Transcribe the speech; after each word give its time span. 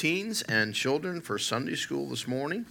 teens 0.00 0.40
and 0.40 0.74
children 0.74 1.20
for 1.20 1.38
Sunday 1.38 1.74
school 1.74 2.08
this 2.08 2.26
morning. 2.26 2.64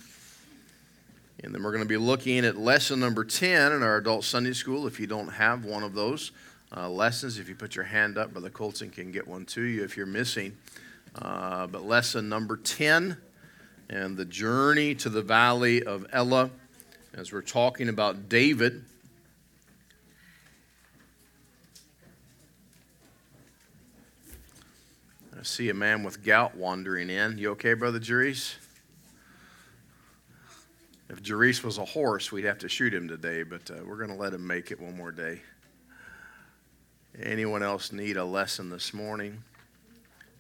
And 1.44 1.54
then 1.54 1.62
we're 1.62 1.70
going 1.70 1.84
to 1.84 1.88
be 1.88 1.96
looking 1.96 2.44
at 2.44 2.58
lesson 2.58 3.00
number 3.00 3.24
10 3.24 3.72
in 3.72 3.84
our 3.84 3.98
adult 3.98 4.24
Sunday 4.24 4.54
school. 4.54 4.88
If 4.88 5.00
you 5.00 5.06
don't 5.06 5.28
have 5.28 5.64
one 5.64 5.84
of 5.84 5.94
those 5.94 6.32
uh, 6.76 6.90
lessons, 6.90 7.38
if 7.38 7.48
you 7.48 7.54
put 7.54 7.76
your 7.76 7.86
hand 7.86 8.18
up, 8.18 8.32
Brother 8.32 8.50
Colton 8.50 8.90
can 8.90 9.12
get 9.12 9.28
one 9.28 9.46
to 9.46 9.62
you 9.62 9.84
if 9.84 9.96
you're 9.96 10.08
missing. 10.08 10.58
Uh, 11.22 11.68
but 11.68 11.86
lesson 11.86 12.30
number 12.30 12.58
10 12.58 13.16
and 13.92 14.18
the 14.18 14.26
journey 14.26 14.96
to 14.96 15.08
the 15.08 15.22
valley 15.22 15.84
of 15.84 16.08
Elah, 16.12 16.50
as 17.14 17.32
we're 17.32 17.44
talking 17.44 17.90
about 17.90 18.28
David. 18.28 18.84
I 25.40 25.44
see 25.44 25.70
a 25.70 25.74
man 25.74 26.04
with 26.04 26.22
gout 26.22 26.58
wandering 26.58 27.10
in. 27.10 27.38
You 27.38 27.52
okay, 27.52 27.74
Brother 27.74 28.00
Jerice? 28.00 28.56
If 31.08 31.24
Jerice 31.24 31.64
was 31.64 31.78
a 31.78 31.86
horse, 31.86 32.30
we'd 32.30 32.44
have 32.44 32.58
to 32.58 32.68
shoot 32.68 32.94
him 32.94 33.08
today, 33.08 33.44
but 33.44 33.72
uh, 33.72 33.76
we're 33.86 33.96
going 33.96 34.10
to 34.10 34.18
let 34.18 34.34
him 34.34 34.46
make 34.46 34.70
it 34.70 34.82
one 34.82 34.98
more 34.98 35.14
day. 35.14 35.42
Anyone 37.24 37.64
else 37.64 37.94
need 37.94 38.18
a 38.18 38.26
lesson 38.26 38.70
this 38.70 38.94
morning? 38.94 39.42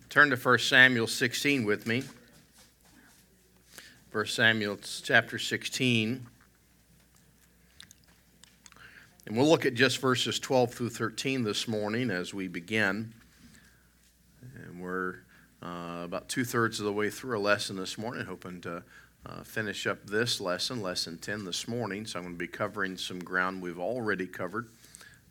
Turn 0.09 0.31
to 0.31 0.36
1 0.36 0.59
Samuel 0.59 1.08
16 1.08 1.63
with 1.63 1.88
me. 1.88 2.03
1 4.11 4.25
Samuel 4.25 4.80
chapter 5.02 5.39
16. 5.39 6.25
And 9.25 9.38
we'll 9.38 9.47
look 9.47 9.66
at 9.66 9.75
just 9.75 10.00
verses 10.00 10.39
12 10.39 10.73
through 10.73 10.89
13 10.89 11.45
this 11.45 11.69
morning 11.69 12.11
as 12.11 12.34
we 12.34 12.50
begin. 12.50 13.13
We're 14.80 15.16
uh, 15.61 16.03
about 16.05 16.30
two 16.30 16.45
thirds 16.45 16.80
of 16.80 16.85
the 16.85 16.94
way 16.94 17.09
through 17.09 17.38
a 17.38 17.41
lesson 17.41 17.75
this 17.75 17.97
morning, 17.97 18.25
hoping 18.25 18.61
to 18.61 18.83
uh, 19.25 19.44
finish 19.44 19.85
up 19.85 20.05
this 20.05 20.39
lesson, 20.39 20.81
lesson 20.81 21.17
10 21.17 21.44
this 21.44 21.67
morning. 21.67 22.05
So 22.05 22.19
I'm 22.19 22.25
going 22.25 22.35
to 22.35 22.39
be 22.39 22.47
covering 22.47 22.97
some 22.97 23.19
ground 23.19 23.61
we've 23.61 23.80
already 23.80 24.25
covered. 24.25 24.69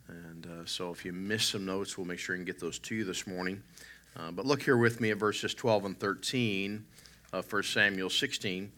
And 0.07 0.45
uh, 0.45 0.65
so 0.65 0.91
if 0.91 1.03
you 1.03 1.13
miss 1.13 1.45
some 1.45 1.65
notes, 1.65 1.97
we'll 1.97 2.05
make 2.05 2.19
sure 2.19 2.35
and 2.35 2.45
get 2.45 2.59
those 2.59 2.77
to 2.79 2.95
you 2.95 3.03
this 3.03 3.25
morning. 3.25 3.63
Uh, 4.15 4.31
but 4.31 4.45
look 4.45 4.61
here 4.61 4.77
with 4.77 5.01
me 5.01 5.11
at 5.11 5.17
verses 5.17 5.53
12 5.53 5.85
and 5.85 5.99
13 5.99 6.85
of 7.33 7.51
1 7.51 7.63
Samuel 7.63 8.09
16. 8.09 8.71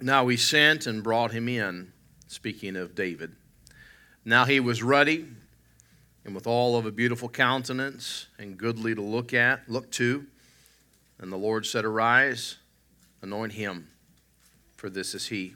Now 0.00 0.28
he 0.28 0.36
sent 0.36 0.86
and 0.86 1.02
brought 1.02 1.32
him 1.32 1.48
in, 1.48 1.92
speaking 2.26 2.76
of 2.76 2.94
David. 2.94 3.34
Now 4.24 4.44
he 4.44 4.60
was 4.60 4.82
ruddy 4.82 5.26
and 6.24 6.34
with 6.34 6.46
all 6.46 6.76
of 6.76 6.86
a 6.86 6.92
beautiful 6.92 7.28
countenance 7.28 8.26
and 8.38 8.58
goodly 8.58 8.94
to 8.94 9.00
look 9.00 9.32
at, 9.32 9.68
look 9.68 9.90
to. 9.92 10.26
And 11.18 11.32
the 11.32 11.36
Lord 11.36 11.66
said, 11.66 11.84
Arise 11.84 12.56
anoint 13.22 13.52
him, 13.52 13.88
for 14.76 14.88
this 14.88 15.14
is 15.14 15.26
he. 15.26 15.54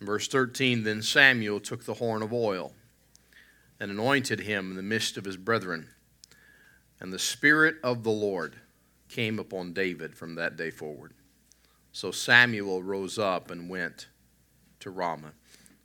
In 0.00 0.06
verse 0.06 0.28
13, 0.28 0.84
then 0.84 1.02
Samuel 1.02 1.60
took 1.60 1.84
the 1.84 1.94
horn 1.94 2.22
of 2.22 2.32
oil 2.32 2.72
and 3.78 3.90
anointed 3.90 4.40
him 4.40 4.70
in 4.70 4.76
the 4.76 4.82
midst 4.82 5.16
of 5.16 5.24
his 5.24 5.36
brethren. 5.36 5.88
And 7.00 7.12
the 7.12 7.18
Spirit 7.18 7.76
of 7.82 8.02
the 8.02 8.10
Lord 8.10 8.56
came 9.08 9.38
upon 9.38 9.72
David 9.72 10.14
from 10.14 10.34
that 10.36 10.56
day 10.56 10.70
forward. 10.70 11.12
So 11.92 12.10
Samuel 12.10 12.82
rose 12.82 13.18
up 13.18 13.50
and 13.50 13.68
went 13.68 14.08
to 14.80 14.90
Ramah. 14.90 15.32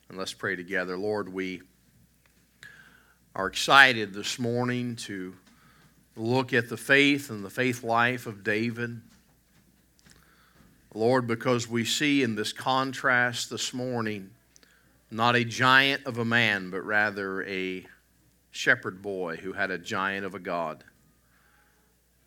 And 0.07 0.17
let's 0.17 0.33
pray 0.33 0.55
together. 0.55 0.97
Lord, 0.97 1.33
we 1.33 1.63
are 3.35 3.47
excited 3.47 4.13
this 4.13 4.40
morning 4.40 4.96
to 4.96 5.35
look 6.16 6.53
at 6.53 6.69
the 6.69 6.78
faith 6.78 7.29
and 7.29 7.44
the 7.44 7.50
faith 7.50 7.84
life 7.84 8.28
of 8.28 8.46
David. 8.46 9.01
Lord, 10.94 11.28
because 11.28 11.68
we 11.68 11.84
see 11.84 12.23
in 12.23 12.35
this 12.35 12.53
contrast 12.53 13.50
this 13.50 13.73
morning 13.73 14.29
not 15.12 15.35
a 15.35 15.44
giant 15.44 16.06
of 16.06 16.18
a 16.18 16.23
man, 16.23 16.69
but 16.69 16.85
rather 16.85 17.44
a 17.44 17.85
shepherd 18.51 19.01
boy 19.01 19.35
who 19.35 19.52
had 19.52 19.69
a 19.69 19.78
giant 19.78 20.25
of 20.25 20.34
a 20.34 20.40
God. 20.40 20.85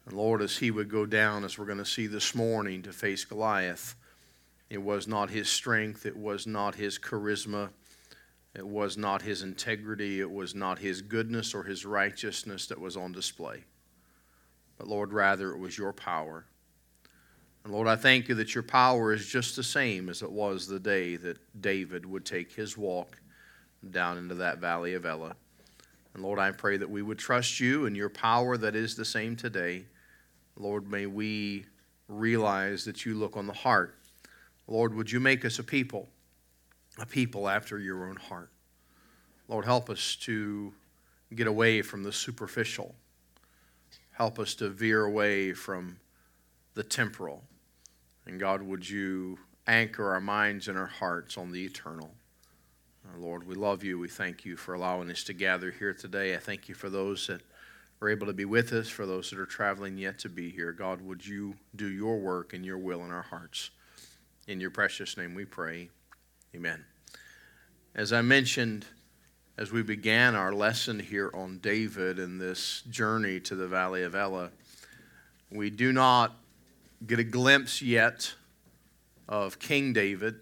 And 0.04 0.14
Lord, 0.14 0.42
as 0.42 0.58
he 0.58 0.70
would 0.70 0.90
go 0.90 1.06
down, 1.06 1.42
as 1.42 1.56
we're 1.56 1.64
going 1.64 1.78
to 1.78 1.86
see 1.86 2.06
this 2.06 2.34
morning, 2.34 2.82
to 2.82 2.92
face 2.92 3.24
Goliath, 3.24 3.94
it 4.68 4.82
was 4.82 5.08
not 5.08 5.30
his 5.30 5.48
strength, 5.48 6.04
it 6.04 6.18
was 6.18 6.46
not 6.46 6.74
his 6.74 6.98
charisma, 6.98 7.70
it 8.54 8.66
was 8.66 8.96
not 8.96 9.22
his 9.22 9.42
integrity, 9.42 10.20
it 10.20 10.30
was 10.30 10.54
not 10.54 10.78
his 10.78 11.02
goodness 11.02 11.54
or 11.54 11.64
his 11.64 11.84
righteousness 11.84 12.66
that 12.66 12.80
was 12.80 12.96
on 12.96 13.12
display. 13.12 13.64
But 14.76 14.88
Lord, 14.88 15.12
rather, 15.12 15.52
it 15.52 15.58
was 15.58 15.76
your 15.76 15.92
power. 15.92 16.44
And 17.64 17.72
Lord, 17.72 17.88
I 17.88 17.96
thank 17.96 18.28
you 18.28 18.34
that 18.36 18.54
your 18.54 18.62
power 18.62 19.12
is 19.12 19.26
just 19.26 19.56
the 19.56 19.62
same 19.62 20.08
as 20.08 20.22
it 20.22 20.30
was 20.30 20.66
the 20.66 20.80
day 20.80 21.16
that 21.16 21.38
David 21.60 22.06
would 22.06 22.24
take 22.24 22.52
his 22.52 22.78
walk 22.78 23.20
down 23.90 24.18
into 24.18 24.36
that 24.36 24.58
valley 24.58 24.94
of 24.94 25.04
Elah. 25.04 25.36
And 26.14 26.22
Lord, 26.22 26.38
I 26.38 26.50
pray 26.50 26.76
that 26.76 26.90
we 26.90 27.02
would 27.02 27.18
trust 27.18 27.60
you 27.60 27.86
and 27.86 27.96
your 27.96 28.08
power 28.08 28.56
that 28.56 28.74
is 28.74 28.96
the 28.96 29.04
same 29.04 29.36
today. 29.36 29.84
Lord, 30.56 30.90
may 30.90 31.06
we 31.06 31.66
realize 32.08 32.84
that 32.86 33.04
you 33.04 33.14
look 33.14 33.36
on 33.36 33.46
the 33.46 33.52
heart. 33.52 33.94
Lord, 34.66 34.94
would 34.94 35.12
you 35.12 35.20
make 35.20 35.44
us 35.44 35.58
a 35.58 35.64
people, 35.64 36.08
a 36.98 37.06
people 37.06 37.48
after 37.48 37.78
your 37.78 38.08
own 38.08 38.16
heart? 38.16 38.50
Lord, 39.48 39.64
help 39.64 39.88
us 39.88 40.16
to 40.22 40.74
get 41.34 41.46
away 41.46 41.82
from 41.82 42.02
the 42.02 42.12
superficial. 42.12 42.94
Help 44.12 44.38
us 44.38 44.54
to 44.56 44.68
veer 44.68 45.04
away 45.04 45.52
from 45.52 45.98
the 46.74 46.82
temporal. 46.82 47.42
And 48.26 48.38
God, 48.38 48.62
would 48.62 48.88
you 48.88 49.38
anchor 49.66 50.12
our 50.12 50.20
minds 50.20 50.68
and 50.68 50.76
our 50.76 50.86
hearts 50.86 51.38
on 51.38 51.50
the 51.52 51.64
eternal? 51.64 52.10
Uh, 53.06 53.18
Lord, 53.18 53.46
we 53.46 53.54
love 53.54 53.84
you. 53.84 53.98
We 53.98 54.08
thank 54.08 54.44
you 54.44 54.56
for 54.56 54.74
allowing 54.74 55.10
us 55.10 55.24
to 55.24 55.32
gather 55.32 55.70
here 55.70 55.94
today. 55.94 56.34
I 56.34 56.38
thank 56.38 56.68
you 56.68 56.74
for 56.74 56.90
those 56.90 57.26
that 57.28 57.42
are 58.00 58.08
able 58.08 58.26
to 58.26 58.32
be 58.32 58.44
with 58.44 58.72
us, 58.72 58.88
for 58.88 59.06
those 59.06 59.30
that 59.30 59.38
are 59.38 59.46
traveling 59.46 59.98
yet 59.98 60.18
to 60.20 60.28
be 60.28 60.50
here. 60.50 60.72
God, 60.72 61.00
would 61.00 61.26
you 61.26 61.54
do 61.74 61.88
your 61.88 62.18
work 62.18 62.52
and 62.52 62.64
your 62.64 62.78
will 62.78 63.04
in 63.04 63.10
our 63.10 63.22
hearts? 63.22 63.70
In 64.46 64.60
your 64.60 64.70
precious 64.70 65.16
name 65.16 65.34
we 65.34 65.44
pray. 65.44 65.90
Amen. 66.54 66.82
As 67.94 68.10
I 68.10 68.22
mentioned, 68.22 68.86
as 69.58 69.70
we 69.70 69.82
began 69.82 70.34
our 70.34 70.50
lesson 70.50 70.98
here 70.98 71.30
on 71.34 71.58
David 71.58 72.18
and 72.18 72.40
this 72.40 72.82
journey 72.88 73.38
to 73.40 73.54
the 73.54 73.68
Valley 73.68 74.02
of 74.02 74.14
Elah, 74.14 74.50
we 75.50 75.68
do 75.68 75.92
not 75.92 76.34
get 77.06 77.18
a 77.18 77.24
glimpse 77.24 77.82
yet 77.82 78.32
of 79.28 79.58
King 79.58 79.92
David. 79.92 80.36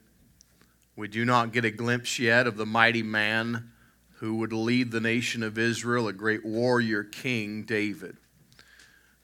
We 0.94 1.08
do 1.08 1.24
not 1.24 1.52
get 1.52 1.64
a 1.64 1.72
glimpse 1.72 2.20
yet 2.20 2.46
of 2.46 2.56
the 2.56 2.66
mighty 2.66 3.02
man 3.02 3.72
who 4.18 4.36
would 4.36 4.52
lead 4.52 4.92
the 4.92 5.00
nation 5.00 5.42
of 5.42 5.58
Israel, 5.58 6.06
a 6.06 6.12
great 6.12 6.44
warrior 6.44 7.02
king, 7.02 7.64
David. 7.64 8.16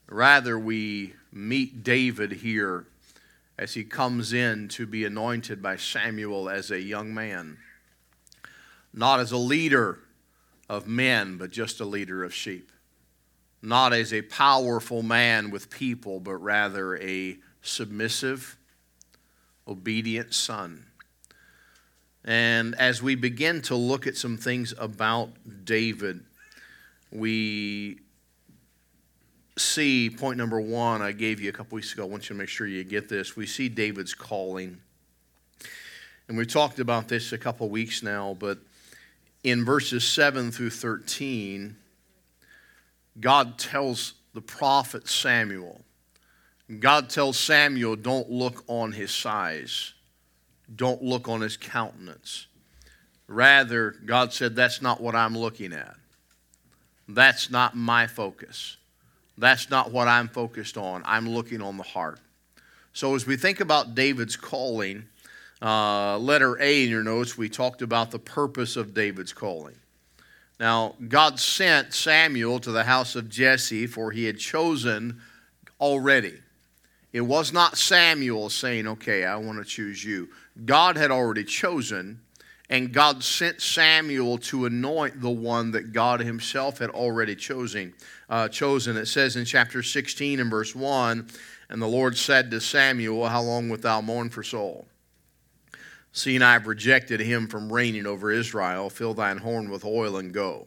Rather, 0.09 0.59
we 0.59 1.13
meet 1.31 1.81
David 1.81 2.33
here 2.33 2.87
as 3.57 3.73
he 3.73 3.83
comes 3.83 4.33
in 4.33 4.67
to 4.69 4.85
be 4.85 5.05
anointed 5.05 5.61
by 5.61 5.77
Samuel 5.77 6.49
as 6.49 6.71
a 6.71 6.81
young 6.81 7.13
man. 7.13 7.57
Not 8.93 9.19
as 9.19 9.31
a 9.31 9.37
leader 9.37 9.99
of 10.69 10.87
men, 10.87 11.37
but 11.37 11.51
just 11.51 11.79
a 11.79 11.85
leader 11.85 12.23
of 12.23 12.33
sheep 12.33 12.71
not 13.63 13.93
as 13.93 14.13
a 14.13 14.21
powerful 14.21 15.01
man 15.01 15.49
with 15.49 15.69
people, 15.69 16.19
but 16.19 16.35
rather 16.35 16.97
a 16.97 17.37
submissive, 17.61 18.57
obedient 19.65 20.33
son. 20.33 20.85
And 22.25 22.75
as 22.75 23.01
we 23.01 23.15
begin 23.15 23.61
to 23.63 23.75
look 23.75 24.05
at 24.05 24.17
some 24.17 24.37
things 24.37 24.73
about 24.77 25.29
David, 25.63 26.25
we 27.09 28.01
see 29.73 30.09
point 30.09 30.37
number 30.37 30.61
one 30.61 31.01
I 31.01 31.11
gave 31.11 31.39
you 31.39 31.49
a 31.49 31.51
couple 31.51 31.75
weeks 31.75 31.93
ago. 31.93 32.03
I 32.03 32.07
want 32.07 32.23
you 32.23 32.35
to 32.35 32.39
make 32.39 32.49
sure 32.49 32.67
you 32.67 32.83
get 32.83 33.09
this. 33.09 33.35
We 33.35 33.45
see 33.45 33.69
David's 33.69 34.13
calling. 34.13 34.79
And 36.27 36.37
we've 36.37 36.51
talked 36.51 36.79
about 36.79 37.07
this 37.07 37.33
a 37.33 37.37
couple 37.37 37.69
weeks 37.69 38.03
now, 38.03 38.35
but 38.39 38.59
in 39.43 39.65
verses 39.65 40.05
7 40.07 40.51
through 40.51 40.69
13, 40.69 41.75
God 43.19 43.57
tells 43.57 44.13
the 44.33 44.41
prophet 44.41 45.07
Samuel, 45.07 45.81
God 46.79 47.09
tells 47.09 47.37
Samuel, 47.37 47.95
don't 47.95 48.29
look 48.29 48.63
on 48.67 48.93
his 48.93 49.11
size, 49.11 49.93
don't 50.73 51.03
look 51.03 51.27
on 51.27 51.41
his 51.41 51.57
countenance. 51.57 52.47
Rather, 53.27 53.95
God 54.05 54.33
said, 54.33 54.55
that's 54.55 54.81
not 54.81 55.01
what 55.01 55.15
I'm 55.15 55.37
looking 55.37 55.73
at. 55.73 55.95
That's 57.07 57.49
not 57.49 57.75
my 57.75 58.07
focus. 58.07 58.77
That's 59.37 59.69
not 59.69 59.91
what 59.91 60.07
I'm 60.07 60.27
focused 60.27 60.77
on. 60.77 61.01
I'm 61.05 61.29
looking 61.29 61.61
on 61.61 61.77
the 61.77 61.83
heart. 61.83 62.19
So, 62.93 63.15
as 63.15 63.25
we 63.25 63.37
think 63.37 63.59
about 63.59 63.95
David's 63.95 64.35
calling, 64.35 65.05
uh, 65.61 66.17
letter 66.19 66.61
A 66.61 66.83
in 66.83 66.89
your 66.89 67.03
notes, 67.03 67.37
we 67.37 67.49
talked 67.49 67.81
about 67.81 68.11
the 68.11 68.19
purpose 68.19 68.75
of 68.75 68.93
David's 68.93 69.33
calling. 69.33 69.75
Now, 70.59 70.95
God 71.07 71.39
sent 71.39 71.93
Samuel 71.93 72.59
to 72.59 72.71
the 72.71 72.83
house 72.83 73.15
of 73.15 73.29
Jesse, 73.29 73.87
for 73.87 74.11
he 74.11 74.25
had 74.25 74.37
chosen 74.37 75.19
already 75.79 76.35
It 77.11 77.21
was 77.21 77.51
not 77.51 77.77
Samuel 77.77 78.49
saying, 78.49 78.87
Okay, 78.87 79.25
I 79.25 79.35
want 79.37 79.57
to 79.59 79.65
choose 79.65 80.03
you. 80.03 80.29
God 80.65 80.95
had 80.97 81.11
already 81.11 81.43
chosen, 81.43 82.21
and 82.69 82.93
God 82.93 83.23
sent 83.23 83.61
Samuel 83.61 84.37
to 84.39 84.65
anoint 84.65 85.21
the 85.21 85.29
one 85.29 85.71
that 85.71 85.93
God 85.93 86.21
Himself 86.21 86.79
had 86.79 86.89
already 86.89 87.35
chosen. 87.35 87.93
Uh, 88.33 88.47
chosen. 88.47 88.97
It 88.97 89.05
says 89.05 89.35
in 89.35 89.45
chapter 89.45 89.83
16 89.83 90.39
and 90.39 90.49
verse 90.49 90.73
1 90.73 91.27
And 91.69 91.79
the 91.79 91.87
Lord 91.87 92.17
said 92.17 92.49
to 92.49 92.59
Samuel, 92.59 93.27
How 93.27 93.43
long 93.43 93.69
wilt 93.69 93.83
thou 93.83 94.01
mourn 94.01 94.31
for 94.31 94.41
Saul? 94.41 94.87
Seeing 96.11 96.41
I 96.41 96.53
have 96.53 96.65
rejected 96.65 97.19
him 97.19 97.47
from 97.47 97.71
reigning 97.71 98.07
over 98.07 98.31
Israel, 98.31 98.89
fill 98.89 99.13
thine 99.13 99.37
horn 99.37 99.69
with 99.69 99.85
oil 99.85 100.17
and 100.17 100.33
go. 100.33 100.65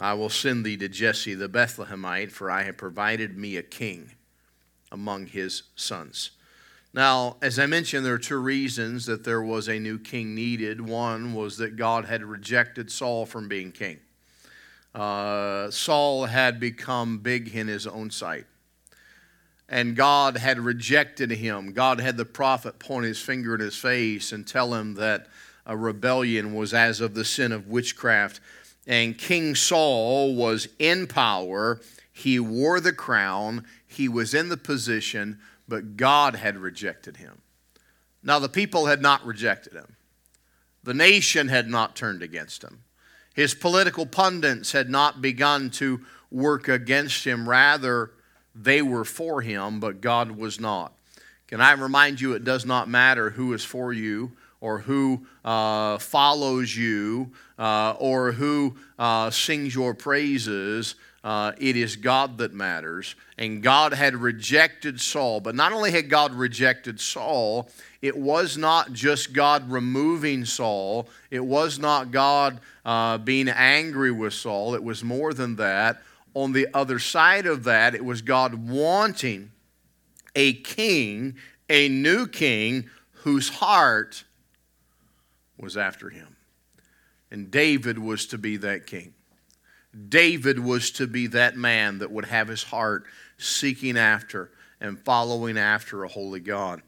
I 0.00 0.14
will 0.14 0.28
send 0.28 0.66
thee 0.66 0.76
to 0.78 0.88
Jesse 0.88 1.34
the 1.34 1.48
Bethlehemite, 1.48 2.32
for 2.32 2.50
I 2.50 2.64
have 2.64 2.76
provided 2.76 3.38
me 3.38 3.56
a 3.56 3.62
king 3.62 4.10
among 4.90 5.28
his 5.28 5.62
sons. 5.76 6.32
Now, 6.92 7.36
as 7.40 7.60
I 7.60 7.66
mentioned, 7.66 8.04
there 8.04 8.14
are 8.14 8.18
two 8.18 8.38
reasons 8.38 9.06
that 9.06 9.22
there 9.22 9.42
was 9.42 9.68
a 9.68 9.78
new 9.78 10.00
king 10.00 10.34
needed. 10.34 10.80
One 10.80 11.34
was 11.34 11.56
that 11.58 11.76
God 11.76 12.06
had 12.06 12.24
rejected 12.24 12.90
Saul 12.90 13.26
from 13.26 13.46
being 13.46 13.70
king. 13.70 14.00
Uh, 14.94 15.70
Saul 15.70 16.26
had 16.26 16.60
become 16.60 17.18
big 17.18 17.54
in 17.54 17.66
his 17.66 17.86
own 17.86 18.10
sight. 18.10 18.46
And 19.68 19.96
God 19.96 20.36
had 20.36 20.58
rejected 20.60 21.30
him. 21.32 21.72
God 21.72 22.00
had 22.00 22.16
the 22.16 22.24
prophet 22.24 22.78
point 22.78 23.06
his 23.06 23.20
finger 23.20 23.54
in 23.54 23.60
his 23.60 23.76
face 23.76 24.30
and 24.30 24.46
tell 24.46 24.74
him 24.74 24.94
that 24.94 25.26
a 25.66 25.76
rebellion 25.76 26.54
was 26.54 26.74
as 26.74 27.00
of 27.00 27.14
the 27.14 27.24
sin 27.24 27.50
of 27.50 27.66
witchcraft. 27.66 28.40
And 28.86 29.18
King 29.18 29.54
Saul 29.54 30.34
was 30.34 30.68
in 30.78 31.06
power. 31.06 31.80
He 32.12 32.38
wore 32.38 32.78
the 32.80 32.92
crown. 32.92 33.64
He 33.86 34.08
was 34.08 34.34
in 34.34 34.48
the 34.48 34.56
position, 34.56 35.40
but 35.66 35.96
God 35.96 36.36
had 36.36 36.58
rejected 36.58 37.16
him. 37.16 37.40
Now, 38.22 38.38
the 38.38 38.48
people 38.48 38.86
had 38.86 39.02
not 39.02 39.24
rejected 39.24 39.72
him, 39.72 39.96
the 40.82 40.94
nation 40.94 41.48
had 41.48 41.68
not 41.68 41.96
turned 41.96 42.22
against 42.22 42.62
him. 42.62 42.83
His 43.34 43.52
political 43.54 44.06
pundits 44.06 44.72
had 44.72 44.88
not 44.88 45.20
begun 45.20 45.70
to 45.70 46.00
work 46.30 46.68
against 46.68 47.24
him. 47.26 47.48
Rather, 47.48 48.12
they 48.54 48.80
were 48.80 49.04
for 49.04 49.42
him, 49.42 49.80
but 49.80 50.00
God 50.00 50.30
was 50.30 50.60
not. 50.60 50.92
Can 51.48 51.60
I 51.60 51.72
remind 51.72 52.20
you, 52.20 52.32
it 52.32 52.44
does 52.44 52.64
not 52.64 52.88
matter 52.88 53.30
who 53.30 53.52
is 53.52 53.64
for 53.64 53.92
you 53.92 54.32
or 54.60 54.78
who 54.78 55.26
uh, 55.44 55.98
follows 55.98 56.74
you 56.74 57.32
uh, 57.58 57.94
or 57.98 58.32
who 58.32 58.76
uh, 58.98 59.30
sings 59.30 59.74
your 59.74 59.94
praises. 59.94 60.94
Uh, 61.24 61.52
it 61.56 61.74
is 61.74 61.96
God 61.96 62.36
that 62.36 62.52
matters. 62.52 63.14
And 63.38 63.62
God 63.62 63.94
had 63.94 64.14
rejected 64.14 65.00
Saul. 65.00 65.40
But 65.40 65.54
not 65.54 65.72
only 65.72 65.90
had 65.90 66.10
God 66.10 66.34
rejected 66.34 67.00
Saul, 67.00 67.70
it 68.02 68.14
was 68.14 68.58
not 68.58 68.92
just 68.92 69.32
God 69.32 69.70
removing 69.70 70.44
Saul, 70.44 71.08
it 71.30 71.44
was 71.44 71.78
not 71.78 72.10
God 72.10 72.60
uh, 72.84 73.16
being 73.16 73.48
angry 73.48 74.12
with 74.12 74.34
Saul. 74.34 74.74
It 74.74 74.84
was 74.84 75.02
more 75.02 75.32
than 75.32 75.56
that. 75.56 76.02
On 76.34 76.52
the 76.52 76.68
other 76.74 76.98
side 76.98 77.46
of 77.46 77.64
that, 77.64 77.94
it 77.94 78.04
was 78.04 78.20
God 78.20 78.68
wanting 78.68 79.50
a 80.36 80.52
king, 80.52 81.36
a 81.70 81.88
new 81.88 82.26
king, 82.26 82.90
whose 83.22 83.48
heart 83.48 84.24
was 85.56 85.78
after 85.78 86.10
him. 86.10 86.36
And 87.30 87.50
David 87.50 87.98
was 87.98 88.26
to 88.26 88.36
be 88.36 88.58
that 88.58 88.86
king. 88.86 89.13
David 90.08 90.58
was 90.58 90.90
to 90.92 91.06
be 91.06 91.26
that 91.28 91.56
man 91.56 91.98
that 91.98 92.10
would 92.10 92.26
have 92.26 92.48
his 92.48 92.62
heart 92.62 93.04
seeking 93.38 93.96
after 93.96 94.50
and 94.80 94.98
following 94.98 95.56
after 95.56 96.04
a 96.04 96.08
holy 96.08 96.40
God. 96.40 96.82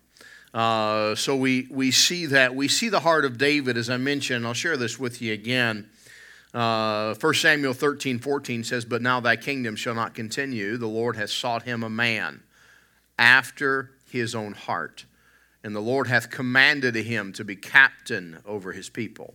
Uh, 0.53 1.15
so 1.15 1.37
we, 1.37 1.69
we 1.71 1.91
see 1.91 2.27
that. 2.27 2.55
We 2.55 2.69
see 2.69 2.89
the 2.89 3.01
heart 3.01 3.25
of 3.25 3.39
David, 3.39 3.77
as 3.77 3.91
I 3.91 3.97
mentioned. 3.97 4.47
I'll 4.47 4.55
share 4.55 4.77
this 4.77 4.99
with 4.99 5.21
you 5.21 5.33
again. 5.33 5.89
Uh, 6.55 7.15
1 7.15 7.35
Samuel 7.35 7.75
13, 7.75 8.19
14 8.19 8.65
says, 8.65 8.85
But 8.85 9.03
now 9.03 9.21
thy 9.21 9.37
kingdom 9.37 9.77
shall 9.77 9.95
not 9.95 10.15
continue. 10.15 10.79
The 10.79 10.87
Lord 10.87 11.17
has 11.17 11.31
sought 11.31 11.65
him 11.65 11.83
a 11.83 11.91
man 11.91 12.43
after 13.19 13.91
his 14.11 14.35
own 14.35 14.55
heart. 14.55 15.05
And 15.63 15.75
the 15.75 15.81
Lord 15.81 16.07
hath 16.07 16.31
commanded 16.31 16.95
him 16.95 17.33
to 17.35 17.45
be 17.45 17.57
captain 17.57 18.39
over 18.47 18.73
his 18.73 18.89
people 18.89 19.35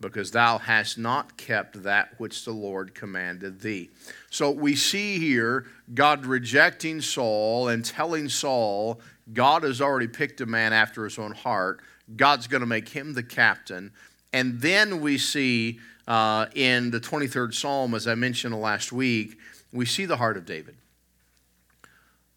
because 0.00 0.30
thou 0.30 0.58
hast 0.58 0.96
not 0.96 1.36
kept 1.36 1.82
that 1.82 2.18
which 2.18 2.44
the 2.44 2.52
Lord 2.52 2.94
commanded 2.94 3.60
thee. 3.60 3.90
So 4.30 4.50
we 4.50 4.74
see 4.74 5.18
here 5.18 5.66
God 5.92 6.24
rejecting 6.24 7.00
Saul 7.00 7.68
and 7.68 7.84
telling 7.84 8.28
Saul, 8.28 9.00
God 9.32 9.62
has 9.62 9.80
already 9.80 10.08
picked 10.08 10.40
a 10.40 10.46
man 10.46 10.72
after 10.72 11.04
his 11.04 11.18
own 11.18 11.32
heart. 11.32 11.80
God's 12.16 12.46
going 12.46 12.62
to 12.62 12.66
make 12.66 12.88
him 12.88 13.12
the 13.12 13.22
captain. 13.22 13.92
And 14.32 14.60
then 14.60 15.00
we 15.00 15.18
see 15.18 15.80
uh, 16.08 16.46
in 16.54 16.90
the 16.90 17.00
23rd 17.00 17.54
Psalm, 17.54 17.94
as 17.94 18.08
I 18.08 18.14
mentioned 18.14 18.58
last 18.58 18.92
week, 18.92 19.38
we 19.72 19.84
see 19.84 20.06
the 20.06 20.16
heart 20.16 20.36
of 20.36 20.46
David. 20.46 20.76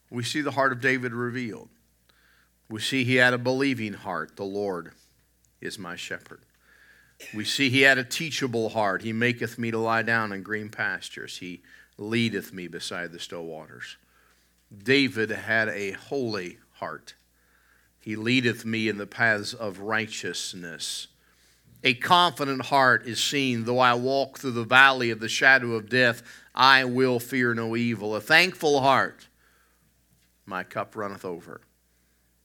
We 0.10 0.24
see 0.24 0.42
the 0.42 0.52
heart 0.52 0.72
of 0.72 0.82
David 0.82 1.14
revealed. 1.14 1.70
We 2.70 2.82
see 2.82 3.04
he 3.04 3.16
had 3.16 3.34
a 3.34 3.38
believing 3.38 3.94
heart. 3.94 4.36
The 4.36 4.44
Lord 4.44 4.92
is 5.62 5.80
my 5.80 5.96
shepherd. 5.96 6.42
We 7.34 7.46
see 7.46 7.70
he 7.70 7.82
had 7.82 7.98
a 7.98 8.04
teachable 8.04 8.70
heart. 8.70 9.02
He 9.02 9.14
maketh 9.14 9.58
me 9.58 9.72
to 9.72 9.78
lie 9.78 10.04
down 10.04 10.32
in 10.32 10.44
green 10.44 10.70
pastures. 10.70 11.38
He 11.38 11.62
leadeth 11.98 12.54
me 12.54 12.68
beside 12.68 13.12
the 13.12 13.20
still 13.20 13.46
waters. 13.46 13.98
David 14.76 15.30
had 15.30 15.70
a 15.70 15.92
holy 15.92 16.58
heart. 16.74 17.14
He 18.00 18.16
leadeth 18.16 18.66
me 18.66 18.90
in 18.90 18.98
the 18.98 19.08
paths 19.08 19.54
of 19.54 19.80
righteousness. 19.80 21.08
A 21.84 21.94
confident 21.94 22.66
heart 22.66 23.06
is 23.06 23.22
seen, 23.22 23.66
though 23.66 23.80
I 23.80 23.94
walk 23.94 24.40
through 24.40 24.52
the 24.52 24.64
valley 24.64 25.10
of 25.10 25.20
the 25.20 25.30
shadow 25.30 25.74
of 25.74 25.90
death, 25.90 26.24
I 26.56 26.86
will 26.86 27.20
fear 27.20 27.54
no 27.54 27.76
evil. 27.76 28.16
A 28.16 28.22
thankful 28.22 28.82
heart, 28.82 29.28
my 30.46 30.64
cup 30.64 30.96
runneth 30.96 31.26
over. 31.26 31.62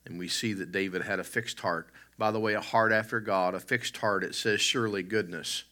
And 0.04 0.18
we 0.18 0.28
see 0.28 0.54
that 0.54 0.72
David 0.72 1.02
had 1.02 1.20
a 1.20 1.24
fixed 1.24 1.60
heart 1.60 1.88
by 2.18 2.32
the 2.32 2.40
way, 2.40 2.54
a 2.54 2.60
heart 2.60 2.92
after 2.92 3.20
God, 3.20 3.54
a 3.54 3.60
fixed 3.60 3.96
heart. 3.98 4.24
It 4.24 4.34
says, 4.34 4.60
Surely 4.60 5.02
goodness 5.02 5.64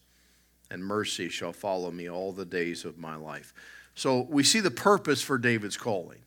and 0.71 0.85
mercy 0.85 1.29
shall 1.29 1.53
follow 1.53 1.91
me 1.91 2.09
all 2.09 2.33
the 2.33 2.45
days 2.45 2.85
of 2.85 2.99
my 2.99 3.17
life. 3.17 3.53
So 3.95 4.27
we 4.29 4.43
see 4.43 4.61
the 4.61 4.71
purpose 4.71 5.23
for 5.23 5.39
David's 5.39 5.77
calling. 5.77 6.19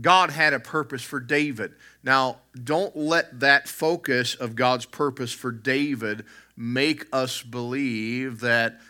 God 0.00 0.30
had 0.30 0.52
a 0.52 0.60
purpose 0.60 1.02
for 1.02 1.20
David. 1.20 1.74
Now, 2.02 2.38
don't 2.62 2.96
let 2.96 3.40
that 3.40 3.68
focus 3.68 4.34
of 4.34 4.56
God's 4.56 4.86
purpose 4.86 5.32
for 5.32 5.52
David 5.52 6.24
make 6.56 7.06
us 7.12 7.42
believe 7.42 8.40
that 8.40 8.80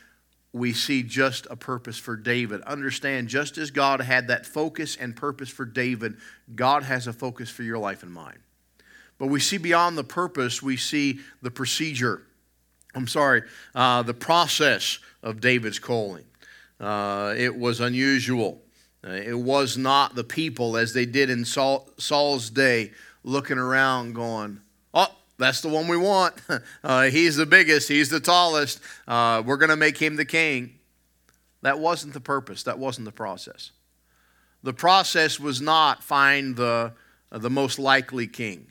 we 0.52 0.72
see 0.72 1.02
just 1.02 1.46
a 1.50 1.56
purpose 1.56 1.98
for 1.98 2.16
David. 2.16 2.62
Understand, 2.62 3.28
just 3.28 3.58
as 3.58 3.70
God 3.70 4.00
had 4.00 4.28
that 4.28 4.46
focus 4.46 4.96
and 4.96 5.14
purpose 5.14 5.50
for 5.50 5.66
David, 5.66 6.16
God 6.54 6.84
has 6.84 7.06
a 7.06 7.12
focus 7.12 7.50
for 7.50 7.64
your 7.64 7.78
life 7.78 8.02
and 8.02 8.12
mine. 8.12 8.38
But 9.18 9.28
we 9.28 9.40
see 9.40 9.58
beyond 9.58 9.96
the 9.96 10.04
purpose, 10.04 10.62
we 10.62 10.76
see 10.76 11.20
the 11.42 11.50
procedure. 11.50 12.22
I'm 12.94 13.06
sorry, 13.06 13.42
uh, 13.74 14.02
the 14.02 14.14
process 14.14 14.98
of 15.22 15.40
David's 15.40 15.78
calling. 15.78 16.24
Uh, 16.80 17.34
it 17.36 17.56
was 17.56 17.80
unusual. 17.80 18.62
Uh, 19.06 19.10
it 19.10 19.38
was 19.38 19.76
not 19.76 20.14
the 20.14 20.24
people 20.24 20.76
as 20.76 20.92
they 20.92 21.06
did 21.06 21.30
in 21.30 21.44
Saul, 21.44 21.88
Saul's 21.98 22.50
day 22.50 22.92
looking 23.22 23.58
around 23.58 24.14
going, 24.14 24.60
oh, 24.92 25.14
that's 25.38 25.60
the 25.60 25.68
one 25.68 25.88
we 25.88 25.96
want. 25.96 26.34
Uh, 26.84 27.04
he's 27.04 27.36
the 27.36 27.46
biggest, 27.46 27.88
he's 27.88 28.10
the 28.10 28.20
tallest. 28.20 28.78
Uh, 29.08 29.42
we're 29.44 29.56
going 29.56 29.70
to 29.70 29.76
make 29.76 29.96
him 29.96 30.16
the 30.16 30.24
king. 30.24 30.74
That 31.62 31.78
wasn't 31.78 32.12
the 32.12 32.20
purpose, 32.20 32.64
that 32.64 32.78
wasn't 32.78 33.06
the 33.06 33.12
process. 33.12 33.70
The 34.62 34.74
process 34.74 35.40
was 35.40 35.62
not 35.62 36.04
find 36.04 36.56
the, 36.56 36.92
the 37.30 37.48
most 37.48 37.78
likely 37.78 38.26
king. 38.26 38.66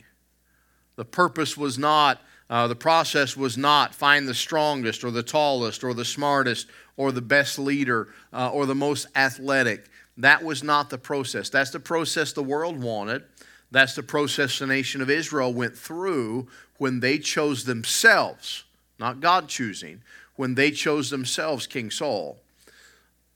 The 0.96 1.06
purpose 1.06 1.58
was 1.58 1.78
not, 1.78 2.22
uh, 2.50 2.68
the 2.68 2.76
process 2.76 3.36
was 3.36 3.58
not 3.58 3.96
find 3.96 4.28
the 4.28 4.34
strongest 4.34 5.04
or 5.04 5.12
the 5.12 5.24
tallest 5.24 5.84
or 5.84 5.94
the 5.94 6.06
smartest 6.06 6.68
or 6.98 7.12
the 7.12 7.22
best 7.22 7.58
leader 7.58 8.10
uh, 8.32 8.50
or 8.50 8.66
the 8.66 8.76
most 8.76 9.08
athletic. 9.16 9.90
That 10.18 10.44
was 10.44 10.64
not 10.64 10.90
the 10.90 10.98
process. 10.98 11.50
That's 11.50 11.72
the 11.72 11.80
process 11.80 12.34
the 12.34 12.44
world 12.44 12.80
wanted. 12.82 13.24
That's 13.72 13.96
the 13.96 14.04
process 14.04 14.60
the 14.60 14.68
nation 14.68 15.02
of 15.02 15.10
Israel 15.10 15.52
went 15.52 15.76
through 15.76 16.48
when 16.78 17.00
they 17.00 17.18
chose 17.18 17.66
themselves, 17.66 18.66
not 19.00 19.20
God 19.20 19.48
choosing, 19.48 20.04
when 20.36 20.54
they 20.54 20.70
chose 20.70 21.10
themselves 21.10 21.66
King 21.66 21.90
Saul. 21.90 22.38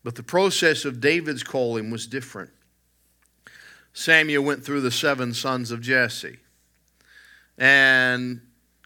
But 0.03 0.15
the 0.15 0.23
process 0.23 0.85
of 0.85 1.01
David's 1.01 1.43
calling 1.43 1.89
was 1.89 2.05
different. 2.05 2.51
Samuel 3.93 4.43
went 4.43 4.63
through 4.63 4.81
the 4.81 4.91
seven 4.91 5.33
sons 5.33 5.71
of 5.71 5.81
Jesse. 5.81 6.37
And 7.57 8.41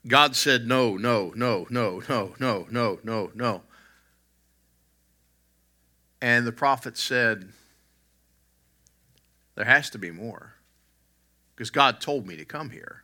God 0.08 0.36
said, 0.36 0.66
No, 0.68 0.96
no, 0.98 1.34
no, 1.36 1.68
no, 1.70 2.01
no, 2.08 2.36
no, 2.40 2.68
no, 2.72 3.00
no, 3.04 3.32
no. 3.36 3.62
And 6.22 6.46
the 6.46 6.51
prophet 6.51 6.98
said, 6.98 7.50
There 9.56 9.66
has 9.66 9.90
to 9.92 9.98
be 9.98 10.12
more. 10.12 10.54
because 11.56 11.70
God 11.70 12.00
told 12.00 12.25
me 12.25 12.38
to 12.38 12.46
come 12.46 12.70
here. 12.70 13.04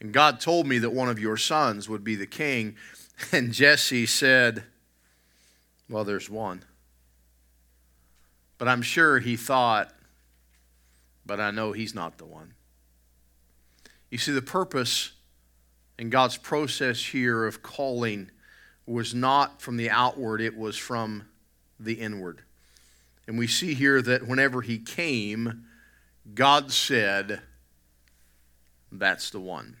And 0.00 0.12
God 0.12 0.40
told 0.40 0.66
me 0.66 0.78
that 0.78 0.90
one 0.90 1.08
of 1.08 1.18
your 1.18 1.36
sons 1.36 1.88
would 1.88 2.04
be 2.04 2.16
the 2.16 2.26
king. 2.26 2.76
And 3.30 3.52
Jesse 3.52 4.06
said, 4.06 4.64
Well, 5.88 6.02
there's 6.02 6.28
one. 6.28 6.64
But 8.58 8.66
I'm 8.66 8.82
sure 8.82 9.20
he 9.20 9.36
thought, 9.36 9.92
But 11.24 11.38
I 11.38 11.52
know 11.52 11.70
he's 11.70 11.94
not 11.94 12.18
the 12.18 12.24
one. 12.24 12.54
You 14.12 14.18
see, 14.18 14.32
the 14.32 14.42
purpose 14.42 15.12
in 15.98 16.10
God's 16.10 16.36
process 16.36 17.02
here 17.02 17.46
of 17.46 17.62
calling 17.62 18.30
was 18.84 19.14
not 19.14 19.62
from 19.62 19.78
the 19.78 19.88
outward, 19.88 20.42
it 20.42 20.54
was 20.54 20.76
from 20.76 21.24
the 21.80 21.94
inward. 21.94 22.42
And 23.26 23.38
we 23.38 23.46
see 23.46 23.72
here 23.72 24.02
that 24.02 24.28
whenever 24.28 24.60
he 24.60 24.76
came, 24.76 25.64
God 26.34 26.70
said, 26.72 27.40
That's 28.92 29.30
the 29.30 29.40
one. 29.40 29.78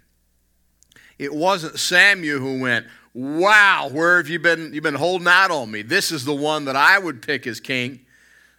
It 1.18 1.34
wasn't 1.34 1.78
Samuel 1.78 2.38
who 2.38 2.58
went, 2.58 2.86
Wow, 3.12 3.90
where 3.92 4.16
have 4.16 4.30
you 4.30 4.38
been? 4.38 4.72
You've 4.72 4.82
been 4.82 4.94
holding 4.94 5.28
out 5.28 5.50
on 5.50 5.70
me. 5.70 5.82
This 5.82 6.10
is 6.10 6.24
the 6.24 6.34
one 6.34 6.64
that 6.64 6.76
I 6.76 6.98
would 6.98 7.20
pick 7.20 7.46
as 7.46 7.60
king. 7.60 8.00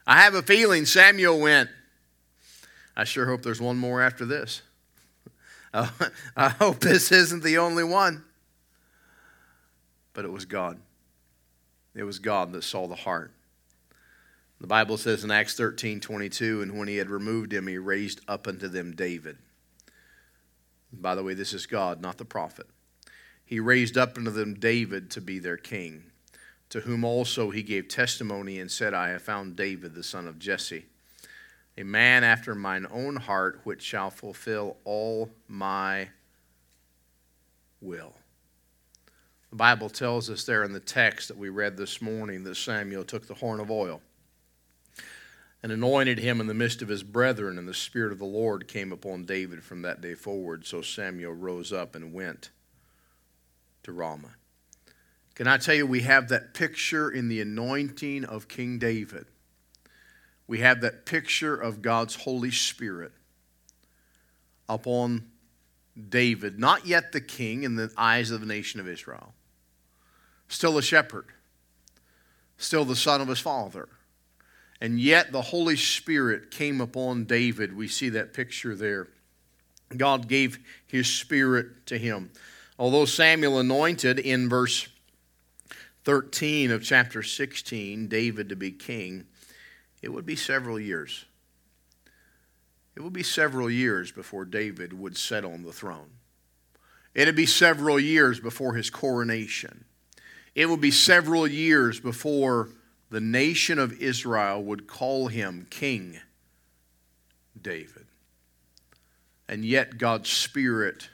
I 0.05 0.21
have 0.21 0.35
a 0.35 0.43
feeling 0.43 0.85
Samuel 0.85 1.39
went, 1.39 1.71
I 2.95 3.05
sure 3.05 3.25
hope 3.25 3.41
there's 3.41 3.59
one 3.59 3.77
more 3.77 4.03
after 4.03 4.23
this. 4.23 4.61
I 6.35 6.49
hope 6.49 6.79
this 6.79 7.11
isn't 7.11 7.43
the 7.43 7.57
only 7.57 7.83
one. 7.83 8.23
But 10.13 10.25
it 10.25 10.31
was 10.31 10.45
God. 10.45 10.79
It 11.95 12.03
was 12.03 12.19
God 12.19 12.53
that 12.53 12.63
saw 12.63 12.87
the 12.87 12.95
heart. 12.95 13.33
The 14.61 14.67
Bible 14.67 14.97
says 14.97 15.23
in 15.23 15.31
Acts 15.31 15.55
13 15.55 15.99
22, 15.99 16.61
and 16.61 16.77
when 16.77 16.87
he 16.87 16.97
had 16.97 17.09
removed 17.09 17.51
him, 17.51 17.67
he 17.67 17.77
raised 17.77 18.21
up 18.27 18.47
unto 18.47 18.67
them 18.67 18.95
David. 18.95 19.37
By 20.91 21.15
the 21.15 21.23
way, 21.23 21.33
this 21.33 21.53
is 21.53 21.65
God, 21.65 22.01
not 22.01 22.17
the 22.17 22.25
prophet. 22.25 22.67
He 23.43 23.59
raised 23.59 23.97
up 23.97 24.17
unto 24.17 24.29
them 24.29 24.53
David 24.53 25.09
to 25.11 25.21
be 25.21 25.39
their 25.39 25.57
king, 25.57 26.03
to 26.69 26.81
whom 26.81 27.03
also 27.03 27.49
he 27.49 27.63
gave 27.63 27.87
testimony 27.87 28.59
and 28.59 28.71
said, 28.71 28.93
I 28.93 29.09
have 29.09 29.23
found 29.23 29.55
David, 29.55 29.95
the 29.95 30.03
son 30.03 30.27
of 30.27 30.39
Jesse, 30.39 30.85
a 31.77 31.83
man 31.83 32.23
after 32.23 32.53
mine 32.53 32.85
own 32.91 33.15
heart, 33.15 33.61
which 33.63 33.81
shall 33.81 34.09
fulfill 34.09 34.77
all 34.83 35.29
my 35.47 36.09
will. 37.81 38.13
The 39.49 39.57
Bible 39.57 39.89
tells 39.89 40.29
us 40.29 40.43
there 40.43 40.63
in 40.63 40.73
the 40.73 40.79
text 40.79 41.27
that 41.27 41.37
we 41.37 41.49
read 41.49 41.77
this 41.77 42.01
morning 42.01 42.43
that 42.43 42.55
Samuel 42.55 43.03
took 43.03 43.27
the 43.27 43.35
horn 43.35 43.59
of 43.59 43.69
oil 43.69 44.01
and 45.61 45.71
anointed 45.71 46.19
him 46.19 46.41
in 46.41 46.47
the 46.47 46.53
midst 46.53 46.81
of 46.81 46.89
his 46.89 47.03
brethren, 47.03 47.57
and 47.57 47.67
the 47.67 47.73
Spirit 47.73 48.11
of 48.11 48.19
the 48.19 48.25
Lord 48.25 48.67
came 48.67 48.91
upon 48.91 49.23
David 49.23 49.63
from 49.63 49.81
that 49.83 50.01
day 50.01 50.13
forward. 50.13 50.65
So 50.65 50.81
Samuel 50.81 51.33
rose 51.33 51.71
up 51.71 51.95
and 51.95 52.13
went 52.13 52.49
to 53.83 53.93
Ramah. 53.93 54.35
Can 55.35 55.47
I 55.47 55.57
tell 55.57 55.75
you, 55.75 55.87
we 55.87 56.01
have 56.01 56.29
that 56.29 56.53
picture 56.53 57.09
in 57.09 57.29
the 57.29 57.41
anointing 57.41 58.25
of 58.25 58.47
King 58.47 58.77
David. 58.77 59.25
We 60.47 60.59
have 60.59 60.81
that 60.81 61.05
picture 61.05 61.55
of 61.55 61.81
God's 61.81 62.15
Holy 62.15 62.51
Spirit 62.51 63.11
upon 64.67 65.29
David, 66.09 66.59
not 66.59 66.85
yet 66.85 67.11
the 67.11 67.21
king 67.21 67.63
in 67.63 67.75
the 67.75 67.91
eyes 67.97 68.31
of 68.31 68.39
the 68.41 68.47
nation 68.47 68.79
of 68.79 68.87
Israel, 68.87 69.33
still 70.47 70.77
a 70.77 70.81
shepherd, 70.81 71.25
still 72.57 72.85
the 72.85 72.95
son 72.95 73.21
of 73.21 73.27
his 73.27 73.39
father 73.39 73.87
and 74.83 74.99
yet 74.99 75.31
the 75.31 75.41
Holy 75.41 75.77
Spirit 75.77 76.51
came 76.51 76.81
upon 76.81 77.23
David. 77.23 77.73
We 77.73 77.87
see 77.87 78.09
that 78.09 78.33
picture 78.33 78.75
there. 78.75 79.07
God 79.95 80.27
gave 80.27 80.59
his 80.85 81.07
spirit 81.07 81.85
to 81.85 81.97
him. 81.97 82.31
Although 82.77 83.05
Samuel 83.05 83.59
anointed 83.59 84.19
in 84.19 84.49
verse 84.49 84.89
13 86.03 86.69
of 86.69 86.83
chapter 86.83 87.23
16 87.23 88.09
David 88.09 88.49
to 88.49 88.57
be 88.57 88.71
king, 88.71 89.23
it 90.03 90.11
would 90.11 90.25
be 90.25 90.35
several 90.35 90.77
years. 90.77 91.25
It 92.95 93.01
would 93.01 93.13
be 93.13 93.23
several 93.23 93.69
years 93.69 94.11
before 94.11 94.43
David 94.43 94.91
would 94.91 95.17
sit 95.17 95.45
on 95.45 95.63
the 95.63 95.71
throne. 95.71 96.09
It'd 97.15 97.37
be 97.37 97.45
several 97.45 97.97
years 97.97 98.39
before 98.39 98.73
his 98.73 98.89
coronation. 98.89 99.85
It 100.55 100.67
would 100.67 100.81
be 100.81 100.91
several 100.91 101.47
years 101.47 102.01
before 102.01 102.69
the 103.09 103.21
nation 103.21 103.79
of 103.79 103.99
Israel 104.01 104.61
would 104.63 104.87
call 104.87 105.29
him 105.29 105.67
King 105.69 106.19
David. 107.59 108.05
And 109.47 109.63
yet 109.63 109.97
God's 109.97 110.29
Spirit 110.29 111.09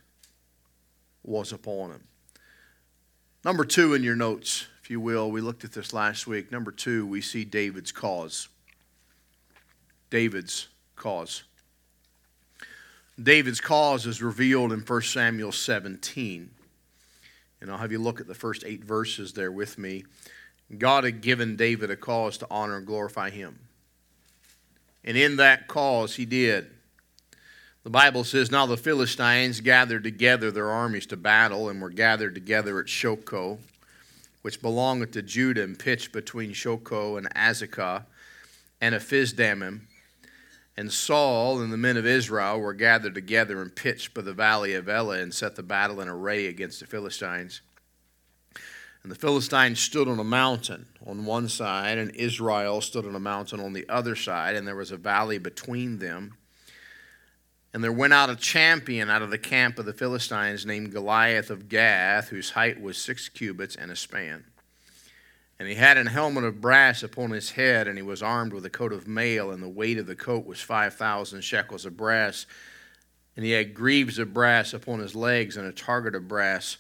was 1.24 1.54
upon 1.54 1.92
him. 1.92 2.04
Number 3.46 3.66
two 3.66 3.94
in 3.94 4.04
your 4.04 4.16
notes, 4.16 4.66
if 4.82 4.90
you 4.90 5.00
will, 5.00 5.30
we 5.30 5.42
looked 5.42 5.64
at 5.64 5.74
this 5.74 5.94
last 5.94 6.26
week. 6.26 6.52
Number 6.52 6.72
two, 6.72 7.06
we 7.06 7.22
see 7.22 7.46
David's 7.46 7.92
cause. 7.92 8.50
David's 10.10 10.68
cause. 10.96 11.44
David's 13.22 13.60
cause 13.60 14.06
is 14.06 14.22
revealed 14.22 14.72
in 14.72 14.80
1 14.80 15.02
Samuel 15.02 15.52
17. 15.52 16.50
And 17.62 17.72
I'll 17.72 17.78
have 17.78 17.92
you 17.92 18.00
look 18.00 18.22
at 18.22 18.28
the 18.28 18.36
first 18.36 18.64
eight 18.66 18.84
verses 18.84 19.34
there 19.34 19.52
with 19.52 19.78
me. 19.78 20.06
God 20.78 21.04
had 21.04 21.22
given 21.22 21.56
David 21.56 21.92
a 21.92 21.96
cause 21.96 22.38
to 22.38 22.48
honor 22.50 22.78
and 22.78 22.86
glorify 22.86 23.30
him. 23.30 23.60
And 25.04 25.18
in 25.18 25.38
that 25.38 25.68
cause, 25.68 26.16
he 26.16 26.26
did. 26.26 26.70
The 27.84 27.90
Bible 27.90 28.24
says, 28.24 28.52
Now 28.52 28.66
the 28.66 28.78
Philistines 28.78 29.62
gathered 29.62 30.04
together 30.04 30.52
their 30.52 30.70
armies 30.70 31.06
to 31.08 31.18
battle, 31.18 31.70
and 31.70 31.82
were 31.82 31.90
gathered 31.90 32.36
together 32.36 32.80
at 32.80 32.86
Shochoh, 32.86 33.58
which 34.42 34.62
belongeth 34.62 35.12
to 35.12 35.22
Judah, 35.22 35.64
and 35.64 35.80
pitched 35.80 36.12
between 36.12 36.52
Shochoh 36.52 37.18
and 37.18 37.34
Azekah, 37.34 38.04
and 38.80 38.94
Ephes-dammim. 38.94 39.88
And 40.80 40.94
Saul 40.94 41.60
and 41.60 41.74
the 41.74 41.78
men 41.78 41.98
of 41.98 42.06
Israel 42.06 42.58
were 42.62 42.74
gathered 42.74 43.14
together 43.14 43.62
and 43.62 43.76
pitched 43.76 44.14
by 44.14 44.22
the 44.22 44.32
valley 44.32 44.76
of 44.76 44.88
Elah, 44.88 45.20
and 45.20 45.34
set 45.34 45.58
the 45.58 45.62
battle 45.62 46.00
in 46.00 46.08
array 46.08 46.46
against 46.46 46.80
the 46.80 46.86
Philistines. 46.86 47.60
And 49.04 49.12
the 49.12 49.16
Philistines 49.18 49.82
stood 49.82 50.08
on 50.08 50.20
a 50.20 50.24
mountain 50.24 50.86
on 51.06 51.26
one 51.26 51.50
side, 51.50 51.98
and 51.98 52.16
Israel 52.16 52.80
stood 52.80 53.06
on 53.06 53.14
a 53.14 53.20
mountain 53.20 53.60
on 53.60 53.74
the 53.74 53.90
other 53.90 54.16
side, 54.16 54.56
and 54.56 54.66
there 54.66 54.78
was 54.78 54.92
a 54.92 54.98
valley 54.98 55.38
between 55.38 56.00
them. 56.00 56.38
And 57.74 57.84
there 57.84 57.92
went 57.92 58.14
out 58.14 58.30
a 58.30 58.38
champion 58.38 59.10
out 59.10 59.22
of 59.22 59.32
the 59.32 59.38
camp 59.38 59.80
of 59.80 59.86
the 59.86 59.92
Philistines 59.92 60.66
named 60.66 60.94
Goliath 60.94 61.50
of 61.50 61.68
Gath, 61.68 62.30
whose 62.30 62.52
height 62.52 62.80
was 62.80 62.98
six 62.98 63.28
cubits 63.28 63.76
and 63.76 63.92
a 63.92 63.98
span. 63.98 64.46
And 65.60 65.68
he 65.68 65.76
had 65.76 65.98
an 65.98 66.08
helmet 66.08 66.46
of 66.46 66.62
brass 66.62 67.04
upon 67.04 67.32
his 67.32 67.52
head, 67.52 67.88
and 67.88 67.98
he 67.98 68.02
was 68.02 68.24
armed 68.24 68.54
with 68.54 68.66
a 68.66 68.70
coat 68.70 68.94
of 68.94 69.08
mail, 69.08 69.52
and 69.52 69.62
the 69.62 69.68
weight 69.68 69.98
of 69.98 70.08
the 70.08 70.16
coat 70.16 70.46
was 70.46 70.62
5,000 70.62 71.42
shekels 71.42 71.86
of 71.86 71.98
brass. 71.98 72.46
And 73.36 73.46
he 73.46 73.52
had 73.52 73.74
greaves 73.74 74.20
of 74.20 74.34
brass 74.34 74.74
upon 74.74 75.00
his 75.00 75.16
legs, 75.16 75.58
and 75.58 75.68
a 75.68 75.74
target 75.74 76.16
of 76.16 76.30
brass 76.30 76.78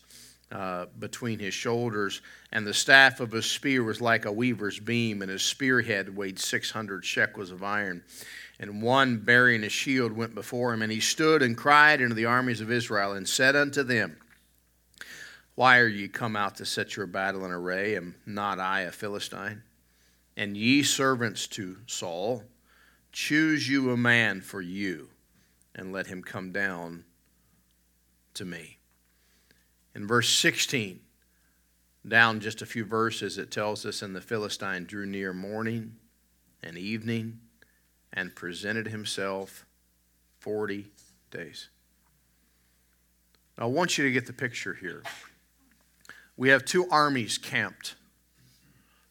uh, 0.52 0.86
between 0.98 1.40
his 1.40 1.54
shoulders, 1.54 2.22
and 2.52 2.66
the 2.66 2.74
staff 2.74 3.20
of 3.20 3.32
his 3.32 3.46
spear 3.46 3.84
was 3.84 4.02
like 4.02 4.26
a 4.26 4.32
weaver's 4.32 4.80
beam, 4.80 5.22
and 5.22 5.30
his 5.30 5.44
spearhead 5.44 6.16
weighed 6.16 6.40
600 6.40 7.06
shekels 7.06 7.52
of 7.52 7.62
iron. 7.62 8.04
And 8.60 8.82
one 8.82 9.18
bearing 9.18 9.64
a 9.64 9.70
shield 9.70 10.12
went 10.12 10.34
before 10.34 10.74
him, 10.74 10.82
and 10.82 10.92
he 10.92 11.02
stood 11.02 11.42
and 11.42 11.56
cried 11.56 12.02
unto 12.02 12.16
the 12.16 12.26
armies 12.26 12.62
of 12.62 12.72
Israel, 12.72 13.12
and 13.12 13.28
said 13.28 13.56
unto 13.56 13.84
them, 13.84 14.18
Why 15.60 15.80
are 15.80 15.90
ye 15.90 16.08
come 16.08 16.38
out 16.38 16.56
to 16.56 16.66
set 16.66 16.96
your 16.96 17.06
battle 17.06 17.44
in 17.44 17.52
array? 17.52 17.98
Am 17.98 18.16
not 18.26 18.62
I 18.62 18.84
a 18.84 18.94
Philistine? 18.94 19.64
And 20.38 20.56
ye 20.56 20.84
servants 20.84 21.48
to 21.48 21.80
Saul, 21.86 22.46
choose 23.12 23.68
you 23.68 23.92
a 23.92 23.98
man 23.98 24.40
for 24.40 24.62
you, 24.62 25.10
and 25.76 25.92
let 25.92 26.08
him 26.08 26.24
come 26.24 26.54
down 26.54 27.04
to 28.36 28.46
me. 28.46 28.78
In 29.94 30.08
verse 30.08 30.30
16, 30.30 31.02
down 32.08 32.40
just 32.40 32.62
a 32.62 32.66
few 32.66 32.86
verses, 32.86 33.38
it 33.38 33.52
tells 33.52 33.86
us, 33.86 34.02
And 34.02 34.16
the 34.16 34.22
Philistine 34.22 34.86
drew 34.86 35.06
near 35.06 35.34
morning 35.34 35.98
and 36.64 36.78
evening 36.78 37.42
and 38.14 38.34
presented 38.34 38.88
himself 38.88 39.66
40 40.40 40.88
days. 41.32 41.68
I 43.58 43.66
want 43.66 43.98
you 43.98 44.06
to 44.06 44.12
get 44.14 44.26
the 44.26 44.32
picture 44.32 44.76
here. 44.76 45.04
We 46.40 46.48
have 46.50 46.64
two 46.64 46.88
armies 46.90 47.38
camped. 47.38 47.96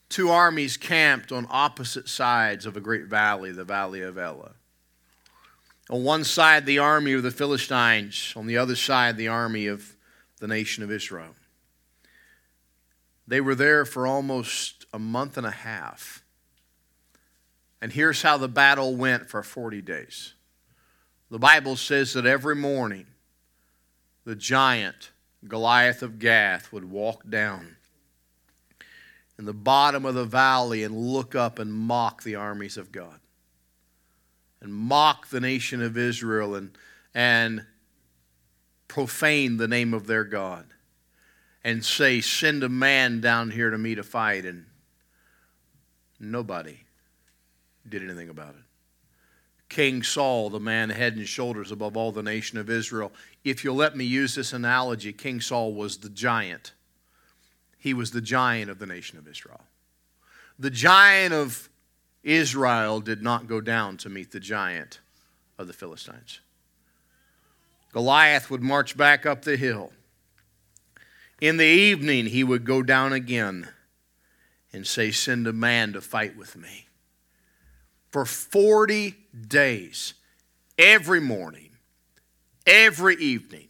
Two 0.08 0.30
armies 0.30 0.78
camped 0.78 1.30
on 1.30 1.47
opposite 1.50 2.08
sides 2.08 2.64
of 2.64 2.75
a 2.75 2.80
great 2.80 3.04
valley, 3.04 3.52
the 3.52 3.64
Valley 3.64 4.00
of 4.00 4.16
Elah. 4.16 4.52
On 5.90 6.02
one 6.04 6.25
side, 6.25 6.64
the 6.64 6.78
army 6.78 7.12
of 7.12 7.23
the 7.23 7.30
Philistines, 7.30 8.32
on 8.35 8.47
the 8.47 8.56
other 8.56 8.75
side, 8.75 9.18
the 9.18 9.28
army 9.28 9.66
of 9.66 9.94
the 10.40 10.49
nation 10.49 10.82
of 10.82 10.90
Israel. 10.90 11.35
They 13.26 13.42
were 13.42 13.54
there 13.54 13.85
for 13.85 14.06
almost 14.06 14.87
a 14.94 14.99
month 14.99 15.37
and 15.37 15.47
a 15.47 15.50
half. 15.50 16.25
And 17.82 17.92
here's 17.92 18.23
how 18.23 18.38
the 18.38 18.49
battle 18.49 18.97
went 18.97 19.28
for 19.28 19.42
40 19.42 19.82
days 19.82 20.32
The 21.30 21.38
Bible 21.38 21.76
says 21.76 22.14
that 22.14 22.25
every 22.25 22.56
morning 22.56 23.04
the 24.25 24.35
giant 24.35 25.11
Goliath 25.47 26.02
of 26.02 26.18
Gath 26.18 26.73
would 26.73 26.90
walk 26.90 27.28
down 27.28 27.76
in 29.38 29.45
the 29.45 29.52
bottom 29.52 30.04
of 30.04 30.14
the 30.14 30.25
valley 30.25 30.83
and 30.83 30.97
look 30.97 31.35
up 31.35 31.59
and 31.59 31.73
mock 31.73 32.23
the 32.23 32.35
armies 32.35 32.76
of 32.76 32.90
God 32.90 33.21
and 34.61 34.75
mock 34.75 35.28
the 35.28 35.40
nation 35.40 35.80
of 35.80 35.97
Israel 35.97 36.54
and, 36.54 36.76
and 37.14 37.64
profane 38.88 39.57
the 39.57 39.68
name 39.68 39.95
of 39.95 40.07
their 40.07 40.25
God 40.25 40.66
and 41.62 41.85
say, 41.85 42.21
Send 42.21 42.64
a 42.64 42.68
man 42.68 43.21
down 43.21 43.50
here 43.50 43.71
to 43.71 43.78
me 43.78 43.95
to 43.95 44.02
fight. 44.02 44.45
And 44.45 44.66
nobody 46.18 46.80
did 47.88 48.02
anything 48.02 48.28
about 48.28 48.54
it. 48.54 48.67
King 49.68 50.02
Saul, 50.02 50.50
the 50.50 50.60
man 50.60 50.90
head 50.90 51.16
and 51.16 51.28
shoulders 51.28 51.70
above 51.70 51.96
all 51.96 52.10
the 52.10 52.22
nation 52.22 52.58
of 52.58 52.70
Israel. 52.70 53.12
If 53.44 53.64
you'll 53.64 53.76
let 53.76 53.96
me 53.96 54.04
use 54.04 54.34
this 54.34 54.52
analogy, 54.52 55.12
King 55.12 55.40
Saul 55.40 55.75
was 55.75 55.98
the 55.98 56.08
giant. 56.08 56.72
He 57.78 57.92
was 57.94 58.10
the 58.10 58.20
giant 58.20 58.70
of 58.70 58.78
the 58.78 58.87
nation 58.87 59.18
of 59.18 59.28
Israel. 59.28 59.60
The 60.58 60.70
giant 60.70 61.34
of 61.34 61.68
Israel 62.22 63.00
did 63.00 63.22
not 63.22 63.46
go 63.46 63.60
down 63.60 63.96
to 63.98 64.08
meet 64.08 64.32
the 64.32 64.40
giant 64.40 65.00
of 65.58 65.66
the 65.66 65.72
Philistines. 65.72 66.40
Goliath 67.92 68.50
would 68.50 68.62
march 68.62 68.96
back 68.96 69.25
up 69.25 69.42
the 69.42 69.56
hill. 69.56 69.92
In 71.40 71.56
the 71.56 71.64
evening, 71.64 72.26
he 72.26 72.42
would 72.42 72.64
go 72.64 72.82
down 72.82 73.12
again 73.12 73.68
and 74.72 74.87
say, 74.87 75.10
Send 75.10 75.46
a 75.46 75.52
man 75.52 75.92
to 75.92 76.00
fight 76.00 76.37
with 76.37 76.56
me. 76.56 76.88
For 78.10 78.24
40 78.24 79.14
days, 79.48 80.14
every 80.78 81.20
morning, 81.20 81.70
every 82.66 83.16
evening. 83.16 83.68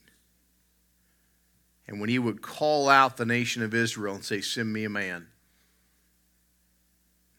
And 1.86 2.00
when 2.00 2.10
he 2.10 2.18
would 2.18 2.42
call 2.42 2.88
out 2.88 3.16
the 3.16 3.24
nation 3.24 3.62
of 3.62 3.74
Israel 3.74 4.14
and 4.14 4.24
say, 4.24 4.40
Send 4.40 4.72
me 4.72 4.84
a 4.84 4.90
man, 4.90 5.26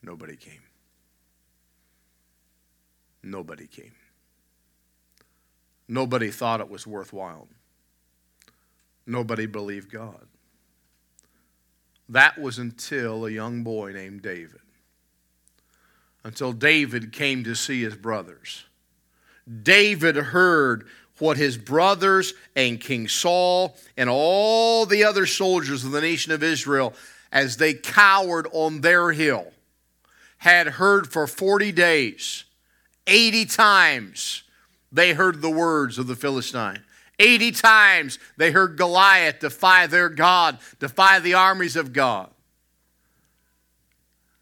nobody 0.01 0.35
came. 0.35 0.61
Nobody 3.21 3.67
came. 3.67 3.93
Nobody 5.87 6.31
thought 6.31 6.61
it 6.61 6.69
was 6.69 6.87
worthwhile. 6.87 7.47
Nobody 9.05 9.45
believed 9.45 9.91
God. 9.91 10.27
That 12.07 12.39
was 12.39 12.57
until 12.57 13.25
a 13.25 13.31
young 13.31 13.63
boy 13.63 13.91
named 13.91 14.21
David. 14.21 14.58
Until 16.23 16.51
David 16.51 17.11
came 17.13 17.43
to 17.45 17.55
see 17.55 17.83
his 17.83 17.95
brothers. 17.95 18.65
David 19.63 20.15
heard 20.15 20.87
what 21.19 21.37
his 21.37 21.57
brothers 21.57 22.33
and 22.55 22.79
King 22.79 23.07
Saul 23.07 23.75
and 23.97 24.09
all 24.09 24.85
the 24.85 25.03
other 25.03 25.25
soldiers 25.25 25.83
of 25.83 25.91
the 25.91 26.01
nation 26.01 26.31
of 26.31 26.43
Israel, 26.43 26.93
as 27.31 27.57
they 27.57 27.73
cowered 27.73 28.47
on 28.51 28.81
their 28.81 29.11
hill, 29.11 29.51
had 30.39 30.67
heard 30.67 31.11
for 31.11 31.27
40 31.27 31.71
days, 31.71 32.45
80 33.07 33.45
times 33.45 34.43
they 34.91 35.13
heard 35.13 35.41
the 35.41 35.49
words 35.49 35.97
of 35.97 36.07
the 36.07 36.15
Philistine. 36.15 36.79
80 37.19 37.51
times 37.51 38.17
they 38.37 38.51
heard 38.51 38.77
Goliath 38.77 39.39
defy 39.39 39.87
their 39.87 40.09
God, 40.09 40.57
defy 40.79 41.19
the 41.19 41.33
armies 41.33 41.75
of 41.75 41.91
God. 41.91 42.29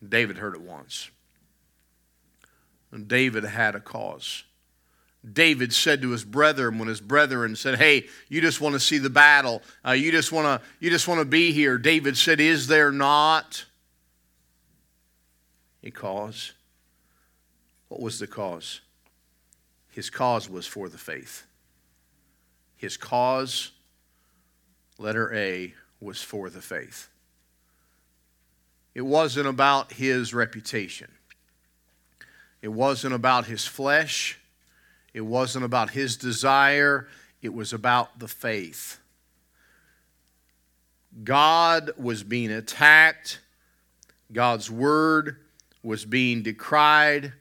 David 0.07 0.37
heard 0.37 0.53
it 0.53 0.61
once. 0.61 1.09
And 2.97 3.07
David 3.07 3.43
had 3.43 3.75
a 3.75 3.79
cause. 3.79 4.43
David 5.31 5.71
said 5.71 6.01
to 6.01 6.09
his 6.09 6.23
brethren 6.23 6.79
when 6.79 6.87
his 6.87 6.99
brethren 6.99 7.55
said, 7.55 7.77
"Hey, 7.77 8.07
you 8.27 8.41
just 8.41 8.59
want 8.59 8.73
to 8.73 8.79
see 8.79 8.97
the 8.97 9.07
battle. 9.07 9.61
Uh, 9.85 9.91
you 9.91 10.11
just 10.11 10.31
want 10.31 10.45
to 10.45 10.67
you 10.79 10.89
just 10.89 11.07
want 11.07 11.19
to 11.19 11.25
be 11.25 11.51
here." 11.51 11.77
David 11.77 12.17
said, 12.17 12.39
"Is 12.39 12.65
there 12.65 12.91
not 12.91 13.65
a 15.83 15.91
cause?" 15.91 16.53
What 17.89 18.01
was 18.01 18.17
the 18.17 18.25
cause? 18.25 18.81
His 19.89 20.09
cause 20.09 20.49
was 20.49 20.65
for 20.65 20.89
the 20.89 20.97
faith. 20.97 21.45
His 22.77 22.97
cause, 22.97 23.73
letter 24.97 25.31
A, 25.35 25.75
was 25.99 26.23
for 26.23 26.49
the 26.49 26.61
faith. 26.63 27.09
It 28.95 29.01
wasn't 29.01 29.45
about 29.45 29.93
his 29.93 30.33
reputation. 30.33 31.11
It 32.67 32.73
wasn't 32.73 33.13
about 33.13 33.45
his 33.45 33.65
flesh. 33.65 34.37
It 35.13 35.21
wasn't 35.21 35.63
about 35.63 35.91
his 35.91 36.17
desire. 36.17 37.07
It 37.41 37.53
was 37.53 37.71
about 37.71 38.19
the 38.19 38.27
faith. 38.27 38.99
God 41.23 41.91
was 41.95 42.23
being 42.23 42.51
attacked. 42.51 43.39
God's 44.33 44.69
word 44.69 45.37
was 45.81 46.03
being 46.03 46.43
decried 46.43 47.31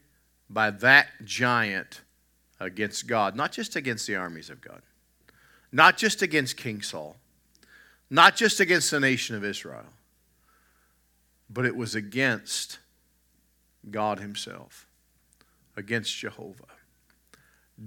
by 0.48 0.70
that 0.70 1.08
giant 1.24 2.02
against 2.60 3.08
God, 3.08 3.34
not 3.34 3.50
just 3.50 3.74
against 3.74 4.06
the 4.06 4.14
armies 4.14 4.48
of 4.48 4.60
God, 4.60 4.80
not 5.72 5.96
just 5.96 6.22
against 6.22 6.56
King 6.56 6.82
Saul, 6.82 7.16
not 8.08 8.36
just 8.36 8.60
against 8.60 8.92
the 8.92 9.00
nation 9.00 9.34
of 9.34 9.42
Israel, 9.42 9.86
but 11.50 11.66
it 11.66 11.74
was 11.74 11.96
against 11.96 12.78
God 13.90 14.20
Himself, 14.20 14.85
against 15.76 16.16
Jehovah. 16.16 16.64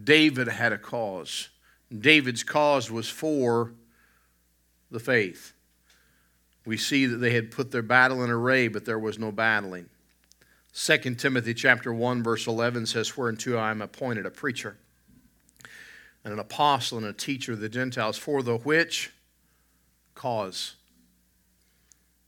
David 0.03 0.47
had 0.47 0.71
a 0.71 0.77
cause. 0.77 1.49
David's 1.97 2.43
cause 2.43 2.91
was 2.91 3.09
for 3.09 3.73
the 4.91 4.99
faith. 4.99 5.53
We 6.65 6.77
see 6.77 7.05
that 7.07 7.17
they 7.17 7.33
had 7.33 7.51
put 7.51 7.71
their 7.71 7.81
battle 7.81 8.23
in 8.23 8.29
array, 8.29 8.67
but 8.67 8.85
there 8.85 8.99
was 8.99 9.17
no 9.17 9.31
battling. 9.31 9.89
2 10.73 10.97
Timothy 11.15 11.53
chapter 11.53 11.91
1 11.91 12.21
verse 12.21 12.45
11 12.45 12.85
says 12.85 13.17
whereunto 13.17 13.57
I 13.57 13.71
am 13.71 13.81
appointed 13.81 14.25
a 14.25 14.31
preacher 14.31 14.77
and 16.23 16.31
an 16.31 16.39
apostle 16.39 16.99
and 16.99 17.07
a 17.07 17.13
teacher 17.13 17.53
of 17.53 17.59
the 17.59 17.69
Gentiles 17.69 18.17
for 18.17 18.43
the 18.43 18.57
which 18.57 19.11
cause 20.13 20.75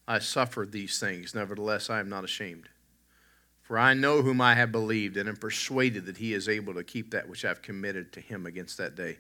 I 0.08 0.18
suffered 0.18 0.72
these 0.72 1.00
things 1.00 1.36
nevertheless 1.36 1.90
I 1.90 2.00
am 2.00 2.10
not 2.10 2.24
ashamed 2.24 2.68
for 3.72 3.80
I 3.80 3.94
know 3.94 4.22
whom 4.22 4.42
I 4.42 4.56
have 4.56 4.74
believed 4.74 5.16
and 5.16 5.30
am 5.30 5.38
persuaded 5.38 6.06
that 6.08 6.18
he 6.18 6.34
is 6.34 6.50
able 6.50 6.74
to 6.74 6.84
keep 6.84 7.12
that 7.12 7.30
which 7.30 7.46
I 7.46 7.48
have 7.48 7.62
committed 7.62 8.12
to 8.12 8.20
him 8.20 8.46
against 8.46 8.78
that 8.80 8.96
day 8.96 9.18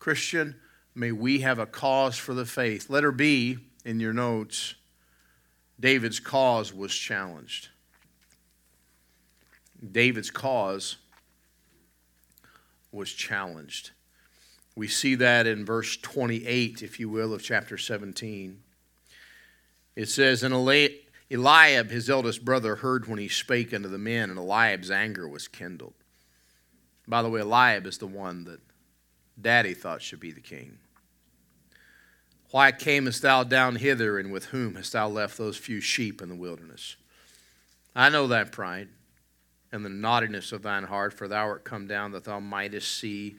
Christian 0.00 0.56
may 0.92 1.12
we 1.12 1.38
have 1.42 1.60
a 1.60 1.66
cause 1.66 2.18
for 2.18 2.34
the 2.34 2.44
faith 2.44 2.90
letter 2.90 3.12
B 3.12 3.58
in 3.84 4.00
your 4.00 4.12
notes 4.12 4.74
David's 5.78 6.18
cause 6.18 6.74
was 6.74 6.92
challenged 6.92 7.68
David's 9.92 10.32
cause 10.32 10.96
was 12.90 13.12
challenged. 13.12 13.92
We 14.74 14.88
see 14.88 15.14
that 15.14 15.46
in 15.46 15.64
verse 15.64 15.96
28, 15.96 16.82
if 16.82 16.98
you 16.98 17.08
will, 17.08 17.32
of 17.32 17.40
chapter 17.40 17.78
17. 17.78 18.62
It 19.94 20.08
says, 20.08 20.42
And 20.42 20.52
Eliab, 21.32 21.90
his 21.90 22.10
eldest 22.10 22.44
brother, 22.44 22.76
heard 22.76 23.08
when 23.08 23.18
he 23.18 23.28
spake 23.28 23.72
unto 23.72 23.88
the 23.88 23.98
men, 23.98 24.28
and 24.28 24.38
Eliab's 24.38 24.90
anger 24.90 25.26
was 25.26 25.48
kindled. 25.48 25.94
By 27.08 27.22
the 27.22 27.30
way, 27.30 27.40
Eliab 27.40 27.86
is 27.86 27.98
the 27.98 28.06
one 28.06 28.44
that 28.44 28.60
daddy 29.40 29.72
thought 29.72 30.02
should 30.02 30.20
be 30.20 30.30
the 30.30 30.40
king. 30.40 30.78
Why 32.50 32.70
camest 32.70 33.22
thou 33.22 33.44
down 33.44 33.76
hither, 33.76 34.18
and 34.18 34.30
with 34.30 34.46
whom 34.46 34.74
hast 34.74 34.92
thou 34.92 35.08
left 35.08 35.38
those 35.38 35.56
few 35.56 35.80
sheep 35.80 36.20
in 36.20 36.28
the 36.28 36.34
wilderness? 36.34 36.96
I 37.96 38.10
know 38.10 38.26
that 38.26 38.52
pride 38.52 38.88
and 39.72 39.84
the 39.84 39.90
naughtiness 39.90 40.52
of 40.52 40.62
thine 40.62 40.84
heart, 40.84 41.14
for 41.14 41.28
thou 41.28 41.46
art 41.48 41.64
come 41.64 41.86
down 41.86 42.12
that 42.12 42.24
thou 42.24 42.40
mightest 42.40 42.98
see 42.98 43.36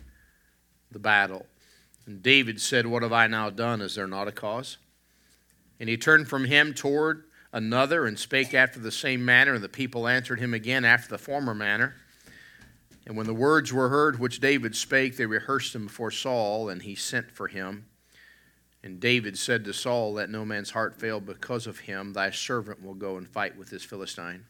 the 0.91 0.97
battle. 0.97 1.45
And 2.07 2.23
David 2.23 2.59
said, 2.59 2.87
What 2.87 3.03
have 3.03 3.13
I 3.13 3.27
now 3.27 3.51
done? 3.51 3.81
Is 3.81 3.93
there 3.93 4.07
not 4.07 4.27
a 4.27 4.31
cause? 4.31 4.77
And 5.79 5.87
he 5.87 5.95
turned 5.95 6.27
from 6.27 6.45
him 6.45 6.73
toward 6.73 7.25
another 7.53 8.05
and 8.05 8.19
spake 8.19 8.53
after 8.53 8.79
the 8.79 8.91
same 8.91 9.23
manner, 9.23 9.53
and 9.53 9.63
the 9.63 9.69
people 9.69 10.07
answered 10.07 10.39
him 10.39 10.53
again 10.53 10.83
after 10.83 11.07
the 11.07 11.17
former 11.17 11.53
manner. 11.53 11.95
And 13.05 13.15
when 13.15 13.27
the 13.27 13.33
words 13.33 13.71
were 13.71 13.89
heard 13.89 14.19
which 14.19 14.39
David 14.39 14.75
spake, 14.75 15.15
they 15.15 15.25
rehearsed 15.25 15.73
them 15.73 15.85
before 15.85 16.11
Saul, 16.11 16.69
and 16.69 16.81
he 16.81 16.95
sent 16.95 17.31
for 17.31 17.47
him. 17.47 17.85
And 18.81 18.99
David 18.99 19.37
said 19.37 19.63
to 19.65 19.73
Saul, 19.73 20.13
Let 20.13 20.29
no 20.29 20.43
man's 20.43 20.71
heart 20.71 20.99
fail 20.99 21.21
because 21.21 21.67
of 21.67 21.79
him. 21.79 22.11
Thy 22.11 22.31
servant 22.31 22.83
will 22.83 22.95
go 22.95 23.17
and 23.17 23.27
fight 23.27 23.57
with 23.57 23.69
this 23.69 23.83
Philistine. 23.83 24.45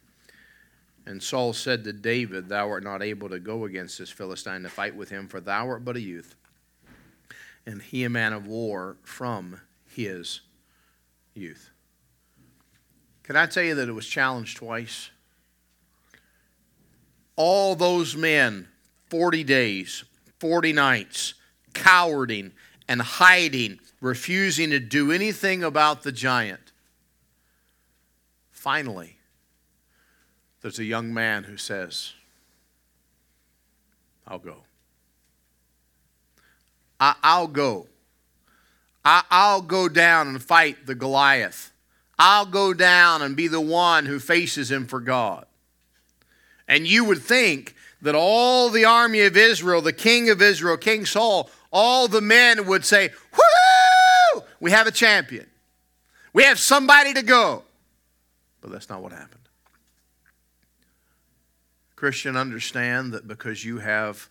And 1.06 1.22
Saul 1.22 1.54
said 1.54 1.84
to 1.84 1.94
David, 1.94 2.48
Thou 2.48 2.70
art 2.70 2.84
not 2.84 3.04
able 3.04 3.30
to 3.30 3.40
go 3.40 3.66
against 3.66 4.00
this 4.00 4.10
Philistine 4.10 4.64
to 4.64 4.70
fight 4.70 4.96
with 4.96 5.10
him, 5.10 5.28
for 5.28 5.42
thou 5.42 5.68
art 5.68 5.84
but 5.84 5.98
a 5.98 6.02
youth, 6.02 6.36
and 7.66 7.82
he 7.82 8.04
a 8.04 8.10
man 8.10 8.34
of 8.34 8.48
war 8.48 8.98
from 9.04 9.60
his 9.86 10.42
youth. 11.34 11.73
Can 13.24 13.36
I 13.36 13.46
tell 13.46 13.64
you 13.64 13.76
that 13.76 13.90
it 13.90 13.94
was 13.94 14.08
challenged 14.08 14.58
twice? 14.58 15.10
All 17.36 17.76
those 17.76 18.16
men, 18.16 18.68
40 19.08 19.44
days, 19.44 20.04
40 20.40 20.74
nights, 20.74 21.34
cowering 21.74 22.52
and 22.88 23.02
hiding, 23.02 23.80
refusing 24.02 24.70
to 24.70 24.80
do 24.80 25.12
anything 25.12 25.64
about 25.64 26.04
the 26.04 26.12
giant. 26.12 26.72
Finally, 28.52 29.18
there's 30.62 30.80
a 30.80 30.86
young 30.86 31.14
man 31.14 31.44
who 31.44 31.58
says, 31.58 32.14
I'll 34.28 34.40
go. 34.40 34.64
I, 37.00 37.42
will 37.42 37.48
go. 37.48 37.88
I, 39.04 39.24
I'll 39.30 39.62
go 39.62 39.90
down 39.90 40.30
and 40.30 40.42
fight 40.42 40.86
the 40.86 40.96
Goliath. 40.96 41.73
I'll 42.18 42.46
go 42.46 42.74
down 42.74 43.22
and 43.22 43.36
be 43.36 43.48
the 43.48 43.62
one 43.62 44.06
who 44.06 44.20
faces 44.20 44.72
him 44.72 44.86
for 44.86 45.00
God. 45.00 45.46
And 46.68 46.88
you 46.88 47.06
would 47.06 47.22
think 47.22 47.76
that 48.02 48.16
all 48.16 48.70
the 48.70 48.86
army 48.86 49.22
of 49.22 49.36
Israel, 49.36 49.82
the 49.82 49.94
king 49.94 50.30
of 50.30 50.42
Israel, 50.42 50.78
King 50.78 51.06
Saul, 51.06 51.50
all 51.72 52.08
the 52.08 52.22
men 52.22 52.68
would 52.68 52.86
say, 52.86 53.10
Woo! 53.34 54.44
We 54.60 54.72
have 54.72 54.88
a 54.88 54.92
champion. 54.92 55.48
We 56.34 56.44
have 56.44 56.60
somebody 56.60 57.14
to 57.14 57.22
go. 57.22 57.64
But 58.62 58.72
that's 58.72 58.90
not 58.90 59.02
what 59.02 59.12
happened. 59.12 59.42
Christian, 61.96 62.36
understand 62.36 63.14
that 63.14 63.28
because 63.28 63.64
you 63.64 63.80
have 63.80 64.30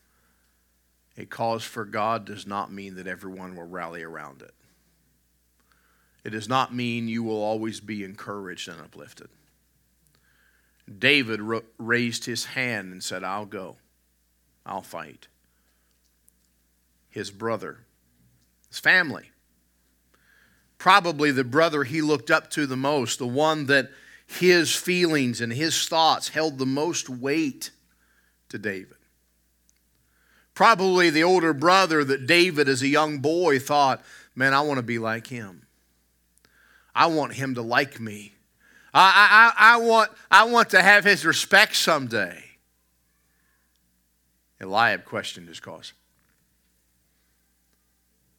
a 1.17 1.25
cause 1.25 1.65
for 1.65 1.85
God 1.85 2.25
does 2.25 2.47
not 2.47 2.73
mean 2.73 2.97
that 2.97 3.07
everyone 3.07 3.57
will 3.57 3.67
rally 3.67 4.03
around 4.03 4.43
it. 4.43 4.55
It 6.25 6.31
does 6.31 6.49
not 6.49 6.75
mean 6.75 7.09
you 7.09 7.23
will 7.23 7.43
always 7.43 7.81
be 7.81 8.05
encouraged 8.05 8.69
and 8.69 8.81
uplifted. 8.81 9.29
David 10.99 11.41
raised 11.79 12.25
his 12.25 12.47
hand 12.47 12.93
and 12.93 13.03
said, 13.03 13.25
I'll 13.25 13.47
go. 13.47 13.77
I'll 14.65 14.83
fight. 14.83 15.29
His 17.09 17.31
brother, 17.31 17.81
his 18.69 18.79
family, 18.79 19.31
probably 20.79 21.31
the 21.31 21.45
brother 21.45 21.85
he 21.85 22.01
looked 22.01 22.31
up 22.31 22.51
to 22.51 22.67
the 22.67 22.77
most, 22.77 23.19
the 23.19 23.27
one 23.27 23.67
that 23.67 23.91
his 24.27 24.75
feelings 24.75 25.41
and 25.41 25.53
his 25.53 25.87
thoughts 25.87 26.29
held 26.31 26.59
the 26.59 26.67
most 26.67 27.09
weight 27.09 27.71
to 28.49 28.59
David. 28.59 28.97
Probably 30.55 31.11
the 31.11 31.25
older 31.25 31.53
brother 31.53 32.05
that 32.05 32.27
David, 32.27 32.69
as 32.69 32.83
a 32.83 32.89
young 32.89 33.19
boy, 33.19 33.59
thought, 33.59 34.03
man, 34.35 34.55
I 34.55 34.61
want 34.61 34.79
to 34.79 34.83
be 34.83 34.99
like 34.99 35.27
him. 35.27 35.67
I 36.95 37.07
want 37.07 37.35
him 37.35 37.55
to 37.55 37.63
like 37.63 38.01
me. 38.01 38.35
I, 38.95 39.53
I, 39.57 39.75
I, 39.75 39.77
want, 39.79 40.11
I 40.31 40.45
want 40.45 40.71
to 40.71 40.83
have 40.83 41.05
his 41.05 41.25
respect 41.25 41.75
someday. 41.77 42.43
Eliab 44.61 45.05
questioned 45.05 45.49
his 45.49 45.61
cause. 45.61 45.93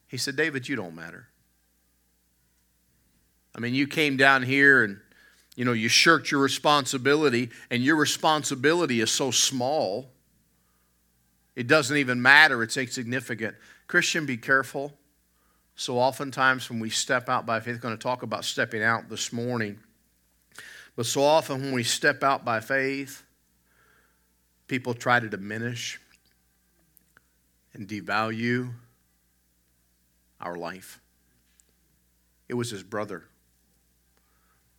He 0.07 0.17
said, 0.17 0.35
David, 0.35 0.69
you 0.69 0.75
don't 0.75 0.95
matter. 0.95 1.27
I 3.55 3.59
mean, 3.59 3.73
you 3.73 3.87
came 3.87 4.15
down 4.15 4.43
here 4.43 4.83
and, 4.83 4.99
you 5.55 5.65
know, 5.65 5.73
you 5.73 5.89
shirked 5.89 6.31
your 6.31 6.41
responsibility, 6.41 7.49
and 7.69 7.83
your 7.83 7.95
responsibility 7.95 9.01
is 9.01 9.11
so 9.11 9.31
small. 9.31 10.09
It 11.55 11.67
doesn't 11.67 11.97
even 11.97 12.21
matter, 12.21 12.63
it's 12.63 12.77
insignificant. 12.77 13.55
Christian, 13.87 14.25
be 14.25 14.37
careful. 14.37 14.93
So, 15.75 15.97
oftentimes, 15.97 16.69
when 16.69 16.79
we 16.79 16.89
step 16.89 17.29
out 17.29 17.45
by 17.45 17.59
faith, 17.59 17.81
going 17.81 17.97
to 17.97 18.01
talk 18.01 18.23
about 18.23 18.45
stepping 18.45 18.83
out 18.83 19.09
this 19.09 19.33
morning. 19.33 19.79
But 20.95 21.07
so 21.07 21.23
often, 21.23 21.61
when 21.61 21.71
we 21.71 21.83
step 21.83 22.23
out 22.23 22.45
by 22.45 22.59
faith, 22.59 23.23
people 24.67 24.93
try 24.93 25.19
to 25.19 25.27
diminish 25.27 25.99
and 27.73 27.87
devalue 27.87 28.71
our 30.39 30.55
life. 30.55 30.99
It 32.47 32.53
was 32.53 32.69
his 32.69 32.83
brother. 32.83 33.23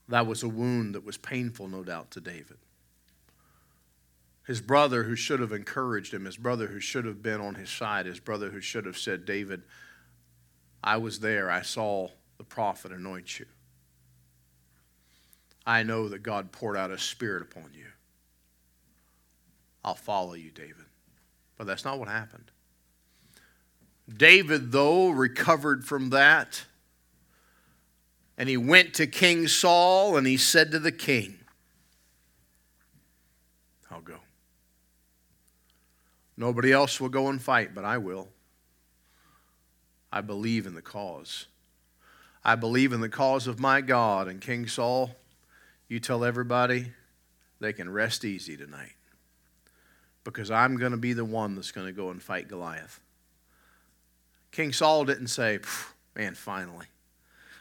That 0.08 0.26
was 0.26 0.42
a 0.42 0.48
wound 0.48 0.94
that 0.94 1.04
was 1.04 1.16
painful, 1.16 1.68
no 1.68 1.82
doubt, 1.82 2.12
to 2.12 2.20
David. 2.20 2.58
His 4.46 4.60
brother, 4.60 5.04
who 5.04 5.16
should 5.16 5.40
have 5.40 5.52
encouraged 5.52 6.12
him, 6.12 6.26
his 6.26 6.36
brother, 6.36 6.66
who 6.66 6.78
should 6.78 7.06
have 7.06 7.22
been 7.22 7.40
on 7.40 7.54
his 7.54 7.70
side, 7.70 8.06
his 8.06 8.20
brother, 8.20 8.50
who 8.50 8.60
should 8.60 8.84
have 8.84 8.98
said, 8.98 9.24
David, 9.24 9.62
I 10.84 10.98
was 10.98 11.20
there. 11.20 11.50
I 11.50 11.62
saw 11.62 12.08
the 12.36 12.44
prophet 12.44 12.92
anoint 12.92 13.38
you. 13.38 13.46
I 15.66 15.82
know 15.82 16.10
that 16.10 16.22
God 16.22 16.52
poured 16.52 16.76
out 16.76 16.90
a 16.90 16.98
spirit 16.98 17.42
upon 17.42 17.70
you. 17.72 17.86
I'll 19.82 19.94
follow 19.94 20.34
you, 20.34 20.50
David. 20.50 20.84
But 21.56 21.66
that's 21.66 21.86
not 21.86 21.98
what 21.98 22.08
happened. 22.08 22.50
David, 24.14 24.72
though, 24.72 25.08
recovered 25.08 25.86
from 25.86 26.10
that. 26.10 26.64
And 28.36 28.46
he 28.46 28.58
went 28.58 28.92
to 28.94 29.06
King 29.06 29.48
Saul 29.48 30.18
and 30.18 30.26
he 30.26 30.36
said 30.36 30.70
to 30.72 30.78
the 30.78 30.92
king, 30.92 31.38
I'll 33.90 34.02
go. 34.02 34.18
Nobody 36.36 36.72
else 36.72 37.00
will 37.00 37.08
go 37.08 37.28
and 37.28 37.40
fight, 37.40 37.74
but 37.74 37.86
I 37.86 37.96
will. 37.96 38.28
I 40.14 40.20
believe 40.20 40.64
in 40.64 40.76
the 40.76 40.80
cause. 40.80 41.46
I 42.44 42.54
believe 42.54 42.92
in 42.92 43.00
the 43.00 43.08
cause 43.08 43.48
of 43.48 43.58
my 43.58 43.80
God. 43.80 44.28
And 44.28 44.40
King 44.40 44.68
Saul, 44.68 45.10
you 45.88 45.98
tell 45.98 46.24
everybody 46.24 46.92
they 47.58 47.72
can 47.72 47.90
rest 47.90 48.24
easy 48.24 48.56
tonight 48.56 48.92
because 50.22 50.52
I'm 50.52 50.76
going 50.76 50.92
to 50.92 50.98
be 50.98 51.14
the 51.14 51.24
one 51.24 51.56
that's 51.56 51.72
going 51.72 51.88
to 51.88 51.92
go 51.92 52.10
and 52.10 52.22
fight 52.22 52.46
Goliath. 52.46 53.00
King 54.52 54.72
Saul 54.72 55.04
didn't 55.04 55.26
say, 55.26 55.58
man, 56.14 56.36
finally. 56.36 56.86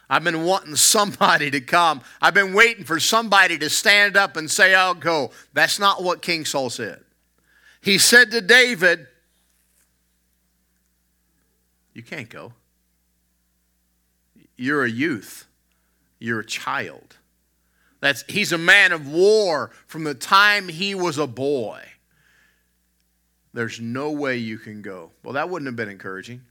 I've 0.08 0.22
been 0.22 0.44
wanting 0.44 0.76
somebody 0.76 1.50
to 1.50 1.60
come. 1.60 2.02
I've 2.22 2.34
been 2.34 2.54
waiting 2.54 2.84
for 2.84 3.00
somebody 3.00 3.58
to 3.58 3.68
stand 3.68 4.16
up 4.16 4.36
and 4.36 4.48
say, 4.48 4.76
I'll 4.76 4.94
go. 4.94 5.32
That's 5.54 5.80
not 5.80 6.04
what 6.04 6.22
King 6.22 6.44
Saul 6.44 6.70
said. 6.70 7.00
He 7.80 7.98
said 7.98 8.30
to 8.30 8.40
David, 8.40 9.08
You 11.94 12.02
can't 12.02 12.28
go. 12.28 12.52
You're 14.56 14.84
a 14.84 14.90
youth, 14.90 15.46
you're 16.18 16.40
a 16.40 16.46
child. 16.46 17.16
That's, 18.00 18.22
he's 18.28 18.52
a 18.52 18.58
man 18.58 18.92
of 18.92 19.08
war 19.08 19.70
from 19.86 20.04
the 20.04 20.14
time 20.14 20.68
he 20.68 20.94
was 20.94 21.16
a 21.16 21.26
boy. 21.26 21.80
There's 23.54 23.80
no 23.80 24.10
way 24.10 24.36
you 24.36 24.58
can 24.58 24.82
go. 24.82 25.12
Well, 25.22 25.34
that 25.34 25.48
wouldn't 25.48 25.68
have 25.68 25.76
been 25.76 25.88
encouraging. 25.88 26.42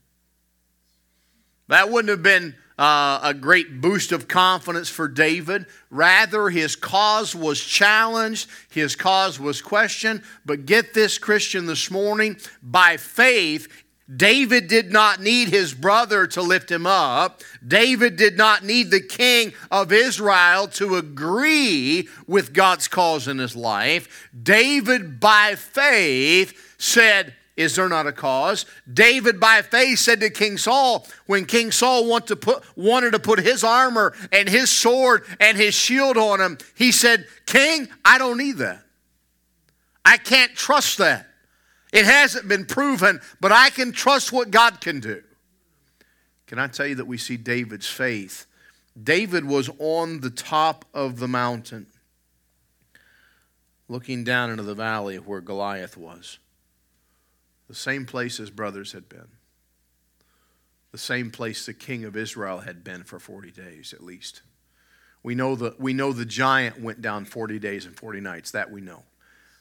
That 1.68 1.90
wouldn't 1.90 2.10
have 2.10 2.24
been 2.24 2.56
uh, 2.78 3.20
a 3.24 3.34
great 3.34 3.82
boost 3.82 4.12
of 4.12 4.28
confidence 4.28 4.90
for 4.90 5.08
David. 5.08 5.66
Rather, 5.90 6.50
his 6.50 6.76
cause 6.76 7.36
was 7.36 7.60
challenged, 7.62 8.50
his 8.70 8.96
cause 8.96 9.40
was 9.40 9.62
questioned. 9.62 10.24
But 10.46 10.66
get 10.66 10.94
this, 10.94 11.18
Christian, 11.18 11.66
this 11.66 11.92
morning 11.92 12.38
by 12.62 12.98
faith, 12.98 13.83
David 14.14 14.68
did 14.68 14.92
not 14.92 15.22
need 15.22 15.48
his 15.48 15.74
brother 15.74 16.28
to 16.28 16.42
lift 16.42 16.70
him 16.70 16.86
up. 16.86 17.42
David 17.66 18.18
did 18.18 18.38
not 18.38 18.64
need 18.64 18.92
the 18.92 19.00
king 19.00 19.54
of 19.72 19.94
Israel 19.94 20.68
to 20.70 20.96
agree 20.96 22.10
with 22.28 22.54
God's 22.54 22.90
cause 22.90 23.28
in 23.30 23.38
his 23.38 23.56
life. 23.56 24.30
David, 24.44 25.22
by 25.22 25.56
faith, 25.56 26.76
said, 26.78 27.34
is 27.56 27.76
there 27.76 27.88
not 27.88 28.08
a 28.08 28.12
cause? 28.12 28.66
David, 28.92 29.40
by 29.40 29.62
faith, 29.62 30.00
said 30.00 30.20
to 30.22 30.30
King 30.30 30.58
Saul, 30.58 31.08
when 31.28 31.46
King 31.46 31.72
Saul 31.72 32.20
to 32.22 32.36
put, 32.36 32.64
wanted 32.76 33.12
to 33.12 33.20
put 33.20 33.40
his 33.40 33.64
armor 33.64 34.14
and 34.32 34.50
his 34.50 34.72
sword 34.72 35.24
and 35.40 35.56
his 35.56 35.76
shield 35.76 36.18
on 36.18 36.42
him, 36.42 36.58
he 36.76 36.92
said, 36.92 37.28
King, 37.46 37.88
I 38.04 38.18
don't 38.18 38.38
need 38.38 38.58
that. 38.58 38.84
I 40.04 40.18
can't 40.18 40.54
trust 40.56 40.98
that. 40.98 41.28
It 41.94 42.06
hasn't 42.06 42.48
been 42.48 42.66
proven, 42.66 43.22
but 43.40 43.52
I 43.52 43.70
can 43.70 43.92
trust 43.92 44.34
what 44.34 44.50
God 44.50 44.82
can 44.82 45.00
do. 45.00 45.22
Can 46.48 46.58
I 46.58 46.66
tell 46.66 46.88
you 46.88 46.96
that 46.96 47.06
we 47.06 47.20
see 47.20 47.38
David's 47.38 47.88
faith? 47.88 48.48
David 49.02 49.46
was 49.46 49.70
on 49.78 50.22
the 50.22 50.32
top 50.32 50.86
of 50.92 51.20
the 51.20 51.28
mountain, 51.28 51.86
looking 53.88 54.24
down 54.24 54.50
into 54.50 54.64
the 54.64 54.74
valley 54.74 55.18
where 55.18 55.40
Goliath 55.40 55.96
was. 55.96 56.40
The 57.70 57.76
same 57.76 58.08
place 58.08 58.38
his 58.38 58.50
brothers 58.50 58.92
had 58.94 59.08
been. 59.08 59.28
The 60.92 60.98
same 60.98 61.30
place 61.30 61.66
the 61.66 61.76
king 61.76 62.06
of 62.06 62.18
Israel 62.18 62.60
had 62.60 62.84
been 62.84 63.04
for 63.04 63.20
40 63.20 63.52
days 63.52 63.94
at 63.94 64.04
least. 64.04 64.42
We 65.22 65.36
know, 65.36 65.56
the, 65.56 65.76
we 65.78 65.94
know 65.94 66.12
the 66.12 66.26
giant 66.26 66.82
went 66.82 67.04
down 67.04 67.26
40 67.26 67.60
days 67.60 67.86
and 67.86 67.96
40 67.96 68.20
nights. 68.20 68.52
That 68.52 68.72
we 68.72 68.82
know. 68.82 69.04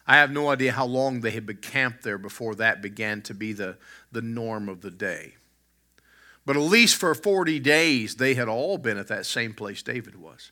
I 0.07 0.17
have 0.17 0.33
no 0.33 0.51
idea 0.51 0.73
how 0.73 0.87
long 0.87 1.21
they 1.21 1.31
had 1.31 1.47
been 1.47 1.59
camped 1.59 2.03
there 2.03 2.19
before 2.19 2.55
that 2.57 2.83
began 2.83 3.23
to 3.23 3.35
be 3.35 3.53
the, 3.53 3.77
the 4.11 4.23
norm 4.23 4.69
of 4.69 4.81
the 4.81 4.91
day. 4.91 5.35
But 6.45 6.57
at 6.57 6.63
least 6.63 6.97
for 6.97 7.15
40 7.15 7.61
days, 7.61 8.17
they 8.17 8.35
had 8.35 8.49
all 8.49 8.79
been 8.79 8.99
at 8.99 9.09
that 9.09 9.27
same 9.27 9.55
place 9.55 9.83
David 9.83 10.17
was. 10.17 10.51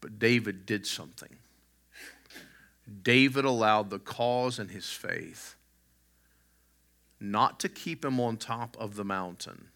But 0.00 0.18
David 0.18 0.66
did 0.66 0.86
something. 0.86 1.36
David 3.02 3.44
allowed 3.44 3.90
the 3.90 3.98
cause 3.98 4.58
and 4.58 4.70
his 4.70 4.90
faith 4.90 5.56
not 7.20 7.60
to 7.60 7.68
keep 7.68 8.04
him 8.04 8.18
on 8.18 8.36
top 8.36 8.76
of 8.80 8.96
the 8.96 9.04
mountain, 9.04 9.68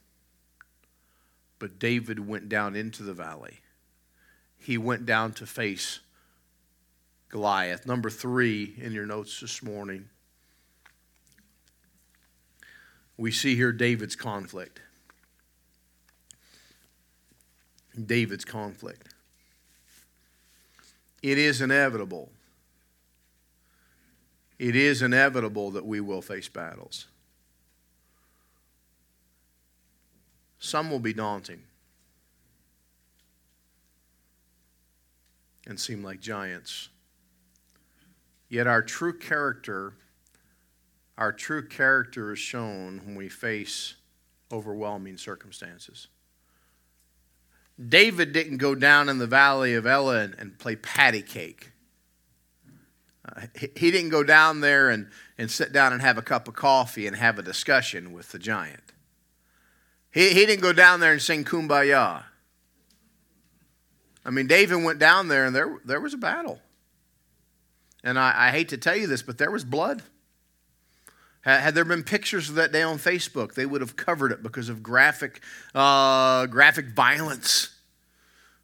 but 1.60 1.78
David 1.78 2.26
went 2.26 2.48
down 2.48 2.74
into 2.74 3.04
the 3.04 3.14
valley. 3.14 3.60
He 4.58 4.76
went 4.76 5.06
down 5.06 5.32
to 5.34 5.46
face 5.46 6.00
Goliath. 7.28 7.86
Number 7.86 8.10
three 8.10 8.74
in 8.78 8.92
your 8.92 9.06
notes 9.06 9.40
this 9.40 9.62
morning, 9.62 10.08
we 13.16 13.30
see 13.30 13.56
here 13.56 13.72
David's 13.72 14.16
conflict. 14.16 14.80
David's 18.04 18.44
conflict. 18.44 19.14
It 21.22 21.38
is 21.38 21.60
inevitable. 21.60 22.30
It 24.58 24.76
is 24.76 25.02
inevitable 25.02 25.70
that 25.72 25.84
we 25.84 26.00
will 26.00 26.22
face 26.22 26.48
battles. 26.48 27.06
Some 30.58 30.90
will 30.90 31.00
be 31.00 31.12
daunting 31.12 31.62
and 35.66 35.78
seem 35.78 36.02
like 36.02 36.20
giants. 36.20 36.88
Yet 38.48 38.66
our 38.66 38.82
true 38.82 39.18
character, 39.18 39.94
our 41.18 41.32
true 41.32 41.66
character 41.66 42.32
is 42.32 42.38
shown 42.38 43.00
when 43.04 43.16
we 43.16 43.28
face 43.28 43.94
overwhelming 44.52 45.16
circumstances. 45.16 46.08
David 47.88 48.32
didn't 48.32 48.56
go 48.58 48.74
down 48.74 49.08
in 49.08 49.18
the 49.18 49.26
valley 49.26 49.74
of 49.74 49.86
Elah 49.86 50.20
and, 50.20 50.34
and 50.38 50.58
play 50.58 50.76
patty 50.76 51.22
cake. 51.22 51.72
Uh, 53.24 53.42
he, 53.58 53.68
he 53.76 53.90
didn't 53.90 54.10
go 54.10 54.22
down 54.22 54.60
there 54.60 54.88
and, 54.88 55.08
and 55.36 55.50
sit 55.50 55.72
down 55.72 55.92
and 55.92 56.00
have 56.00 56.16
a 56.16 56.22
cup 56.22 56.48
of 56.48 56.54
coffee 56.54 57.06
and 57.06 57.16
have 57.16 57.38
a 57.38 57.42
discussion 57.42 58.12
with 58.12 58.32
the 58.32 58.38
giant. 58.38 58.92
He, 60.10 60.30
he 60.30 60.46
didn't 60.46 60.62
go 60.62 60.72
down 60.72 61.00
there 61.00 61.12
and 61.12 61.20
sing 61.20 61.44
kumbaya. 61.44 62.22
I 64.24 64.30
mean, 64.30 64.46
David 64.46 64.82
went 64.82 64.98
down 64.98 65.28
there 65.28 65.44
and 65.44 65.54
there, 65.54 65.78
there 65.84 66.00
was 66.00 66.14
a 66.14 66.18
battle. 66.18 66.60
And 68.04 68.18
I, 68.18 68.48
I 68.48 68.50
hate 68.50 68.68
to 68.70 68.78
tell 68.78 68.96
you 68.96 69.06
this, 69.06 69.22
but 69.22 69.38
there 69.38 69.50
was 69.50 69.64
blood. 69.64 70.02
Had, 71.40 71.76
there 71.76 71.84
been 71.84 72.02
pictures 72.02 72.48
of 72.48 72.56
that 72.56 72.72
day 72.72 72.82
on 72.82 72.98
Facebook, 72.98 73.54
they 73.54 73.66
would 73.66 73.80
have 73.80 73.94
covered 73.94 74.32
it 74.32 74.42
because 74.42 74.68
of 74.68 74.82
graphic, 74.82 75.40
uh, 75.76 76.46
graphic 76.46 76.88
violence. 76.88 77.70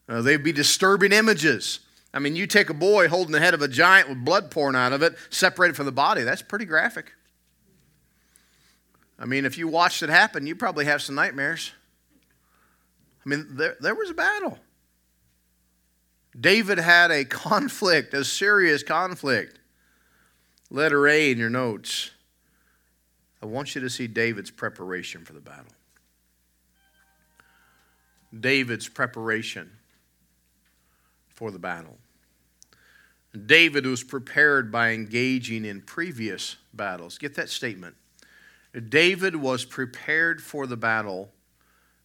Uh, 0.08 0.20
they'd 0.20 0.42
be 0.42 0.50
disturbing 0.50 1.12
images. 1.12 1.78
I 2.12 2.18
mean, 2.18 2.34
you 2.34 2.48
take 2.48 2.70
a 2.70 2.74
boy 2.74 3.08
holding 3.08 3.30
the 3.30 3.38
head 3.38 3.54
of 3.54 3.62
a 3.62 3.68
giant 3.68 4.08
with 4.08 4.24
blood 4.24 4.50
pouring 4.50 4.74
out 4.74 4.92
of 4.92 5.00
it, 5.00 5.14
separated 5.30 5.76
from 5.76 5.86
the 5.86 5.92
body, 5.92 6.24
that's 6.24 6.42
pretty 6.42 6.64
graphic. 6.64 7.12
I 9.16 9.26
mean, 9.26 9.44
if 9.44 9.56
you 9.56 9.68
watched 9.68 10.02
it 10.02 10.08
happen, 10.08 10.48
you 10.48 10.56
probably 10.56 10.84
have 10.86 11.00
some 11.00 11.14
nightmares. 11.14 11.70
I 13.24 13.28
mean, 13.28 13.46
there, 13.50 13.76
there 13.80 13.94
was 13.94 14.10
a 14.10 14.14
battle. 14.14 14.58
David 16.38 16.78
had 16.78 17.10
a 17.10 17.24
conflict, 17.26 18.14
a 18.14 18.24
serious 18.24 18.82
conflict. 18.82 19.58
Letter 20.70 21.06
A 21.06 21.30
in 21.30 21.38
your 21.38 21.50
notes. 21.50 22.10
I 23.42 23.46
want 23.46 23.74
you 23.74 23.80
to 23.80 23.90
see 23.90 24.06
David's 24.06 24.50
preparation 24.50 25.24
for 25.24 25.32
the 25.32 25.40
battle. 25.40 25.72
David's 28.38 28.88
preparation 28.88 29.70
for 31.28 31.50
the 31.50 31.58
battle. 31.58 31.98
David 33.46 33.84
was 33.86 34.02
prepared 34.02 34.70
by 34.70 34.92
engaging 34.92 35.64
in 35.64 35.82
previous 35.82 36.56
battles. 36.72 37.18
Get 37.18 37.34
that 37.34 37.48
statement. 37.48 37.96
David 38.88 39.36
was 39.36 39.64
prepared 39.64 40.42
for 40.42 40.66
the 40.66 40.76
battle 40.76 41.32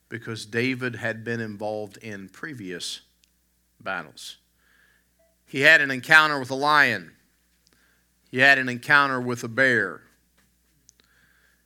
because 0.10 0.46
David 0.46 0.96
had 0.96 1.24
been 1.24 1.40
involved 1.40 1.98
in 1.98 2.30
previous 2.30 3.02
battles. 3.88 4.36
He 5.46 5.62
had 5.62 5.80
an 5.80 5.92
encounter 5.92 6.38
with 6.38 6.52
a 6.52 6.56
lion, 6.56 7.14
he 8.30 8.40
had 8.40 8.58
an 8.58 8.68
encounter 8.68 9.22
with 9.22 9.46
a 9.46 9.48
bear, 9.48 10.02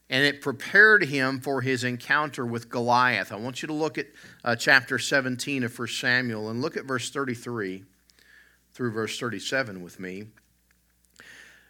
and 0.08 0.24
it 0.24 0.40
prepared 0.40 1.06
him 1.06 1.40
for 1.40 1.62
his 1.62 1.82
encounter 1.82 2.46
with 2.46 2.68
Goliath. 2.68 3.32
I 3.32 3.36
want 3.36 3.60
you 3.60 3.66
to 3.66 3.72
look 3.72 3.98
at 3.98 4.06
uh, 4.44 4.54
chapter 4.54 5.00
17 5.00 5.64
of 5.64 5.76
1 5.76 5.88
Samuel 5.88 6.48
and 6.48 6.62
look 6.62 6.76
at 6.76 6.84
verse 6.84 7.10
33 7.10 7.82
through 8.72 8.92
verse 8.92 9.18
37 9.18 9.82
with 9.82 9.98
me. 9.98 10.26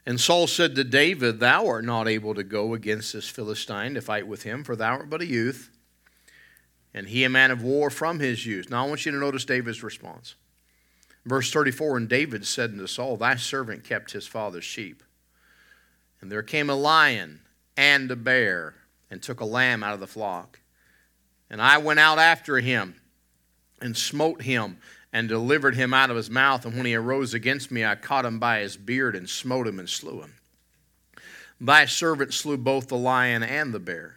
And 0.05 0.21
Saul 0.21 0.47
said 0.47 0.75
to 0.75 0.85
David, 0.85 1.41
Thou 1.41 1.67
art 1.67 1.85
not 1.87 2.09
able 2.09 2.35
to 2.35 2.45
go 2.45 2.75
against 2.75 3.15
this 3.15 3.29
Philistine 3.29 3.95
to 3.95 4.03
fight 4.03 4.27
with 4.27 4.43
him, 4.43 4.65
for 4.65 4.77
thou 4.77 4.97
art 4.97 5.09
but 5.09 5.23
a 5.23 5.27
youth, 5.27 5.71
and 6.93 7.09
he 7.09 7.25
a 7.25 7.31
man 7.31 7.51
of 7.51 7.63
war 7.63 7.89
from 7.89 8.21
his 8.21 8.45
youth. 8.45 8.69
Now 8.69 8.85
I 8.85 8.89
want 8.89 9.07
you 9.07 9.13
to 9.13 9.19
notice 9.19 9.47
David's 9.47 9.83
response. 9.83 10.35
Verse 11.25 11.51
34 11.53 11.97
And 11.97 12.09
David 12.09 12.47
said 12.47 12.71
unto 12.71 12.87
Saul, 12.87 13.17
Thy 13.17 13.37
servant 13.37 13.85
kept 13.85 14.13
his 14.13 14.27
father's 14.27 14.65
sheep. 14.65 15.03
And 16.21 16.31
there 16.31 16.43
came 16.43 16.71
a 16.71 16.75
lion 16.75 17.41
and 17.77 18.11
a 18.11 18.17
bear 18.17 18.75
and 19.11 19.23
took 19.23 19.41
a 19.41 19.45
lamb 19.45 19.83
out 19.83 19.95
of 19.95 20.01
the 20.01 20.07
flock. 20.07 20.61
And 21.51 21.61
I 21.61 21.79
went 21.79 22.01
out 22.01 22.19
after 22.19 22.59
him 22.61 22.95
and 23.81 23.97
smote 23.97 24.43
him 24.43 24.79
and 25.13 25.29
delivered 25.29 25.75
him 25.75 25.93
out 25.93 26.11
of 26.11 26.17
his 26.17 26.31
mouth. 26.31 26.65
And 26.65 26.77
when 26.77 26.87
he 26.87 26.95
arose 26.95 27.35
against 27.35 27.71
me, 27.71 27.85
I 27.85 27.95
caught 27.95 28.25
him 28.25 28.39
by 28.39 28.61
his 28.61 28.77
beard 28.77 29.15
and 29.15 29.29
smote 29.29 29.67
him 29.67 29.79
and 29.79 29.89
slew 29.89 30.23
him. 30.23 30.35
Thy 31.61 31.85
servant 31.87 32.33
slew 32.33 32.57
both 32.57 32.89
the 32.89 32.97
lion 32.97 33.43
and 33.43 33.73
the 33.73 33.79
bear. 33.79 34.17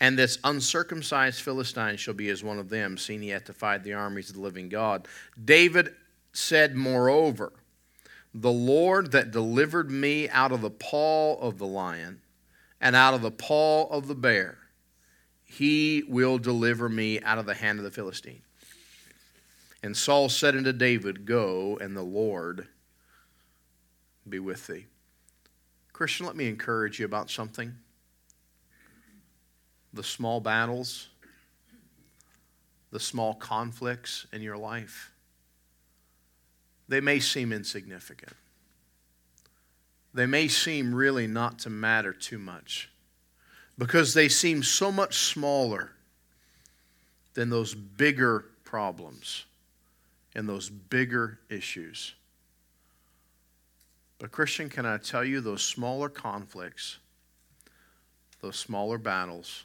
And 0.00 0.18
this 0.18 0.38
uncircumcised 0.44 1.40
Philistine 1.40 1.96
shall 1.96 2.14
be 2.14 2.28
as 2.28 2.42
one 2.42 2.58
of 2.58 2.68
them, 2.68 2.98
seeing 2.98 3.22
he 3.22 3.28
hath 3.30 3.46
defied 3.46 3.82
the 3.82 3.94
armies 3.94 4.28
of 4.28 4.36
the 4.36 4.42
living 4.42 4.68
God. 4.68 5.08
David 5.42 5.94
said, 6.36 6.76
Moreover, 6.76 7.52
the 8.34 8.52
Lord 8.52 9.12
that 9.12 9.30
delivered 9.30 9.90
me 9.90 10.28
out 10.28 10.52
of 10.52 10.60
the 10.60 10.70
paw 10.70 11.36
of 11.36 11.58
the 11.58 11.66
lion 11.66 12.20
and 12.80 12.94
out 12.94 13.14
of 13.14 13.22
the 13.22 13.30
paw 13.30 13.86
of 13.86 14.08
the 14.08 14.14
bear, 14.14 14.58
he 15.44 16.04
will 16.06 16.38
deliver 16.38 16.88
me 16.88 17.20
out 17.22 17.38
of 17.38 17.46
the 17.46 17.54
hand 17.54 17.78
of 17.78 17.84
the 17.84 17.90
Philistine. 17.90 18.42
And 19.82 19.96
Saul 19.96 20.28
said 20.28 20.56
unto 20.56 20.72
David, 20.72 21.24
Go, 21.24 21.78
and 21.80 21.96
the 21.96 22.02
Lord 22.02 22.68
be 24.28 24.38
with 24.38 24.66
thee. 24.66 24.86
Christian, 25.92 26.26
let 26.26 26.36
me 26.36 26.48
encourage 26.48 26.98
you 26.98 27.06
about 27.06 27.30
something. 27.30 27.74
The 29.94 30.02
small 30.02 30.40
battles, 30.40 31.08
the 32.90 33.00
small 33.00 33.34
conflicts 33.34 34.26
in 34.32 34.42
your 34.42 34.58
life, 34.58 35.12
they 36.88 37.00
may 37.00 37.20
seem 37.20 37.52
insignificant. 37.52 38.34
They 40.14 40.26
may 40.26 40.48
seem 40.48 40.94
really 40.94 41.26
not 41.26 41.58
to 41.60 41.70
matter 41.70 42.12
too 42.12 42.38
much 42.38 42.90
because 43.76 44.14
they 44.14 44.28
seem 44.28 44.62
so 44.62 44.90
much 44.90 45.18
smaller 45.18 45.92
than 47.34 47.50
those 47.50 47.74
bigger 47.74 48.46
problems 48.64 49.44
and 50.34 50.48
those 50.48 50.70
bigger 50.70 51.38
issues. 51.50 52.14
But, 54.18 54.32
Christian, 54.32 54.70
can 54.70 54.86
I 54.86 54.96
tell 54.96 55.24
you 55.24 55.42
those 55.42 55.62
smaller 55.62 56.08
conflicts, 56.08 56.96
those 58.40 58.56
smaller 58.58 58.96
battles, 58.96 59.64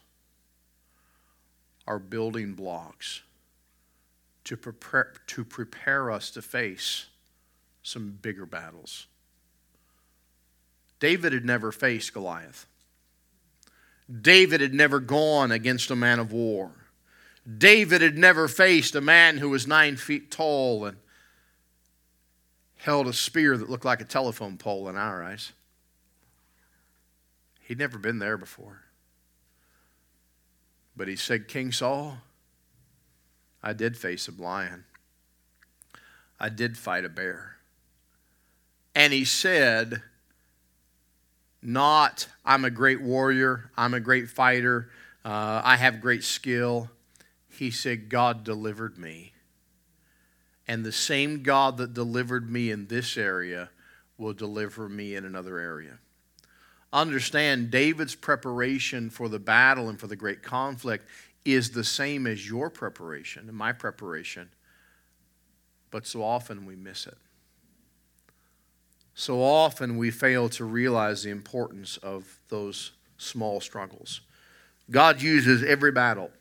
are 1.87 1.99
building 1.99 2.53
blocks 2.53 3.21
to 4.43 4.57
prepare, 4.57 5.13
to 5.27 5.45
prepare 5.45 6.11
us 6.11 6.31
to 6.31 6.41
face 6.41 7.05
some 7.83 8.17
bigger 8.21 8.45
battles. 8.45 9.07
David 10.99 11.33
had 11.33 11.45
never 11.45 11.71
faced 11.71 12.13
Goliath. 12.13 12.67
David 14.21 14.61
had 14.61 14.73
never 14.73 14.99
gone 14.99 15.51
against 15.51 15.89
a 15.89 15.95
man 15.95 16.19
of 16.19 16.31
war. 16.31 16.71
David 17.57 18.01
had 18.01 18.17
never 18.17 18.47
faced 18.47 18.95
a 18.95 19.01
man 19.01 19.37
who 19.37 19.49
was 19.49 19.65
nine 19.65 19.95
feet 19.95 20.29
tall 20.29 20.85
and 20.85 20.97
held 22.77 23.07
a 23.07 23.13
spear 23.13 23.57
that 23.57 23.69
looked 23.69 23.85
like 23.85 24.01
a 24.01 24.05
telephone 24.05 24.57
pole 24.57 24.89
in 24.89 24.95
our 24.95 25.23
eyes. 25.23 25.53
He'd 27.61 27.79
never 27.79 27.97
been 27.97 28.19
there 28.19 28.37
before. 28.37 28.81
But 30.95 31.07
he 31.07 31.15
said, 31.15 31.47
King 31.47 31.71
Saul, 31.71 32.17
I 33.63 33.73
did 33.73 33.97
face 33.97 34.27
a 34.27 34.41
lion. 34.41 34.85
I 36.39 36.49
did 36.49 36.77
fight 36.77 37.05
a 37.05 37.09
bear. 37.09 37.57
And 38.93 39.13
he 39.13 39.25
said, 39.25 40.01
not, 41.61 42.27
I'm 42.43 42.65
a 42.65 42.71
great 42.71 43.01
warrior, 43.01 43.71
I'm 43.77 43.93
a 43.93 43.99
great 43.99 44.29
fighter, 44.29 44.89
uh, 45.23 45.61
I 45.63 45.77
have 45.77 46.01
great 46.01 46.23
skill 46.23 46.89
he 47.61 47.69
said, 47.69 48.09
God 48.09 48.43
delivered 48.43 48.97
me. 48.97 49.33
And 50.67 50.83
the 50.83 50.91
same 50.91 51.43
God 51.43 51.77
that 51.77 51.93
delivered 51.93 52.49
me 52.49 52.71
in 52.71 52.87
this 52.87 53.17
area 53.17 53.69
will 54.17 54.33
deliver 54.33 54.87
me 54.89 55.15
in 55.15 55.25
another 55.25 55.59
area. 55.59 55.99
Understand 56.93 57.69
David's 57.69 58.15
preparation 58.15 59.09
for 59.09 59.29
the 59.29 59.39
battle 59.39 59.89
and 59.89 59.99
for 59.99 60.07
the 60.07 60.15
great 60.15 60.41
conflict 60.41 61.07
is 61.45 61.69
the 61.71 61.83
same 61.83 62.25
as 62.25 62.47
your 62.49 62.69
preparation 62.69 63.47
and 63.47 63.57
my 63.57 63.73
preparation, 63.73 64.49
but 65.91 66.07
so 66.07 66.23
often 66.23 66.65
we 66.65 66.75
miss 66.75 67.05
it. 67.05 67.17
So 69.21 69.43
often 69.43 69.97
we 69.97 70.09
fail 70.09 70.49
to 70.49 70.65
realize 70.65 71.21
the 71.21 71.29
importance 71.29 71.97
of 71.97 72.39
those 72.49 72.89
small 73.19 73.61
struggles. 73.61 74.21
God 74.89 75.21
uses 75.21 75.61
every 75.61 75.91
battle, 75.91 76.31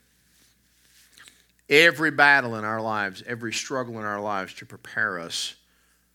every 1.69 2.11
battle 2.11 2.57
in 2.57 2.64
our 2.64 2.81
lives, 2.81 3.23
every 3.27 3.53
struggle 3.53 3.99
in 3.99 4.07
our 4.07 4.19
lives 4.19 4.55
to 4.55 4.64
prepare 4.64 5.19
us 5.19 5.57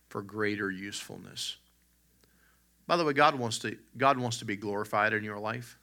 for 0.10 0.24
greater 0.24 0.72
usefulness. 0.72 1.58
By 2.88 2.98
the 2.98 3.06
way, 3.06 3.14
God 3.14 3.36
wants 3.36 3.60
to, 3.60 3.78
God 3.96 4.18
wants 4.18 4.40
to 4.40 4.46
be 4.46 4.56
glorified 4.56 5.14
in 5.14 5.24
your 5.24 5.38
life. 5.38 5.78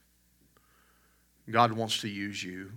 God 1.49 1.71
wants 1.71 2.01
to 2.01 2.09
use 2.09 2.43
you. 2.43 2.73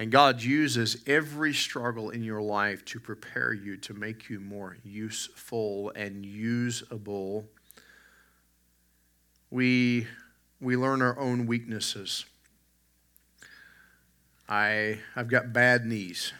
And 0.00 0.10
God 0.10 0.42
uses 0.42 1.02
every 1.06 1.52
struggle 1.52 2.08
in 2.08 2.24
your 2.24 2.40
life 2.40 2.86
to 2.86 2.98
prepare 2.98 3.52
you, 3.52 3.76
to 3.76 3.92
make 3.92 4.30
you 4.30 4.40
more 4.40 4.78
useful 4.82 5.92
and 5.94 6.24
usable. 6.24 7.44
We, 9.50 10.06
we 10.58 10.74
learn 10.74 11.02
our 11.02 11.18
own 11.18 11.44
weaknesses. 11.44 12.24
I, 14.48 15.00
I've 15.14 15.28
got 15.28 15.52
bad 15.52 15.84
knees. 15.84 16.32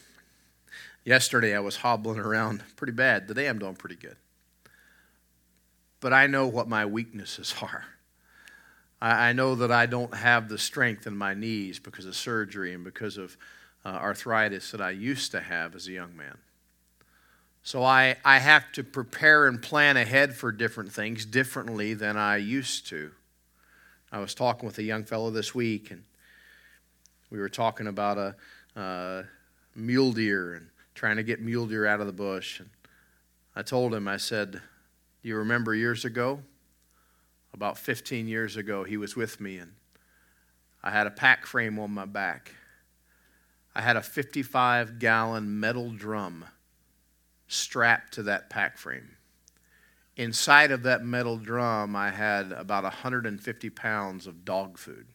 Yesterday 1.05 1.55
I 1.55 1.61
was 1.61 1.77
hobbling 1.77 2.19
around 2.19 2.63
pretty 2.77 2.95
bad. 2.95 3.29
Today 3.29 3.47
I'm 3.47 3.59
doing 3.59 3.77
pretty 3.77 3.97
good. 3.97 4.17
But 6.01 6.15
I 6.15 6.29
know 6.29 6.47
what 6.47 6.67
my 6.67 6.87
weaknesses 6.87 7.55
are. 7.63 7.85
I 9.03 9.33
know 9.33 9.55
that 9.55 9.73
I 9.73 9.87
don't 9.87 10.15
have 10.15 10.49
the 10.49 10.59
strength 10.59 11.07
in 11.07 11.17
my 11.17 11.33
knees 11.33 11.79
because 11.79 12.05
of 12.05 12.15
surgery 12.15 12.75
and 12.75 12.85
because 12.85 13.17
of 13.17 13.37
uh, 13.85 13.89
arthritis 13.89 14.73
that 14.73 14.81
I 14.83 14.91
used 14.91 15.33
to 15.33 15.41
have 15.41 15.75
as 15.75 15.89
a 15.89 15.93
young 15.93 16.15
man. 16.15 16.37
So 17.63 17.83
I, 17.83 18.17
I 18.25 18.39
have 18.39 18.71
to 18.73 18.85
prepare 18.85 19.47
and 19.47 19.61
plan 19.61 19.97
ahead 19.97 20.35
for 20.35 20.53
different 20.53 20.93
things 20.93 21.25
differently 21.25 21.95
than 21.95 22.17
I 22.17 22.37
used 22.37 22.87
to. 22.89 23.13
I 24.13 24.19
was 24.19 24.35
talking 24.35 24.67
with 24.67 24.79
a 24.79 24.83
young 24.83 25.05
fellow 25.05 25.31
this 25.31 25.55
week, 25.55 25.91
and 25.91 26.05
we 27.31 27.39
were 27.39 27.49
talking 27.49 27.87
about 27.87 28.19
a 28.19 28.81
uh, 28.81 29.23
mule 29.75 30.13
deer 30.13 30.55
and 30.55 30.69
trying 30.95 31.17
to 31.17 31.23
get 31.23 31.41
mule 31.41 31.67
deer 31.67 31.87
out 31.87 32.01
of 32.01 32.07
the 32.07 32.13
bush. 32.13 32.61
And 32.61 32.71
I 33.55 33.63
told 33.63 33.95
him, 33.95 34.09
I 34.09 34.17
said, 34.17 34.53
Do 34.53 34.61
you 35.23 35.37
remember 35.37 35.75
years 35.75 36.05
ago? 36.05 36.41
About 37.53 37.79
15 37.79 38.29
years 38.29 38.57
ago, 38.57 38.85
he 38.85 38.97
was 38.97 39.17
with 39.17 39.41
me, 39.41 39.59
and 39.59 39.73
I 40.83 40.91
had 40.91 41.07
a 41.07 41.11
pack 41.11 41.47
frame 41.47 41.79
on 41.79 41.91
my 41.91 42.07
back. 42.07 42.55
I 43.75 43.83
had 43.83 43.97
a 43.97 44.03
55 44.03 44.99
gallon 44.99 45.61
metal 45.61 45.91
drum 45.91 46.45
strapped 47.49 48.15
to 48.15 48.23
that 48.25 48.51
pack 48.51 48.79
frame. 48.79 49.17
Inside 50.17 50.71
of 50.71 50.83
that 50.85 51.05
metal 51.05 51.37
drum, 51.37 51.97
I 51.97 52.11
had 52.11 52.53
about 52.53 52.85
150 52.85 53.71
pounds 53.71 54.27
of 54.27 54.45
dog 54.45 54.79
food 54.79 55.07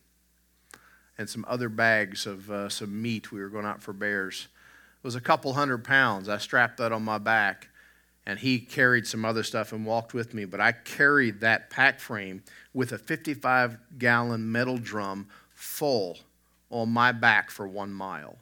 and 1.18 1.30
some 1.30 1.46
other 1.48 1.70
bags 1.70 2.26
of 2.26 2.50
uh, 2.52 2.70
some 2.70 3.02
meat. 3.02 3.32
We 3.32 3.40
were 3.40 3.50
going 3.50 3.66
out 3.66 3.82
for 3.82 3.94
bears. 3.94 4.48
It 4.98 5.04
was 5.04 5.16
a 5.16 5.22
couple 5.22 5.54
hundred 5.54 5.84
pounds. 5.84 6.28
I 6.28 6.38
strapped 6.38 6.78
that 6.78 6.92
on 6.92 7.04
my 7.04 7.18
back 7.18 7.70
and 8.26 8.40
he 8.40 8.60
carried 8.60 9.06
some 9.06 9.24
other 9.24 9.44
stuff 9.44 9.72
and 9.72 9.86
walked 9.86 10.14
with 10.14 10.34
me. 10.34 10.46
But 10.46 10.60
I 10.60 10.72
carried 10.72 11.42
that 11.42 11.70
pack 11.70 12.00
frame 12.00 12.44
with 12.74 12.92
a 12.92 12.98
55 12.98 13.78
gallon 13.98 14.52
metal 14.52 14.78
drum 14.78 15.28
full 15.54 16.18
on 16.70 16.90
my 16.90 17.12
back 17.12 17.52
for 17.52 17.68
one 17.68 17.94
mile. 17.94 18.38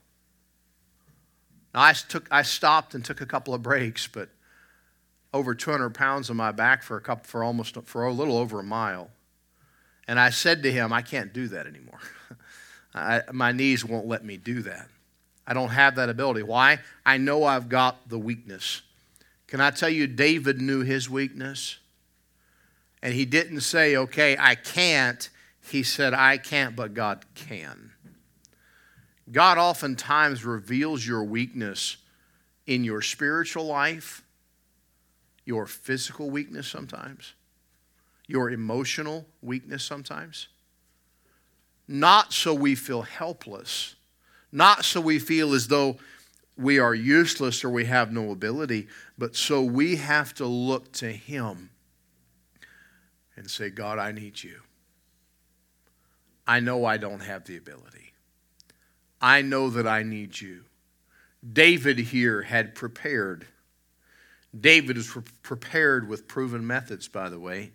Now, 1.73 1.81
I, 1.81 1.93
took, 1.93 2.27
I 2.31 2.43
stopped 2.43 2.95
and 2.95 3.03
took 3.03 3.19
a 3.19 3.25
couple 3.25 3.53
of 3.53 3.61
breaks, 3.61 4.07
but 4.07 4.29
over 5.33 5.55
200 5.55 5.89
pounds 5.89 6.29
on 6.29 6.37
my 6.37 6.51
back 6.51 6.83
for, 6.83 6.95
a 6.95 7.01
couple, 7.01 7.25
for 7.25 7.43
almost 7.43 7.75
for 7.83 8.05
a 8.05 8.13
little 8.13 8.37
over 8.37 8.59
a 8.59 8.63
mile. 8.63 9.09
And 10.07 10.19
I 10.19 10.29
said 10.29 10.63
to 10.63 10.71
him, 10.71 10.93
I 10.93 11.01
can't 11.01 11.33
do 11.33 11.47
that 11.49 11.65
anymore. 11.65 11.99
I, 12.95 13.21
my 13.31 13.51
knees 13.51 13.83
won't 13.83 14.07
let 14.07 14.23
me 14.23 14.37
do 14.37 14.61
that. 14.61 14.87
I 15.45 15.53
don't 15.53 15.69
have 15.69 15.95
that 15.95 16.09
ability. 16.09 16.43
Why? 16.43 16.79
I 17.05 17.17
know 17.17 17.43
I've 17.43 17.67
got 17.67 18.07
the 18.07 18.19
weakness. 18.19 18.81
Can 19.53 19.61
I 19.61 19.69
tell 19.69 19.89
you, 19.89 20.07
David 20.07 20.59
knew 20.59 20.81
his 20.81 21.07
weakness? 21.07 21.77
And 23.03 23.13
he 23.13 23.23
didn't 23.23 23.61
say, 23.61 23.95
okay, 23.95 24.35
I 24.39 24.55
can't. 24.55 25.29
He 25.69 25.83
said, 25.83 26.15
I 26.15 26.39
can't, 26.39 26.75
but 26.75 26.95
God 26.95 27.23
can. 27.35 27.91
God 29.31 29.59
oftentimes 29.59 30.43
reveals 30.43 31.05
your 31.05 31.23
weakness 31.23 31.97
in 32.65 32.83
your 32.83 33.03
spiritual 33.03 33.65
life, 33.65 34.23
your 35.45 35.67
physical 35.67 36.31
weakness 36.31 36.67
sometimes, 36.67 37.33
your 38.25 38.49
emotional 38.49 39.23
weakness 39.43 39.83
sometimes. 39.83 40.47
Not 41.87 42.33
so 42.33 42.55
we 42.55 42.73
feel 42.73 43.03
helpless, 43.03 43.93
not 44.51 44.83
so 44.83 44.99
we 44.99 45.19
feel 45.19 45.53
as 45.53 45.67
though 45.67 45.97
we 46.57 46.79
are 46.79 46.93
useless 46.93 47.63
or 47.63 47.69
we 47.69 47.85
have 47.85 48.11
no 48.11 48.31
ability, 48.31 48.87
but 49.17 49.35
so 49.35 49.61
we 49.61 49.95
have 49.95 50.33
to 50.35 50.45
look 50.45 50.91
to 50.93 51.11
Him 51.11 51.71
and 53.35 53.49
say, 53.49 53.69
God, 53.69 53.99
I 53.99 54.11
need 54.11 54.43
you. 54.43 54.61
I 56.45 56.59
know 56.59 56.85
I 56.85 56.97
don't 56.97 57.21
have 57.21 57.45
the 57.45 57.57
ability. 57.57 58.13
I 59.21 59.41
know 59.41 59.69
that 59.69 59.87
I 59.87 60.03
need 60.03 60.39
you. 60.39 60.65
David 61.51 61.97
here 61.97 62.41
had 62.43 62.75
prepared. 62.75 63.47
David 64.57 64.97
was 64.97 65.17
prepared 65.41 66.07
with 66.07 66.27
proven 66.27 66.67
methods, 66.67 67.07
by 67.07 67.29
the 67.29 67.39
way. 67.39 67.71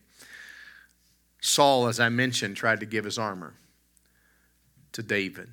Saul, 1.41 1.88
as 1.88 1.99
I 1.99 2.09
mentioned, 2.09 2.57
tried 2.57 2.81
to 2.81 2.87
give 2.87 3.05
his 3.05 3.19
armor 3.19 3.55
to 4.93 5.03
David. 5.03 5.51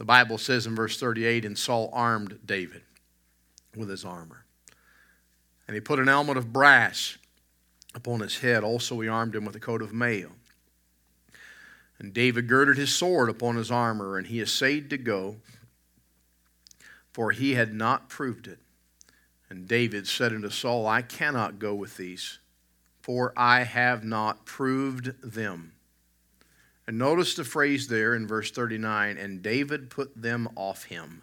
The 0.00 0.06
Bible 0.06 0.38
says 0.38 0.66
in 0.66 0.74
verse 0.74 0.98
38 0.98 1.44
and 1.44 1.58
Saul 1.58 1.90
armed 1.92 2.38
David 2.46 2.80
with 3.76 3.90
his 3.90 4.02
armor. 4.02 4.46
And 5.68 5.74
he 5.74 5.80
put 5.82 5.98
an 5.98 6.06
helmet 6.06 6.38
of 6.38 6.54
brass 6.54 7.18
upon 7.94 8.20
his 8.20 8.38
head. 8.38 8.64
Also, 8.64 8.98
he 9.00 9.08
armed 9.08 9.36
him 9.36 9.44
with 9.44 9.54
a 9.56 9.60
coat 9.60 9.82
of 9.82 9.92
mail. 9.92 10.30
And 11.98 12.14
David 12.14 12.48
girded 12.48 12.78
his 12.78 12.94
sword 12.94 13.28
upon 13.28 13.56
his 13.56 13.70
armor, 13.70 14.16
and 14.16 14.28
he 14.28 14.40
essayed 14.40 14.88
to 14.88 14.96
go, 14.96 15.36
for 17.12 17.32
he 17.32 17.52
had 17.52 17.74
not 17.74 18.08
proved 18.08 18.46
it. 18.46 18.60
And 19.50 19.68
David 19.68 20.08
said 20.08 20.32
unto 20.32 20.48
Saul, 20.48 20.86
I 20.86 21.02
cannot 21.02 21.58
go 21.58 21.74
with 21.74 21.98
these, 21.98 22.38
for 23.02 23.34
I 23.36 23.64
have 23.64 24.02
not 24.02 24.46
proved 24.46 25.20
them. 25.20 25.72
And 26.90 26.98
notice 26.98 27.34
the 27.34 27.44
phrase 27.44 27.86
there 27.86 28.16
in 28.16 28.26
verse 28.26 28.50
39 28.50 29.16
and 29.16 29.40
David 29.44 29.90
put 29.90 30.20
them 30.20 30.48
off 30.56 30.82
him. 30.82 31.22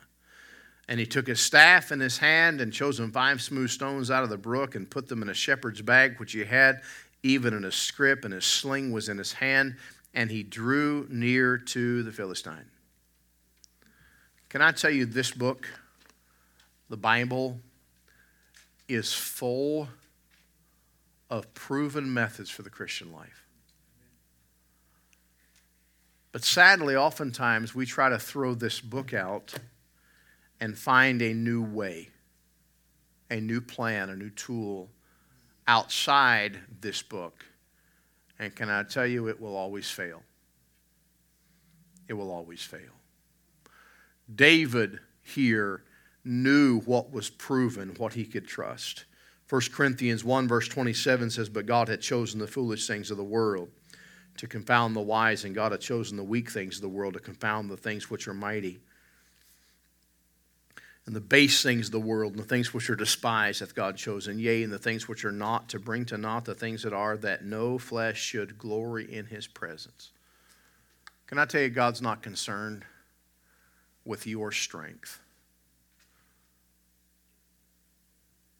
And 0.88 0.97
he 0.97 1.05
took 1.05 1.28
his 1.28 1.41
staff 1.41 1.91
in 1.91 1.99
his 1.99 2.20
hand 2.20 2.61
and 2.61 2.72
chose 2.72 3.01
him 3.01 3.11
five 3.11 3.41
smooth 3.41 3.70
stones 3.70 4.09
out 4.09 4.24
of 4.24 4.30
the 4.30 4.38
brook 4.38 4.76
and 4.76 4.89
put 4.89 5.09
them 5.09 5.22
in 5.22 5.28
a 5.28 5.34
shepherd's 5.34 5.82
bag 5.82 6.22
which 6.22 6.32
he 6.32 6.45
had, 6.45 6.84
even 7.22 7.53
in 7.53 7.65
a 7.65 7.72
scrip, 7.74 8.24
and 8.24 8.34
his 8.34 8.45
sling 8.45 8.93
was 8.93 9.09
in 9.09 9.18
his 9.18 9.34
hand. 9.34 9.76
And 10.13 10.32
he 10.32 10.41
drew 10.41 11.05
near 11.09 11.57
to 11.57 12.01
the 12.01 12.13
Philistine. 12.13 12.72
Can 14.47 14.61
I 14.61 14.72
tell 14.72 14.91
you, 14.91 15.05
this 15.05 15.32
book, 15.32 15.68
the 16.89 16.95
Bible, 16.95 17.59
is 18.88 19.11
full 19.11 19.89
of 21.30 21.53
proven 21.53 22.13
methods 22.13 22.49
for 22.49 22.61
the 22.61 22.70
Christian 22.70 23.11
life. 23.11 23.46
But 26.38 26.45
sadly, 26.45 26.95
oftentimes 26.95 27.73
we 27.73 27.88
try 27.88 28.09
to 28.09 28.19
throw 28.19 28.53
this 28.53 28.79
book 28.79 29.11
out 29.11 29.55
and 30.59 30.77
find 30.77 31.19
a 31.23 31.33
new 31.33 31.63
way, 31.63 32.09
a 33.31 33.41
new 33.41 33.59
plan, 33.59 34.11
a 34.11 34.15
new 34.15 34.29
tool 34.29 34.91
outside 35.67 36.59
this 36.79 37.01
book. 37.01 37.43
And 38.38 38.55
can 38.55 38.69
I 38.69 38.83
tell 38.83 39.07
you, 39.07 39.27
it 39.29 39.41
will 39.41 39.55
always 39.55 39.89
fail. 39.89 40.21
It 42.07 42.13
will 42.13 42.29
always 42.29 42.61
fail. 42.61 42.93
David 44.35 44.99
here 45.23 45.85
knew 46.23 46.81
what 46.81 47.11
was 47.11 47.31
proven, 47.31 47.95
what 47.97 48.13
he 48.13 48.25
could 48.25 48.47
trust. 48.47 49.05
1 49.49 49.59
Corinthians 49.73 50.23
1, 50.23 50.47
verse 50.47 50.67
27 50.67 51.31
says, 51.31 51.49
But 51.49 51.65
God 51.65 51.88
had 51.88 52.01
chosen 52.01 52.39
the 52.39 52.45
foolish 52.45 52.85
things 52.85 53.09
of 53.09 53.17
the 53.17 53.23
world 53.23 53.69
to 54.38 54.47
confound 54.47 54.95
the 54.95 55.01
wise, 55.01 55.43
and 55.43 55.55
God 55.55 55.71
hath 55.71 55.81
chosen 55.81 56.17
the 56.17 56.23
weak 56.23 56.49
things 56.49 56.77
of 56.77 56.81
the 56.81 56.89
world 56.89 57.15
to 57.15 57.19
confound 57.19 57.69
the 57.69 57.77
things 57.77 58.09
which 58.09 58.27
are 58.27 58.33
mighty. 58.33 58.79
and 61.07 61.15
the 61.15 61.21
base 61.21 61.63
things 61.63 61.88
of 61.88 61.93
the 61.93 61.99
world, 62.01 62.33
and 62.33 62.43
the 62.43 62.47
things 62.47 62.73
which 62.73 62.89
are 62.89 62.95
despised 62.95 63.61
hath 63.61 63.73
God 63.73 63.95
chosen, 63.95 64.39
yea, 64.39 64.61
and 64.61 64.73
the 64.73 64.77
things 64.77 65.07
which 65.07 65.23
are 65.23 65.31
not, 65.31 65.69
to 65.69 65.79
bring 65.79 66.03
to 66.05 66.17
naught 66.17 66.43
the 66.43 66.53
things 66.53 66.83
that 66.83 66.91
are, 66.91 67.15
that 67.15 67.45
no 67.45 67.77
flesh 67.77 68.19
should 68.19 68.57
glory 68.57 69.11
in 69.11 69.25
his 69.25 69.47
presence. 69.47 70.11
Can 71.25 71.39
I 71.39 71.45
tell 71.45 71.61
you, 71.61 71.69
God's 71.69 72.01
not 72.01 72.21
concerned 72.21 72.83
with 74.03 74.27
your 74.27 74.51
strength? 74.51 75.21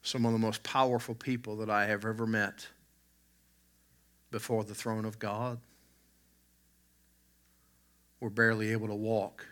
Some 0.02 0.26
of 0.26 0.32
the 0.32 0.40
most 0.40 0.64
powerful 0.64 1.16
people 1.16 1.58
that 1.58 1.70
I 1.70 1.88
have 1.88 2.06
ever 2.06 2.26
met 2.26 2.68
before 4.32 4.64
the 4.64 4.76
throne 4.76 5.04
of 5.04 5.20
God 5.20 5.60
were 8.20 8.30
barely 8.30 8.72
able 8.72 8.88
to 8.88 8.96
walk 8.96 9.46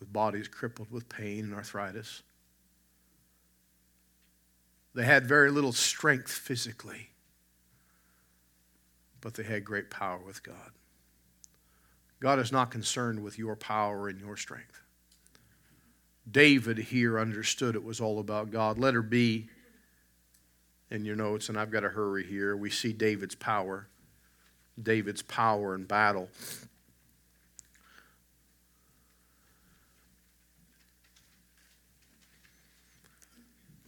with 0.00 0.12
bodies 0.12 0.48
crippled 0.48 0.90
with 0.90 1.08
pain 1.08 1.44
and 1.44 1.54
arthritis. 1.54 2.22
They 4.94 5.04
had 5.04 5.26
very 5.26 5.50
little 5.50 5.72
strength 5.72 6.30
physically, 6.30 7.10
but 9.20 9.34
they 9.34 9.42
had 9.42 9.64
great 9.64 9.90
power 9.90 10.20
with 10.24 10.42
God. 10.42 10.72
God 12.20 12.38
is 12.38 12.52
not 12.52 12.70
concerned 12.70 13.22
with 13.22 13.38
your 13.38 13.56
power 13.56 14.08
and 14.08 14.20
your 14.20 14.36
strength. 14.36 14.80
David 16.30 16.78
here 16.78 17.18
understood 17.18 17.74
it 17.74 17.84
was 17.84 18.00
all 18.00 18.18
about 18.18 18.50
God. 18.50 18.78
Let 18.78 18.94
her 18.94 19.02
be 19.02 19.48
in 20.90 21.04
your 21.04 21.16
notes, 21.16 21.48
and 21.48 21.58
I've 21.58 21.70
got 21.70 21.80
to 21.80 21.88
hurry 21.88 22.24
here. 22.24 22.56
We 22.56 22.70
see 22.70 22.92
David's 22.92 23.34
power, 23.34 23.88
David's 24.80 25.22
power 25.22 25.74
in 25.74 25.84
battle. 25.84 26.28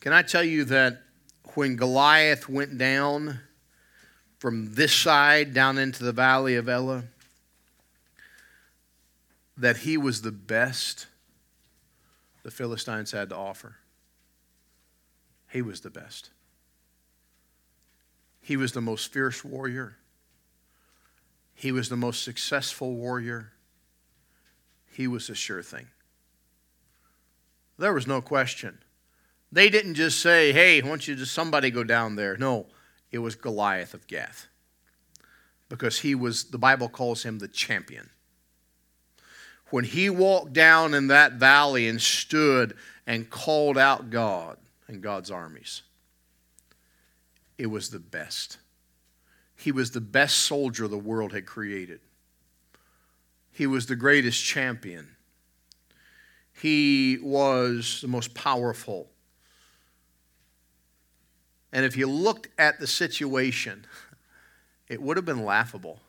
Can 0.07 0.12
I 0.12 0.22
tell 0.22 0.44
you 0.44 0.62
that 0.66 1.02
when 1.54 1.74
Goliath 1.74 2.48
went 2.48 2.78
down 2.78 3.40
from 4.38 4.72
this 4.74 4.94
side 4.94 5.52
down 5.52 5.78
into 5.78 6.04
the 6.04 6.12
valley 6.12 6.54
of 6.54 6.68
Elah, 6.68 7.02
that 9.57 9.78
he 9.78 9.96
was 9.96 10.22
the 10.22 10.30
best 10.30 11.09
the 12.44 12.52
Philistines 12.52 13.11
had 13.11 13.30
to 13.30 13.36
offer? 13.36 13.78
He 15.50 15.61
was 15.61 15.80
the 15.80 15.90
best. 15.90 16.30
He 18.40 18.57
was 18.57 18.70
the 18.70 18.80
most 18.80 19.12
fierce 19.12 19.44
warrior. 19.44 19.96
He 21.52 21.72
was 21.72 21.88
the 21.88 21.96
most 21.96 22.22
successful 22.22 22.94
warrior. 22.94 23.50
He 24.88 25.09
was 25.09 25.28
a 25.28 25.34
sure 25.34 25.64
thing. 25.64 25.88
There 27.76 27.92
was 27.92 28.07
no 28.07 28.20
question. 28.20 28.78
They 29.53 29.68
didn't 29.70 29.94
just 29.94 30.20
say, 30.20 30.53
hey, 30.53 30.82
I 30.82 30.86
want 30.86 31.09
you 31.09 31.16
to 31.16 31.26
somebody 31.26 31.70
go 31.70 31.84
down 31.84 32.16
there. 32.16 32.36
No, 32.36 32.66
it 33.11 33.18
was 33.18 33.34
Goliath 33.34 33.94
of 33.94 34.07
Gath. 34.07 34.49
Because 35.68 36.01
he 36.01 36.14
was, 36.14 36.44
the 36.44 36.59
Bible 36.59 36.88
calls 36.88 37.22
him 37.22 37.38
the 37.38 37.49
champion. 37.49 38.11
When 39.70 39.84
he 39.84 40.11
walked 40.11 40.53
down 40.53 40.94
in 40.94 41.09
that 41.09 41.34
valley 41.34 41.88
and 41.88 42.01
stood 42.01 42.76
and 43.07 43.30
called 43.30 43.76
out 43.76 44.11
God 44.11 44.59
and 44.86 45.03
God's 45.03 45.30
armies, 45.30 45.82
it 47.59 47.66
was 47.66 47.90
the 47.90 47.99
best. 47.99 48.59
He 49.57 49.72
was 49.72 49.90
the 49.90 50.01
best 50.01 50.36
soldier 50.36 50.86
the 50.86 50.99
world 50.99 51.32
had 51.32 51.47
created. 51.47 52.01
He 53.51 53.66
was 53.66 53.86
the 53.86 53.97
greatest 53.97 54.44
champion. 54.44 55.16
He 56.53 57.18
was 57.22 58.01
the 58.03 58.09
most 58.09 58.34
powerful 58.34 59.09
and 61.77 61.85
if 61.85 61.95
you 61.95 62.07
looked 62.07 62.49
at 62.57 62.81
the 62.81 62.87
situation, 62.87 63.85
it 64.89 65.03
would 65.03 65.18
have 65.18 65.27
been 65.27 65.45
laughable 65.45 66.01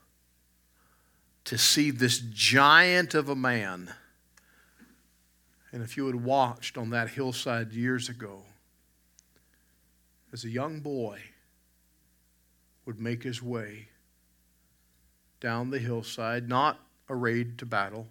to 1.43 1.57
see 1.57 1.91
this 1.91 2.19
giant 2.19 3.13
of 3.13 3.27
a 3.27 3.35
man. 3.35 3.93
And 5.73 5.83
if 5.83 5.97
you 5.97 6.05
had 6.05 6.23
watched 6.23 6.77
on 6.77 6.91
that 6.91 7.09
hillside 7.09 7.73
years 7.73 8.07
ago, 8.07 8.43
as 10.31 10.45
a 10.45 10.49
young 10.49 10.79
boy 10.79 11.19
would 12.85 13.01
make 13.01 13.23
his 13.23 13.43
way 13.43 13.89
down 15.41 15.69
the 15.69 15.79
hillside, 15.79 16.47
not 16.47 16.79
arrayed 17.09 17.57
to 17.57 17.65
battle, 17.65 18.07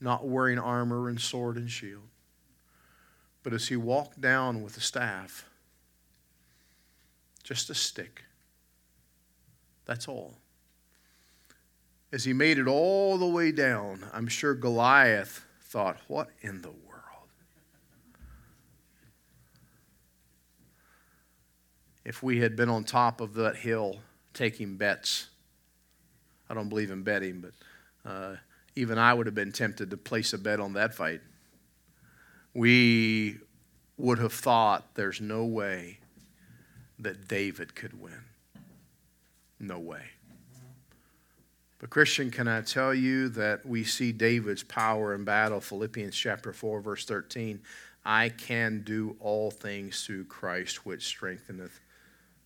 not 0.00 0.26
wearing 0.26 0.58
armor 0.58 1.08
and 1.08 1.20
sword 1.20 1.56
and 1.56 1.70
shield, 1.70 2.08
but 3.44 3.52
as 3.52 3.68
he 3.68 3.76
walked 3.76 4.20
down 4.20 4.64
with 4.64 4.76
a 4.76 4.80
staff, 4.80 5.47
just 7.48 7.70
a 7.70 7.74
stick. 7.74 8.24
That's 9.86 10.06
all. 10.06 10.34
As 12.12 12.24
he 12.24 12.34
made 12.34 12.58
it 12.58 12.68
all 12.68 13.16
the 13.16 13.26
way 13.26 13.52
down, 13.52 14.04
I'm 14.12 14.28
sure 14.28 14.54
Goliath 14.54 15.46
thought, 15.62 15.96
What 16.08 16.28
in 16.42 16.60
the 16.60 16.68
world? 16.68 17.30
If 22.04 22.22
we 22.22 22.38
had 22.40 22.54
been 22.54 22.68
on 22.68 22.84
top 22.84 23.22
of 23.22 23.32
that 23.34 23.56
hill 23.56 23.96
taking 24.34 24.76
bets, 24.76 25.28
I 26.50 26.54
don't 26.54 26.68
believe 26.68 26.90
in 26.90 27.02
betting, 27.02 27.40
but 27.40 27.52
uh, 28.04 28.36
even 28.76 28.98
I 28.98 29.14
would 29.14 29.24
have 29.24 29.34
been 29.34 29.52
tempted 29.52 29.88
to 29.88 29.96
place 29.96 30.34
a 30.34 30.38
bet 30.38 30.60
on 30.60 30.74
that 30.74 30.92
fight. 30.92 31.22
We 32.52 33.38
would 33.96 34.18
have 34.18 34.34
thought 34.34 34.94
there's 34.96 35.22
no 35.22 35.46
way 35.46 36.00
that 36.98 37.28
David 37.28 37.74
could 37.74 38.00
win. 38.00 38.24
No 39.60 39.78
way. 39.78 40.02
But, 41.78 41.90
Christian, 41.90 42.30
can 42.30 42.48
I 42.48 42.60
tell 42.62 42.92
you 42.92 43.28
that 43.30 43.64
we 43.64 43.84
see 43.84 44.10
David's 44.10 44.64
power 44.64 45.14
in 45.14 45.24
battle? 45.24 45.60
Philippians 45.60 46.16
chapter 46.16 46.52
4, 46.52 46.80
verse 46.80 47.04
13. 47.04 47.60
I 48.04 48.30
can 48.30 48.82
do 48.82 49.16
all 49.20 49.50
things 49.50 50.04
through 50.04 50.24
Christ, 50.24 50.84
which 50.84 51.04
strengtheneth 51.04 51.80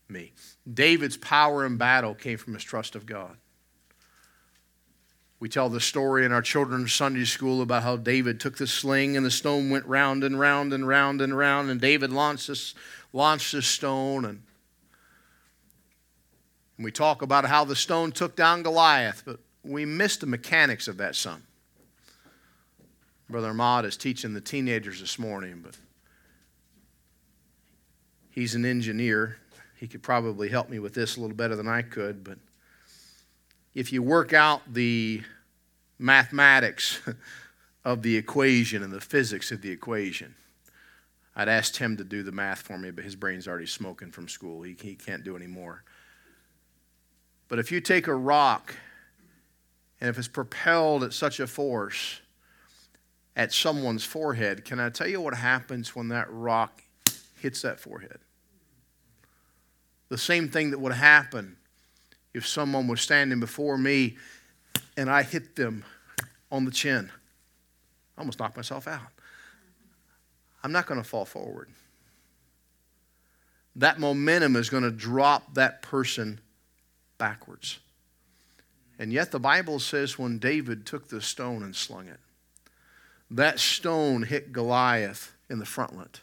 me. 0.09 0.33
David's 0.73 1.17
power 1.17 1.65
in 1.65 1.79
battle 1.79 2.15
came 2.15 2.37
from 2.37 2.55
his 2.55 2.65
trust 2.65 2.95
of 2.95 3.07
God. 3.07 3.37
We 5.41 5.49
tell 5.49 5.69
the 5.69 5.81
story 5.81 6.25
in 6.25 6.31
our 6.31 6.43
children's 6.43 6.93
Sunday 6.93 7.25
school 7.25 7.63
about 7.63 7.83
how 7.83 7.97
David 7.97 8.39
took 8.39 8.59
the 8.59 8.67
sling 8.67 9.17
and 9.17 9.27
the 9.27 9.31
stone 9.31 9.71
went 9.71 9.87
round 9.87 10.23
and 10.23 10.39
round 10.39 10.73
and 10.73 10.87
round 10.87 11.21
and 11.21 11.37
round, 11.37 11.69
and 11.69 11.81
David 11.81 12.13
launched 12.13 12.47
this 12.47 12.75
launched 13.13 13.53
the 13.53 13.63
stone 13.63 14.25
and 14.25 14.43
we 16.79 16.91
talk 16.91 17.23
about 17.23 17.45
how 17.45 17.65
the 17.65 17.77
stone 17.77 18.13
took 18.13 18.35
down 18.35 18.63
Goliath, 18.63 19.23
but 19.25 19.39
we 19.63 19.85
missed 19.85 20.21
the 20.21 20.27
mechanics 20.27 20.89
of 20.89 20.97
that 20.97 21.15
some. 21.15 21.43
Brother 23.29 23.51
Ahmad 23.51 23.85
is 23.85 23.97
teaching 23.97 24.35
the 24.35 24.41
teenagers 24.41 25.01
this 25.01 25.19
morning, 25.19 25.61
but 25.63 25.77
he's 28.31 28.55
an 28.55 28.65
engineer. 28.65 29.39
He 29.77 29.87
could 29.87 30.03
probably 30.03 30.49
help 30.49 30.69
me 30.69 30.79
with 30.79 30.95
this 30.95 31.17
a 31.17 31.21
little 31.21 31.37
better 31.37 31.57
than 31.57 31.69
I 31.69 31.83
could, 31.83 32.25
but 32.25 32.39
if 33.75 33.93
you 33.93 34.03
work 34.03 34.33
out 34.33 34.61
the 34.73 35.23
mathematics 35.99 37.01
of 37.85 38.03
the 38.03 38.17
equation 38.17 38.83
and 38.83 38.93
the 38.93 39.01
physics 39.01 39.51
of 39.51 39.63
the 39.63 39.71
equation, 39.71 40.35
I'd 41.35 41.49
asked 41.49 41.79
him 41.79 41.97
to 41.97 42.05
do 42.05 42.23
the 42.23 42.33
math 42.33 42.63
for 42.63 42.77
me, 42.77 42.91
but 42.91 43.05
his 43.05 43.17
brain's 43.17 43.49
already 43.49 43.67
smoking 43.67 44.11
from 44.11 44.29
school. 44.29 44.63
He, 44.63 44.77
he 44.81 44.95
can't 44.95 45.25
do 45.25 45.35
any 45.35 45.47
more. 45.47 45.83
But 47.49 47.59
if 47.59 47.73
you 47.73 47.81
take 47.81 48.07
a 48.07 48.15
rock 48.15 48.75
and 50.01 50.11
if 50.11 50.19
it's 50.19 50.29
propelled 50.29 51.05
at 51.05 51.13
such 51.13 51.41
a 51.41 51.47
force 51.47 52.21
at 53.35 53.53
someone's 53.53 54.05
forehead, 54.05 54.65
can 54.65 54.79
I 54.79 54.91
tell 54.91 55.09
you 55.09 55.21
what 55.21 55.35
happens 55.35 55.97
when 55.97 56.09
that 56.09 56.27
rock 56.31 56.83
hits 57.39 57.63
that 57.63 57.81
forehead? 57.81 58.19
The 60.09 60.19
same 60.19 60.49
thing 60.49 60.71
that 60.73 60.79
would 60.79 60.93
happen 60.93 61.57
if 62.35 62.47
someone 62.47 62.89
was 62.89 63.01
standing 63.01 63.41
before 63.41 63.79
me 63.79 64.17
and 64.97 65.11
I 65.11 65.23
hit 65.23 65.57
them 65.57 65.85
on 66.51 66.67
the 66.67 66.71
chin. 66.71 67.11
I 68.17 68.21
almost 68.21 68.39
knocked 68.39 68.57
myself 68.57 68.87
out. 68.87 69.09
I'm 70.63 70.73
not 70.73 70.87
going 70.87 71.03
to 71.03 71.09
fall 71.09 71.25
forward. 71.25 71.69
That 73.75 73.99
momentum 73.99 74.57
is 74.57 74.71
going 74.71 74.83
to 74.83 74.91
drop 74.91 75.55
that 75.55 75.83
person 75.83 76.41
backwards. 77.19 77.79
And 78.99 79.13
yet 79.13 79.31
the 79.31 79.41
Bible 79.41 79.81
says 79.81 80.19
when 80.19 80.39
David 80.39 80.87
took 80.87 81.09
the 81.09 81.21
stone 81.21 81.63
and 81.63 81.75
slung 81.75 82.07
it, 82.07 82.21
that 83.31 83.59
stone 83.59 84.23
hit 84.23 84.53
Goliath 84.53 85.33
in 85.49 85.59
the 85.59 85.65
frontlet. 85.65 86.21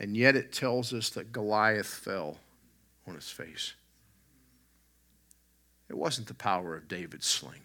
And 0.00 0.16
yet 0.16 0.34
it 0.34 0.52
tells 0.52 0.92
us 0.92 1.10
that 1.10 1.32
Goliath 1.32 1.86
fell 1.86 2.38
on 3.06 3.14
his 3.14 3.30
face. 3.30 3.74
It 5.88 5.96
wasn't 5.96 6.28
the 6.28 6.34
power 6.34 6.76
of 6.76 6.88
David's 6.88 7.26
sling. 7.26 7.62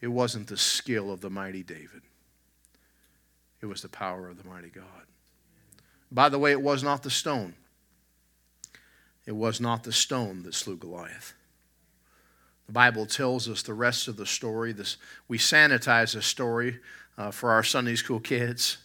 It 0.00 0.08
wasn't 0.08 0.48
the 0.48 0.56
skill 0.56 1.12
of 1.12 1.20
the 1.20 1.30
mighty 1.30 1.62
David. 1.62 2.02
It 3.62 3.66
was 3.66 3.82
the 3.82 3.88
power 3.88 4.28
of 4.28 4.42
the 4.42 4.48
mighty 4.48 4.68
God. 4.68 4.84
By 6.10 6.28
the 6.28 6.38
way, 6.38 6.50
it 6.50 6.60
was 6.60 6.82
not 6.82 7.02
the 7.02 7.10
stone. 7.10 7.54
It 9.24 9.32
was 9.32 9.60
not 9.60 9.84
the 9.84 9.92
stone 9.92 10.42
that 10.42 10.54
slew 10.54 10.76
Goliath. 10.76 11.32
The 12.66 12.72
Bible 12.72 13.06
tells 13.06 13.48
us 13.48 13.62
the 13.62 13.74
rest 13.74 14.08
of 14.08 14.16
the 14.16 14.26
story. 14.26 14.72
This, 14.72 14.96
we 15.28 15.38
sanitize 15.38 16.14
the 16.14 16.22
story 16.22 16.80
uh, 17.16 17.30
for 17.30 17.52
our 17.52 17.62
Sunday 17.62 17.94
school 17.94 18.20
kids, 18.20 18.78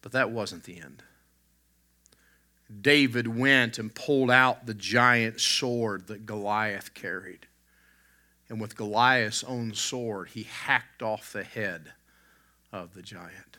but 0.00 0.12
that 0.12 0.30
wasn't 0.30 0.64
the 0.64 0.80
end. 0.80 1.02
David 2.80 3.26
went 3.26 3.78
and 3.78 3.94
pulled 3.94 4.30
out 4.30 4.66
the 4.66 4.74
giant 4.74 5.40
sword 5.40 6.06
that 6.06 6.24
Goliath 6.24 6.94
carried. 6.94 7.46
And 8.48 8.60
with 8.60 8.76
Goliath's 8.76 9.44
own 9.44 9.74
sword, 9.74 10.30
he 10.30 10.44
hacked 10.44 11.02
off 11.02 11.32
the 11.32 11.44
head 11.44 11.92
of 12.72 12.94
the 12.94 13.02
giant. 13.02 13.58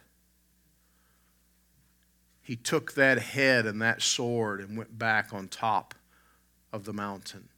He 2.42 2.56
took 2.56 2.94
that 2.94 3.20
head 3.20 3.66
and 3.66 3.82
that 3.82 4.02
sword 4.02 4.62
and 4.62 4.78
went 4.78 4.98
back 4.98 5.34
on 5.34 5.48
top 5.48 5.94
of 6.74 6.86
the 6.86 6.94
mountain 6.94 7.50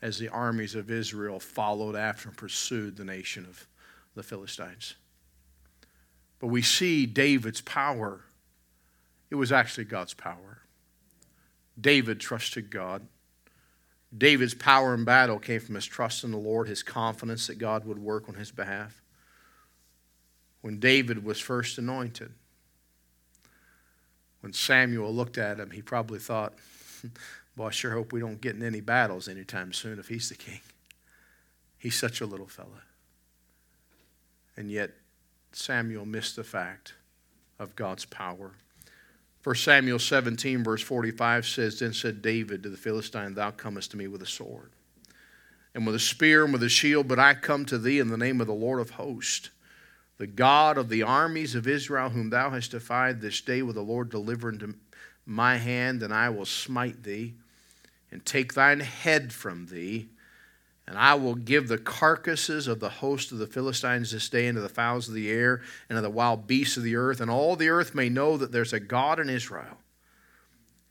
as 0.00 0.18
the 0.18 0.28
armies 0.28 0.74
of 0.74 0.90
Israel 0.90 1.38
followed 1.38 1.94
after 1.94 2.28
and 2.28 2.36
pursued 2.36 2.96
the 2.96 3.04
nation 3.04 3.44
of 3.44 3.66
the 4.14 4.22
Philistines. 4.22 4.94
But 6.40 6.48
we 6.48 6.62
see 6.62 7.06
David's 7.06 7.60
power. 7.60 8.22
It 9.30 9.36
was 9.36 9.52
actually 9.52 9.84
God's 9.84 10.14
power. 10.14 10.62
David 11.80 12.18
trusted 12.20 12.70
God. 12.70 13.06
David's 14.16 14.54
power 14.54 14.92
in 14.94 15.04
battle 15.04 15.38
came 15.38 15.60
from 15.60 15.76
his 15.76 15.86
trust 15.86 16.24
in 16.24 16.32
the 16.32 16.36
Lord, 16.36 16.68
his 16.68 16.82
confidence 16.82 17.46
that 17.46 17.58
God 17.58 17.84
would 17.86 17.98
work 17.98 18.28
on 18.28 18.34
his 18.34 18.50
behalf. 18.50 19.01
When 20.62 20.78
David 20.78 21.24
was 21.24 21.38
first 21.38 21.76
anointed, 21.76 22.32
when 24.40 24.52
Samuel 24.52 25.14
looked 25.14 25.38
at 25.38 25.60
him, 25.60 25.70
he 25.70 25.82
probably 25.82 26.18
thought, 26.18 26.54
Boy, 27.56 27.66
I 27.66 27.70
sure 27.70 27.92
hope 27.92 28.12
we 28.12 28.20
don't 28.20 28.40
get 28.40 28.56
in 28.56 28.62
any 28.62 28.80
battles 28.80 29.28
anytime 29.28 29.72
soon 29.72 29.98
if 29.98 30.08
he's 30.08 30.28
the 30.28 30.34
king. 30.34 30.60
He's 31.78 31.98
such 31.98 32.20
a 32.20 32.26
little 32.26 32.46
fella. 32.46 32.82
And 34.56 34.70
yet, 34.70 34.92
Samuel 35.52 36.06
missed 36.06 36.36
the 36.36 36.44
fact 36.44 36.94
of 37.58 37.76
God's 37.76 38.04
power. 38.04 38.52
1 39.44 39.56
Samuel 39.56 39.98
17, 39.98 40.62
verse 40.62 40.82
45 40.82 41.46
says, 41.46 41.78
Then 41.80 41.92
said 41.92 42.22
David 42.22 42.62
to 42.62 42.68
the 42.68 42.76
Philistine, 42.76 43.34
Thou 43.34 43.50
comest 43.50 43.90
to 43.90 43.96
me 43.96 44.06
with 44.06 44.22
a 44.22 44.26
sword, 44.26 44.70
and 45.74 45.84
with 45.84 45.96
a 45.96 46.00
spear, 46.00 46.44
and 46.44 46.52
with 46.52 46.62
a 46.62 46.68
shield, 46.68 47.08
but 47.08 47.18
I 47.18 47.34
come 47.34 47.64
to 47.66 47.78
thee 47.78 47.98
in 47.98 48.08
the 48.08 48.16
name 48.16 48.40
of 48.40 48.46
the 48.46 48.52
Lord 48.52 48.80
of 48.80 48.90
hosts, 48.90 49.50
the 50.18 50.26
God 50.26 50.78
of 50.78 50.88
the 50.88 51.02
armies 51.02 51.54
of 51.54 51.66
Israel, 51.66 52.10
whom 52.10 52.30
thou 52.30 52.50
hast 52.50 52.70
defied 52.70 53.20
this 53.20 53.40
day, 53.40 53.62
will 53.62 53.72
the 53.72 53.80
Lord 53.80 54.10
deliver 54.10 54.48
into 54.48 54.74
my 55.26 55.56
hand, 55.56 56.02
and 56.02 56.12
I 56.12 56.28
will 56.28 56.44
smite 56.44 57.02
thee, 57.02 57.34
and 58.10 58.24
take 58.24 58.54
thine 58.54 58.80
head 58.80 59.32
from 59.32 59.66
thee. 59.66 60.08
And 60.86 60.98
I 60.98 61.14
will 61.14 61.36
give 61.36 61.68
the 61.68 61.78
carcasses 61.78 62.66
of 62.66 62.80
the 62.80 62.88
host 62.88 63.32
of 63.32 63.38
the 63.38 63.46
Philistines 63.46 64.10
this 64.10 64.28
day 64.28 64.48
into 64.48 64.60
the 64.60 64.68
fowls 64.68 65.08
of 65.08 65.14
the 65.14 65.30
air 65.30 65.62
and 65.88 65.96
of 65.96 66.02
the 66.02 66.10
wild 66.10 66.46
beasts 66.46 66.76
of 66.76 66.82
the 66.82 66.96
earth, 66.96 67.20
and 67.20 67.30
all 67.30 67.56
the 67.56 67.68
earth 67.68 67.94
may 67.94 68.08
know 68.08 68.36
that 68.36 68.52
there's 68.52 68.72
a 68.72 68.80
God 68.80 69.20
in 69.20 69.30
Israel. 69.30 69.78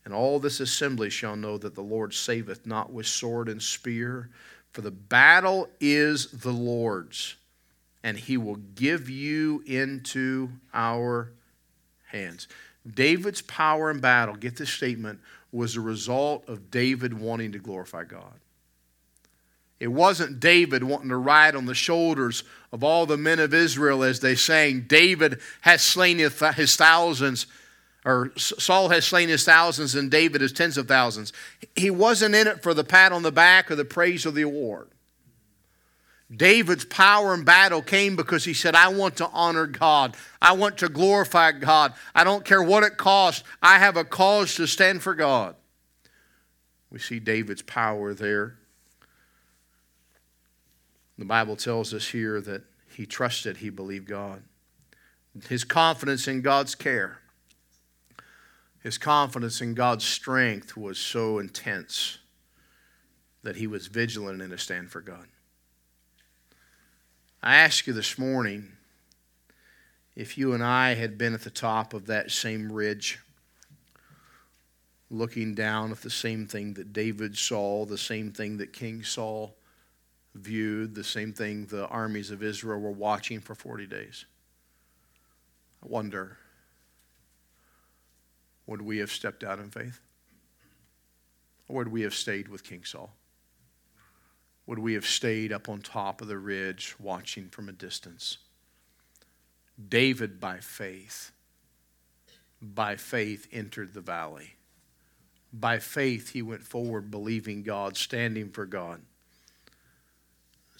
And 0.03 0.13
all 0.13 0.39
this 0.39 0.59
assembly 0.59 1.09
shall 1.09 1.35
know 1.35 1.57
that 1.57 1.75
the 1.75 1.83
Lord 1.83 2.13
saveth 2.13 2.65
not 2.65 2.91
with 2.91 3.05
sword 3.05 3.49
and 3.49 3.61
spear, 3.61 4.29
for 4.71 4.81
the 4.81 4.91
battle 4.91 5.69
is 5.79 6.31
the 6.31 6.53
Lord's, 6.53 7.35
and 8.03 8.17
he 8.17 8.37
will 8.37 8.57
give 8.75 9.09
you 9.09 9.63
into 9.65 10.49
our 10.73 11.31
hands. 12.07 12.47
David's 12.89 13.41
power 13.41 13.91
in 13.91 13.99
battle, 13.99 14.35
get 14.35 14.57
this 14.57 14.69
statement, 14.69 15.19
was 15.51 15.75
a 15.75 15.81
result 15.81 16.47
of 16.47 16.71
David 16.71 17.13
wanting 17.13 17.51
to 17.51 17.59
glorify 17.59 18.03
God. 18.03 18.33
It 19.79 19.87
wasn't 19.87 20.39
David 20.39 20.83
wanting 20.83 21.09
to 21.09 21.17
ride 21.17 21.55
on 21.55 21.65
the 21.65 21.73
shoulders 21.73 22.43
of 22.71 22.83
all 22.83 23.05
the 23.05 23.17
men 23.17 23.39
of 23.39 23.53
Israel 23.53 24.03
as 24.03 24.19
they 24.19 24.35
sang, 24.35 24.81
David 24.81 25.39
has 25.61 25.81
slain 25.81 26.19
his 26.19 26.75
thousands, 26.75 27.47
or 28.05 28.31
Saul 28.37 28.89
has 28.89 29.05
slain 29.05 29.29
his 29.29 29.43
thousands, 29.43 29.95
and 29.95 30.09
David 30.09 30.41
his 30.41 30.53
tens 30.53 30.77
of 30.77 30.87
thousands. 30.87 31.33
He 31.75 31.89
wasn't 31.89 32.35
in 32.35 32.47
it 32.47 32.63
for 32.63 32.73
the 32.73 32.83
pat 32.83 33.11
on 33.11 33.23
the 33.23 33.31
back 33.31 33.71
or 33.71 33.75
the 33.75 33.85
praise 33.85 34.25
of 34.25 34.35
the 34.35 34.43
award. 34.43 34.87
David's 36.35 36.85
power 36.85 37.33
in 37.33 37.43
battle 37.43 37.81
came 37.81 38.15
because 38.15 38.45
he 38.45 38.53
said, 38.53 38.73
I 38.73 38.87
want 38.87 39.17
to 39.17 39.27
honor 39.33 39.67
God. 39.67 40.15
I 40.41 40.53
want 40.53 40.77
to 40.77 40.87
glorify 40.87 41.51
God. 41.51 41.93
I 42.15 42.23
don't 42.23 42.45
care 42.45 42.63
what 42.63 42.83
it 42.83 42.97
costs. 42.97 43.43
I 43.61 43.79
have 43.79 43.97
a 43.97 44.05
cause 44.05 44.55
to 44.55 44.65
stand 44.65 45.01
for 45.01 45.13
God. 45.13 45.55
We 46.89 46.99
see 46.99 47.19
David's 47.19 47.61
power 47.61 48.13
there. 48.13 48.57
The 51.17 51.25
Bible 51.25 51.55
tells 51.55 51.93
us 51.93 52.07
here 52.07 52.39
that 52.41 52.63
he 52.95 53.05
trusted, 53.05 53.57
he 53.57 53.69
believed 53.69 54.07
God. 54.07 54.43
His 55.47 55.63
confidence 55.63 56.27
in 56.27 56.41
God's 56.41 56.75
care, 56.75 57.19
his 58.81 58.97
confidence 58.97 59.61
in 59.61 59.73
God's 59.73 60.03
strength 60.03 60.75
was 60.75 60.97
so 60.97 61.39
intense 61.39 62.17
that 63.43 63.55
he 63.57 63.67
was 63.67 63.87
vigilant 63.87 64.41
in 64.41 64.51
a 64.51 64.57
stand 64.57 64.91
for 64.91 65.01
God. 65.01 65.27
I 67.43 67.55
ask 67.55 67.87
you 67.87 67.93
this 67.93 68.19
morning 68.19 68.73
if 70.15 70.37
you 70.37 70.53
and 70.53 70.63
I 70.63 70.93
had 70.93 71.17
been 71.17 71.33
at 71.33 71.41
the 71.41 71.49
top 71.49 71.95
of 71.95 72.05
that 72.05 72.29
same 72.29 72.71
ridge, 72.71 73.17
looking 75.09 75.55
down 75.55 75.91
at 75.91 76.01
the 76.01 76.11
same 76.11 76.45
thing 76.45 76.75
that 76.75 76.93
David 76.93 77.35
saw, 77.35 77.85
the 77.85 77.97
same 77.97 78.31
thing 78.31 78.57
that 78.57 78.73
King 78.73 79.01
Saul 79.03 79.55
viewed, 80.35 80.93
the 80.93 81.03
same 81.03 81.33
thing 81.33 81.65
the 81.65 81.87
armies 81.87 82.29
of 82.29 82.43
Israel 82.43 82.79
were 82.79 82.91
watching 82.91 83.39
for 83.39 83.55
40 83.55 83.87
days. 83.87 84.25
I 85.83 85.87
wonder 85.87 86.37
would 88.67 88.83
we 88.83 88.99
have 88.99 89.11
stepped 89.11 89.43
out 89.43 89.57
in 89.57 89.71
faith? 89.71 89.99
Or 91.67 91.77
would 91.77 91.87
we 91.87 92.03
have 92.03 92.13
stayed 92.13 92.47
with 92.47 92.63
King 92.63 92.83
Saul? 92.85 93.11
Would 94.65 94.79
we 94.79 94.93
have 94.93 95.05
stayed 95.05 95.51
up 95.51 95.67
on 95.69 95.81
top 95.81 96.21
of 96.21 96.27
the 96.27 96.37
ridge 96.37 96.95
watching 96.99 97.49
from 97.49 97.67
a 97.67 97.73
distance? 97.73 98.37
David, 99.89 100.39
by 100.39 100.57
faith, 100.57 101.31
by 102.61 102.95
faith 102.95 103.47
entered 103.51 103.93
the 103.93 104.01
valley. 104.01 104.55
By 105.51 105.79
faith, 105.79 106.31
he 106.31 106.41
went 106.41 106.63
forward 106.63 107.11
believing 107.11 107.63
God, 107.63 107.97
standing 107.97 108.49
for 108.49 108.65
God. 108.65 109.01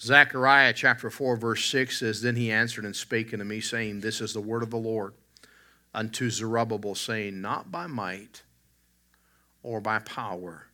Zechariah 0.00 0.72
chapter 0.72 1.10
4, 1.10 1.36
verse 1.36 1.64
6 1.66 1.98
says, 1.98 2.22
Then 2.22 2.36
he 2.36 2.50
answered 2.50 2.84
and 2.84 2.96
spake 2.96 3.32
unto 3.32 3.44
me, 3.44 3.60
saying, 3.60 4.00
This 4.00 4.20
is 4.20 4.32
the 4.32 4.40
word 4.40 4.62
of 4.62 4.70
the 4.70 4.78
Lord 4.78 5.14
unto 5.94 6.30
Zerubbabel, 6.30 6.94
saying, 6.94 7.40
Not 7.40 7.70
by 7.70 7.86
might 7.86 8.42
or 9.62 9.80
by 9.80 9.98
power 9.98 10.68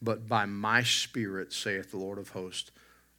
but 0.00 0.28
by 0.28 0.46
my 0.46 0.82
spirit, 0.82 1.52
saith 1.52 1.90
the 1.90 1.96
Lord 1.96 2.18
of 2.18 2.30
hosts. 2.30 2.70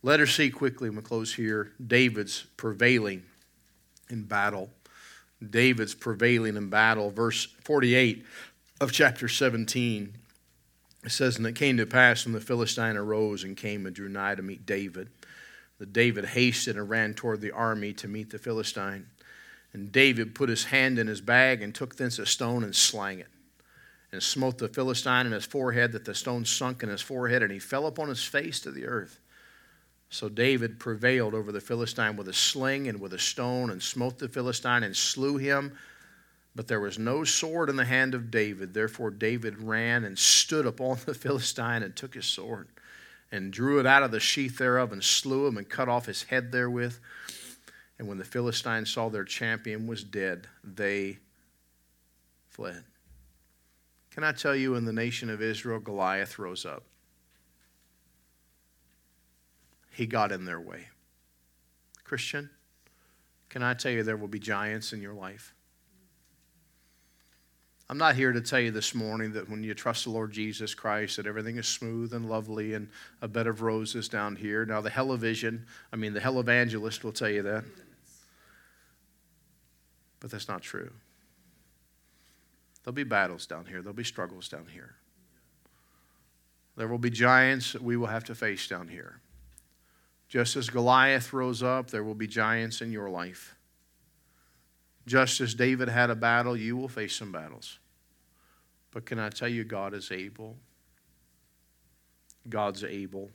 Let 0.01 0.19
us 0.21 0.31
see 0.31 0.49
quickly, 0.49 0.87
and 0.87 0.95
we'll 0.95 1.03
close 1.03 1.33
here, 1.33 1.73
David's 1.85 2.45
prevailing 2.55 3.23
in 4.09 4.23
battle. 4.23 4.69
David's 5.47 5.93
prevailing 5.93 6.55
in 6.55 6.69
battle. 6.69 7.11
Verse 7.11 7.45
48 7.63 8.25
of 8.79 8.91
chapter 8.91 9.27
17. 9.27 10.13
It 11.03 11.11
says, 11.11 11.37
And 11.37 11.45
it 11.45 11.55
came 11.55 11.77
to 11.77 11.85
pass 11.85 12.25
when 12.25 12.33
the 12.33 12.41
Philistine 12.41 12.97
arose 12.97 13.43
and 13.43 13.57
came 13.57 13.85
and 13.85 13.95
drew 13.95 14.09
nigh 14.09 14.35
to 14.35 14.41
meet 14.41 14.65
David, 14.65 15.09
that 15.79 15.93
David 15.93 16.25
hasted 16.25 16.77
and 16.77 16.89
ran 16.89 17.13
toward 17.13 17.41
the 17.41 17.51
army 17.51 17.93
to 17.93 18.07
meet 18.07 18.29
the 18.29 18.39
Philistine. 18.39 19.07
And 19.73 19.91
David 19.91 20.33
put 20.33 20.49
his 20.49 20.65
hand 20.65 20.97
in 20.97 21.07
his 21.07 21.21
bag 21.21 21.61
and 21.61 21.75
took 21.75 21.95
thence 21.95 22.19
a 22.19 22.25
stone 22.25 22.63
and 22.63 22.75
slang 22.75 23.19
it 23.19 23.27
and 24.11 24.21
smote 24.21 24.57
the 24.57 24.67
Philistine 24.67 25.27
in 25.27 25.31
his 25.31 25.45
forehead, 25.45 25.91
that 25.91 26.05
the 26.05 26.15
stone 26.15 26.45
sunk 26.45 26.83
in 26.83 26.89
his 26.89 27.01
forehead, 27.01 27.43
and 27.43 27.51
he 27.51 27.59
fell 27.59 27.85
upon 27.85 28.09
his 28.09 28.23
face 28.23 28.59
to 28.61 28.71
the 28.71 28.85
earth. 28.85 29.19
So 30.09 30.27
David 30.27 30.79
prevailed 30.79 31.35
over 31.35 31.51
the 31.51 31.61
Philistine 31.61 32.15
with 32.15 32.27
a 32.27 32.33
sling 32.33 32.87
and 32.87 32.99
with 32.99 33.13
a 33.13 33.19
stone, 33.19 33.69
and 33.69 33.81
smote 33.81 34.17
the 34.17 34.27
Philistine 34.27 34.83
and 34.83 34.97
slew 34.97 35.37
him. 35.37 35.77
But 36.55 36.67
there 36.67 36.79
was 36.79 36.97
no 36.97 37.23
sword 37.23 37.69
in 37.69 37.75
the 37.75 37.85
hand 37.85 38.15
of 38.15 38.31
David. 38.31 38.73
Therefore 38.73 39.11
David 39.11 39.59
ran 39.59 40.03
and 40.03 40.17
stood 40.17 40.65
upon 40.65 40.97
the 41.05 41.13
Philistine 41.13 41.83
and 41.83 41.95
took 41.95 42.15
his 42.15 42.25
sword, 42.25 42.67
and 43.31 43.53
drew 43.53 43.79
it 43.79 43.85
out 43.85 44.01
of 44.01 44.09
the 44.09 44.19
sheath 44.19 44.57
thereof, 44.57 44.91
and 44.91 45.03
slew 45.03 45.45
him, 45.45 45.57
and 45.57 45.69
cut 45.69 45.87
off 45.87 46.07
his 46.07 46.23
head 46.23 46.51
therewith. 46.51 46.97
And 47.99 48.07
when 48.07 48.17
the 48.17 48.25
Philistines 48.25 48.89
saw 48.89 49.09
their 49.09 49.25
champion 49.25 49.85
was 49.85 50.03
dead, 50.03 50.47
they 50.63 51.19
fled. 52.49 52.83
Can 54.19 54.27
I 54.27 54.33
tell 54.33 54.53
you, 54.53 54.75
in 54.75 54.83
the 54.83 54.91
nation 54.91 55.29
of 55.29 55.41
Israel, 55.41 55.79
Goliath 55.79 56.37
rose 56.37 56.65
up. 56.65 56.83
He 59.91 60.07
got 60.07 60.33
in 60.33 60.43
their 60.43 60.59
way. 60.59 60.87
Christian, 62.03 62.49
Can 63.47 63.63
I 63.63 63.75
tell 63.75 63.93
you 63.93 64.03
there 64.03 64.17
will 64.17 64.27
be 64.27 64.37
giants 64.37 64.91
in 64.91 65.01
your 65.01 65.13
life? 65.13 65.55
I'm 67.89 67.97
not 67.97 68.15
here 68.15 68.33
to 68.33 68.41
tell 68.41 68.59
you 68.59 68.71
this 68.71 68.93
morning 68.93 69.31
that 69.31 69.49
when 69.49 69.63
you 69.63 69.73
trust 69.73 70.03
the 70.03 70.09
Lord 70.09 70.33
Jesus 70.33 70.73
Christ, 70.73 71.15
that 71.15 71.25
everything 71.25 71.55
is 71.55 71.65
smooth 71.65 72.13
and 72.13 72.29
lovely 72.29 72.73
and 72.73 72.89
a 73.21 73.27
bed 73.29 73.47
of 73.47 73.61
roses 73.61 74.09
down 74.09 74.35
here. 74.35 74.65
Now, 74.65 74.81
the 74.81 74.89
television, 74.89 75.65
I 75.93 75.95
mean, 75.95 76.11
the 76.11 76.19
hell 76.19 76.41
evangelist 76.41 77.05
will 77.05 77.13
tell 77.13 77.29
you 77.29 77.43
that. 77.43 77.63
But 80.19 80.29
that's 80.29 80.49
not 80.49 80.61
true. 80.61 80.91
There'll 82.83 82.95
be 82.95 83.03
battles 83.03 83.45
down 83.45 83.65
here, 83.65 83.81
there'll 83.81 83.93
be 83.93 84.03
struggles 84.03 84.49
down 84.49 84.67
here. 84.71 84.95
There 86.75 86.87
will 86.87 86.97
be 86.97 87.09
giants 87.09 87.73
that 87.73 87.83
we 87.83 87.97
will 87.97 88.07
have 88.07 88.23
to 88.25 88.35
face 88.35 88.67
down 88.67 88.87
here. 88.87 89.19
Just 90.29 90.55
as 90.55 90.69
Goliath 90.69 91.33
rose 91.33 91.61
up, 91.61 91.89
there 91.89 92.03
will 92.03 92.15
be 92.15 92.27
giants 92.27 92.81
in 92.81 92.91
your 92.91 93.09
life. 93.09 93.55
Just 95.05 95.41
as 95.41 95.55
David 95.55 95.89
had 95.89 96.09
a 96.09 96.15
battle, 96.15 96.55
you 96.55 96.77
will 96.77 96.87
face 96.87 97.15
some 97.15 97.31
battles. 97.31 97.79
But 98.91 99.05
can 99.05 99.19
I 99.19 99.29
tell 99.29 99.47
you, 99.47 99.63
God 99.63 99.93
is 99.93 100.11
able? 100.11 100.55
God's 102.47 102.83
able. 102.83 103.29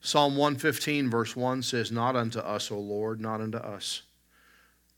Psalm 0.00 0.36
115, 0.36 1.08
verse 1.10 1.36
1 1.36 1.62
says, 1.62 1.92
Not 1.92 2.16
unto 2.16 2.38
us, 2.38 2.70
O 2.70 2.78
Lord, 2.78 3.20
not 3.20 3.40
unto 3.40 3.58
us, 3.58 4.02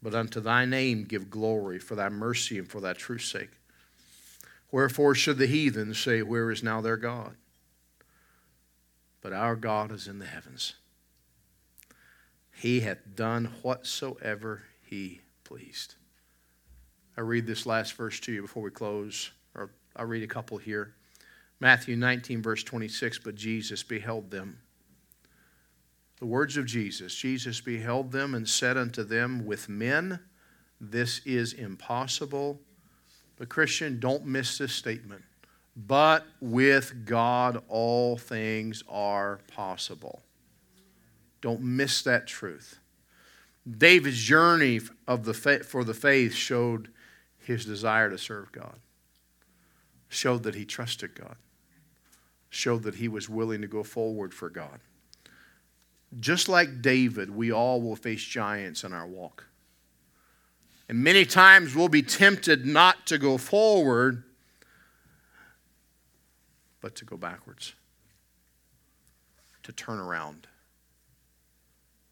but 0.03 0.15
unto 0.15 0.41
thy 0.41 0.65
name 0.65 1.05
give 1.05 1.31
glory 1.31 1.79
for 1.79 1.95
thy 1.95 2.09
mercy 2.09 2.59
and 2.59 2.69
for 2.69 2.81
thy 2.81 2.93
truth's 2.93 3.27
sake. 3.31 3.51
Wherefore 4.77 5.15
should 5.15 5.39
the 5.39 5.47
heathen 5.47 5.95
say, 5.95 6.21
Where 6.21 6.51
is 6.51 6.63
now 6.63 6.83
their 6.83 6.99
God? 6.99 7.37
But 9.23 9.33
our 9.33 9.57
God 9.57 9.91
is 9.91 10.07
in 10.07 10.19
the 10.19 10.27
heavens. 10.27 10.75
He 12.55 12.81
hath 12.81 12.99
done 13.15 13.55
whatsoever 13.63 14.65
he 14.83 15.23
pleased. 15.45 15.95
I 17.17 17.23
read 17.23 17.47
this 17.47 17.65
last 17.65 17.95
verse 17.95 18.21
to 18.21 18.33
you 18.33 18.43
before 18.43 18.63
we 18.63 18.71
close, 18.71 19.31
or 19.55 19.71
I'll 19.97 20.05
read 20.05 20.23
a 20.23 20.27
couple 20.27 20.59
here. 20.59 20.93
Matthew 21.59 21.97
19, 21.97 22.43
verse 22.43 22.63
26, 22.63 23.21
but 23.21 23.35
Jesus 23.35 23.83
beheld 23.83 24.31
them. 24.31 24.59
The 26.19 26.27
words 26.27 26.59
of 26.59 26.67
Jesus 26.67 27.15
Jesus 27.15 27.63
beheld 27.63 28.13
them 28.13 28.35
and 28.35 28.47
said 28.47 28.77
unto 28.77 29.05
them, 29.05 29.47
With 29.47 29.71
men 29.71 30.21
this 30.79 31.23
is 31.25 31.55
impossible. 31.55 32.61
But, 33.37 33.49
Christian, 33.49 34.01
don't 34.01 34.27
miss 34.27 34.59
this 34.59 34.73
statement. 34.73 35.23
But 35.77 36.27
with 36.41 37.05
God 37.05 37.63
all 37.69 38.17
things 38.17 38.83
are 38.89 39.41
possible. 39.49 40.23
Don't 41.43 41.61
miss 41.61 42.03
that 42.03 42.27
truth. 42.27 42.79
David's 43.79 44.19
journey 44.19 44.81
of 45.07 45.25
the 45.25 45.35
for 45.35 45.85
the 45.85 45.95
faith 45.95 46.33
showed 46.33 46.89
his 47.39 47.65
desire 47.65 48.09
to 48.11 48.19
serve 48.19 48.51
God, 48.53 48.79
showed 50.09 50.45
that 50.45 50.55
he 50.55 50.65
trusted 50.65 51.15
God, 51.15 51.37
showed 52.49 52.85
that 52.85 52.97
he 52.97 53.09
was 53.09 53.29
willing 53.29 53.61
to 53.61 53.69
go 53.69 53.83
forward 53.83 54.33
for 54.33 54.49
God. 54.49 54.81
Just 56.19 56.49
like 56.49 56.81
David, 56.81 57.31
we 57.31 57.53
all 57.53 57.83
will 57.83 57.97
face 57.97 58.23
giants 58.23 58.85
in 58.85 58.93
our 58.93 59.07
walk. 59.07 59.45
And 60.89 61.03
many 61.03 61.25
times 61.25 61.75
we'll 61.75 61.89
be 61.89 62.03
tempted 62.03 62.65
not 62.65 63.07
to 63.07 63.19
go 63.19 63.39
forward, 63.39 64.23
but 66.81 66.95
to 66.97 67.05
go 67.05 67.17
backwards, 67.17 67.75
to 69.65 69.73
turn 69.73 69.99
around. 69.99 70.47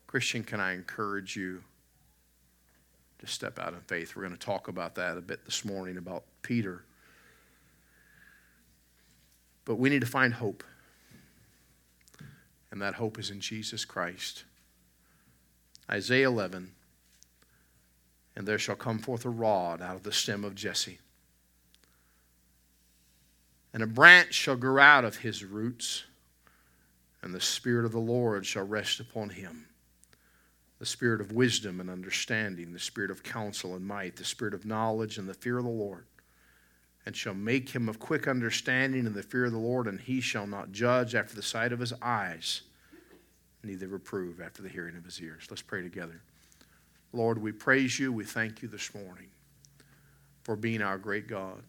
Christian, 0.09 0.43
can 0.43 0.61
I 0.61 0.75
encourage 0.75 1.37
you 1.37 1.63
to 3.21 3.27
step 3.27 3.59
out 3.59 3.75
in 3.75 3.81
faith? 3.81 4.17
We're 4.17 4.23
going 4.23 4.37
to 4.37 4.39
talk 4.39 4.69
about 4.69 4.97
that 4.97 5.17
a 5.17 5.21
bit 5.21 5.45
this 5.45 5.65
morning 5.65 5.97
about 5.97 6.25
Peter. 6.43 6.85
But 9.65 9.77
we 9.77 9.89
need 9.89 10.01
to 10.01 10.07
find 10.07 10.35
hope. 10.35 10.65
And 12.71 12.83
that 12.83 12.95
hope 12.95 13.19
is 13.21 13.31
in 13.31 13.41
Jesus 13.41 13.85
Christ. 13.85 14.45
Isaiah 15.89 16.27
11 16.27 16.74
And 18.37 18.47
there 18.47 18.59
shall 18.59 18.77
come 18.77 18.99
forth 18.99 19.25
a 19.25 19.31
rod 19.31 19.81
out 19.81 19.97
of 19.97 20.03
the 20.03 20.13
stem 20.13 20.45
of 20.45 20.55
Jesse, 20.55 20.99
and 23.73 23.83
a 23.83 23.87
branch 23.87 24.35
shall 24.35 24.57
grow 24.57 24.83
out 24.83 25.05
of 25.05 25.19
his 25.19 25.45
roots, 25.45 26.05
and 27.23 27.35
the 27.35 27.41
Spirit 27.41 27.85
of 27.85 27.93
the 27.93 27.99
Lord 27.99 28.45
shall 28.47 28.67
rest 28.67 29.01
upon 29.01 29.31
him 29.31 29.67
the 30.85 30.87
spirit 30.87 31.21
of 31.23 31.33
wisdom 31.33 31.81
and 31.81 31.89
understanding, 31.89 32.73
the 32.73 32.79
spirit 32.79 33.11
of 33.11 33.23
counsel 33.23 33.75
and 33.75 33.87
might, 33.87 34.17
the 34.17 34.25
spirit 34.25 34.53
of 34.53 34.67
knowledge 34.67 35.17
and 35.17 35.27
the 35.27 35.33
fear 35.33 35.57
of 35.57 35.65
the 35.65 35.71
Lord, 35.71 36.05
and 37.07 37.17
shall 37.17 37.33
make 37.33 37.71
him 37.71 37.89
of 37.89 37.99
quick 37.99 38.27
understanding 38.27 39.07
in 39.07 39.15
the 39.15 39.23
fear 39.23 39.47
of 39.47 39.53
the 39.53 39.59
Lord, 39.59 39.87
and 39.87 39.99
he 39.99 40.21
shall 40.21 40.47
not 40.47 40.73
judge 40.73 41.15
after 41.15 41.35
the 41.35 41.43
sight 41.43 41.73
of 41.73 41.79
his 41.79 41.95
eyes, 42.03 42.63
neither 43.63 43.89
reprove 43.89 44.43
after 44.43 44.63
the 44.63 44.69
hearing 44.69 44.95
of 44.95 45.07
his 45.07 45.21
ears. 45.23 45.47
Let's 45.49 45.63
pray 45.63 45.81
together. 45.81 46.21
Lord, 47.15 47.39
we 47.39 47.53
praise 47.53 47.99
you. 47.99 48.13
We 48.13 48.25
thank 48.25 48.61
you 48.61 48.69
this 48.69 48.93
morning 48.95 49.29
for 50.43 50.57
being 50.57 50.83
our 50.83 50.99
great 50.99 51.29
God. 51.29 51.63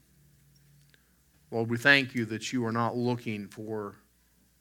Lord, 1.51 1.69
we 1.69 1.77
thank 1.77 2.15
you 2.15 2.25
that 2.25 2.51
you 2.51 2.65
are 2.65 2.71
not 2.71 2.97
looking 2.97 3.47
for 3.47 3.95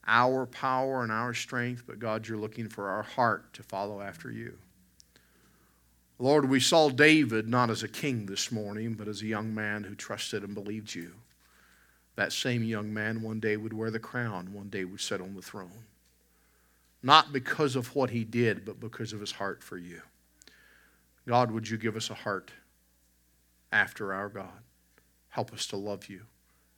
our 0.06 0.46
power 0.46 1.02
and 1.02 1.10
our 1.10 1.32
strength, 1.32 1.84
but 1.86 1.98
God, 1.98 2.28
you're 2.28 2.38
looking 2.38 2.68
for 2.68 2.90
our 2.90 3.02
heart 3.02 3.52
to 3.54 3.62
follow 3.62 4.02
after 4.02 4.30
you. 4.30 4.58
Lord, 6.18 6.48
we 6.48 6.60
saw 6.60 6.90
David 6.90 7.48
not 7.48 7.70
as 7.70 7.82
a 7.82 7.88
king 7.88 8.26
this 8.26 8.52
morning, 8.52 8.92
but 8.92 9.08
as 9.08 9.22
a 9.22 9.26
young 9.26 9.54
man 9.54 9.84
who 9.84 9.94
trusted 9.94 10.44
and 10.44 10.54
believed 10.54 10.94
you. 10.94 11.12
That 12.16 12.32
same 12.32 12.62
young 12.62 12.92
man 12.94 13.22
one 13.22 13.40
day 13.40 13.56
would 13.56 13.72
wear 13.72 13.90
the 13.90 13.98
crown, 13.98 14.52
one 14.52 14.68
day 14.68 14.84
would 14.84 15.00
sit 15.00 15.20
on 15.20 15.34
the 15.34 15.42
throne. 15.42 15.84
Not 17.02 17.32
because 17.32 17.74
of 17.74 17.96
what 17.96 18.10
he 18.10 18.22
did, 18.22 18.64
but 18.64 18.78
because 18.78 19.12
of 19.12 19.20
his 19.20 19.32
heart 19.32 19.62
for 19.62 19.76
you. 19.76 20.02
God, 21.26 21.50
would 21.50 21.68
you 21.68 21.78
give 21.78 21.96
us 21.96 22.10
a 22.10 22.14
heart 22.14 22.52
after 23.72 24.12
our 24.12 24.28
God? 24.28 24.62
Help 25.28 25.52
us 25.52 25.66
to 25.68 25.76
love 25.76 26.08
you. 26.08 26.22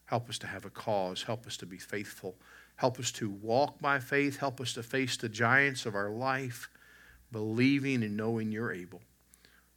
Help 0.05 0.29
us 0.29 0.39
to 0.39 0.47
have 0.47 0.65
a 0.65 0.69
cause. 0.69 1.23
Help 1.23 1.45
us 1.45 1.57
to 1.57 1.65
be 1.65 1.77
faithful. 1.77 2.35
Help 2.77 2.97
us 2.99 3.11
to 3.11 3.29
walk 3.29 3.79
by 3.81 3.99
faith. 3.99 4.37
Help 4.37 4.61
us 4.61 4.73
to 4.73 4.83
face 4.83 5.17
the 5.17 5.29
giants 5.29 5.85
of 5.85 5.95
our 5.95 6.09
life, 6.09 6.69
believing 7.31 8.03
and 8.03 8.15
knowing 8.15 8.51
you're 8.51 8.71
able. 8.71 9.01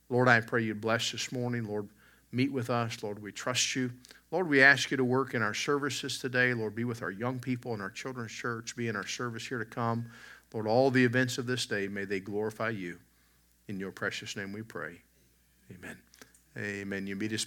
Lord, 0.09 0.29
I 0.29 0.41
pray 0.41 0.63
you 0.63 0.75
bless 0.75 1.11
this 1.13 1.33
morning. 1.33 1.65
Lord, 1.65 1.89
meet 2.31 2.53
with 2.53 2.71
us. 2.71 3.03
Lord, 3.03 3.21
we 3.21 3.33
trust 3.33 3.75
you. 3.75 3.91
Lord, 4.31 4.49
we 4.49 4.63
ask 4.63 4.91
you 4.91 4.97
to 4.97 5.05
work 5.05 5.35
in 5.35 5.43
our 5.43 5.55
services 5.55 6.19
today. 6.19 6.55
Lord, 6.55 6.75
be 6.75 6.85
with 6.85 7.03
our 7.03 7.11
young 7.11 7.41
people 7.41 7.75
in 7.75 7.81
our 7.81 7.91
children's 7.91 8.33
church, 8.33 8.77
be 8.77 8.87
in 8.87 8.95
our 8.95 9.07
service 9.07 9.47
here 9.47 9.59
to 9.59 9.65
come. 9.65 10.07
Lord, 10.53 10.67
all 10.67 10.91
the 10.91 11.05
events 11.05 11.39
of 11.39 11.47
this 11.47 11.67
day, 11.67 11.89
may 11.89 12.05
they 12.05 12.21
glorify 12.21 12.71
you. 12.71 12.99
In 13.71 13.79
your 13.79 13.93
precious 13.93 14.35
name 14.35 14.53
we 14.53 14.63
pray. 14.63 15.01
Amen. 15.73 15.97
Amen. 16.59 17.07
You 17.07 17.15
be 17.15 17.29
dismissed. 17.29 17.39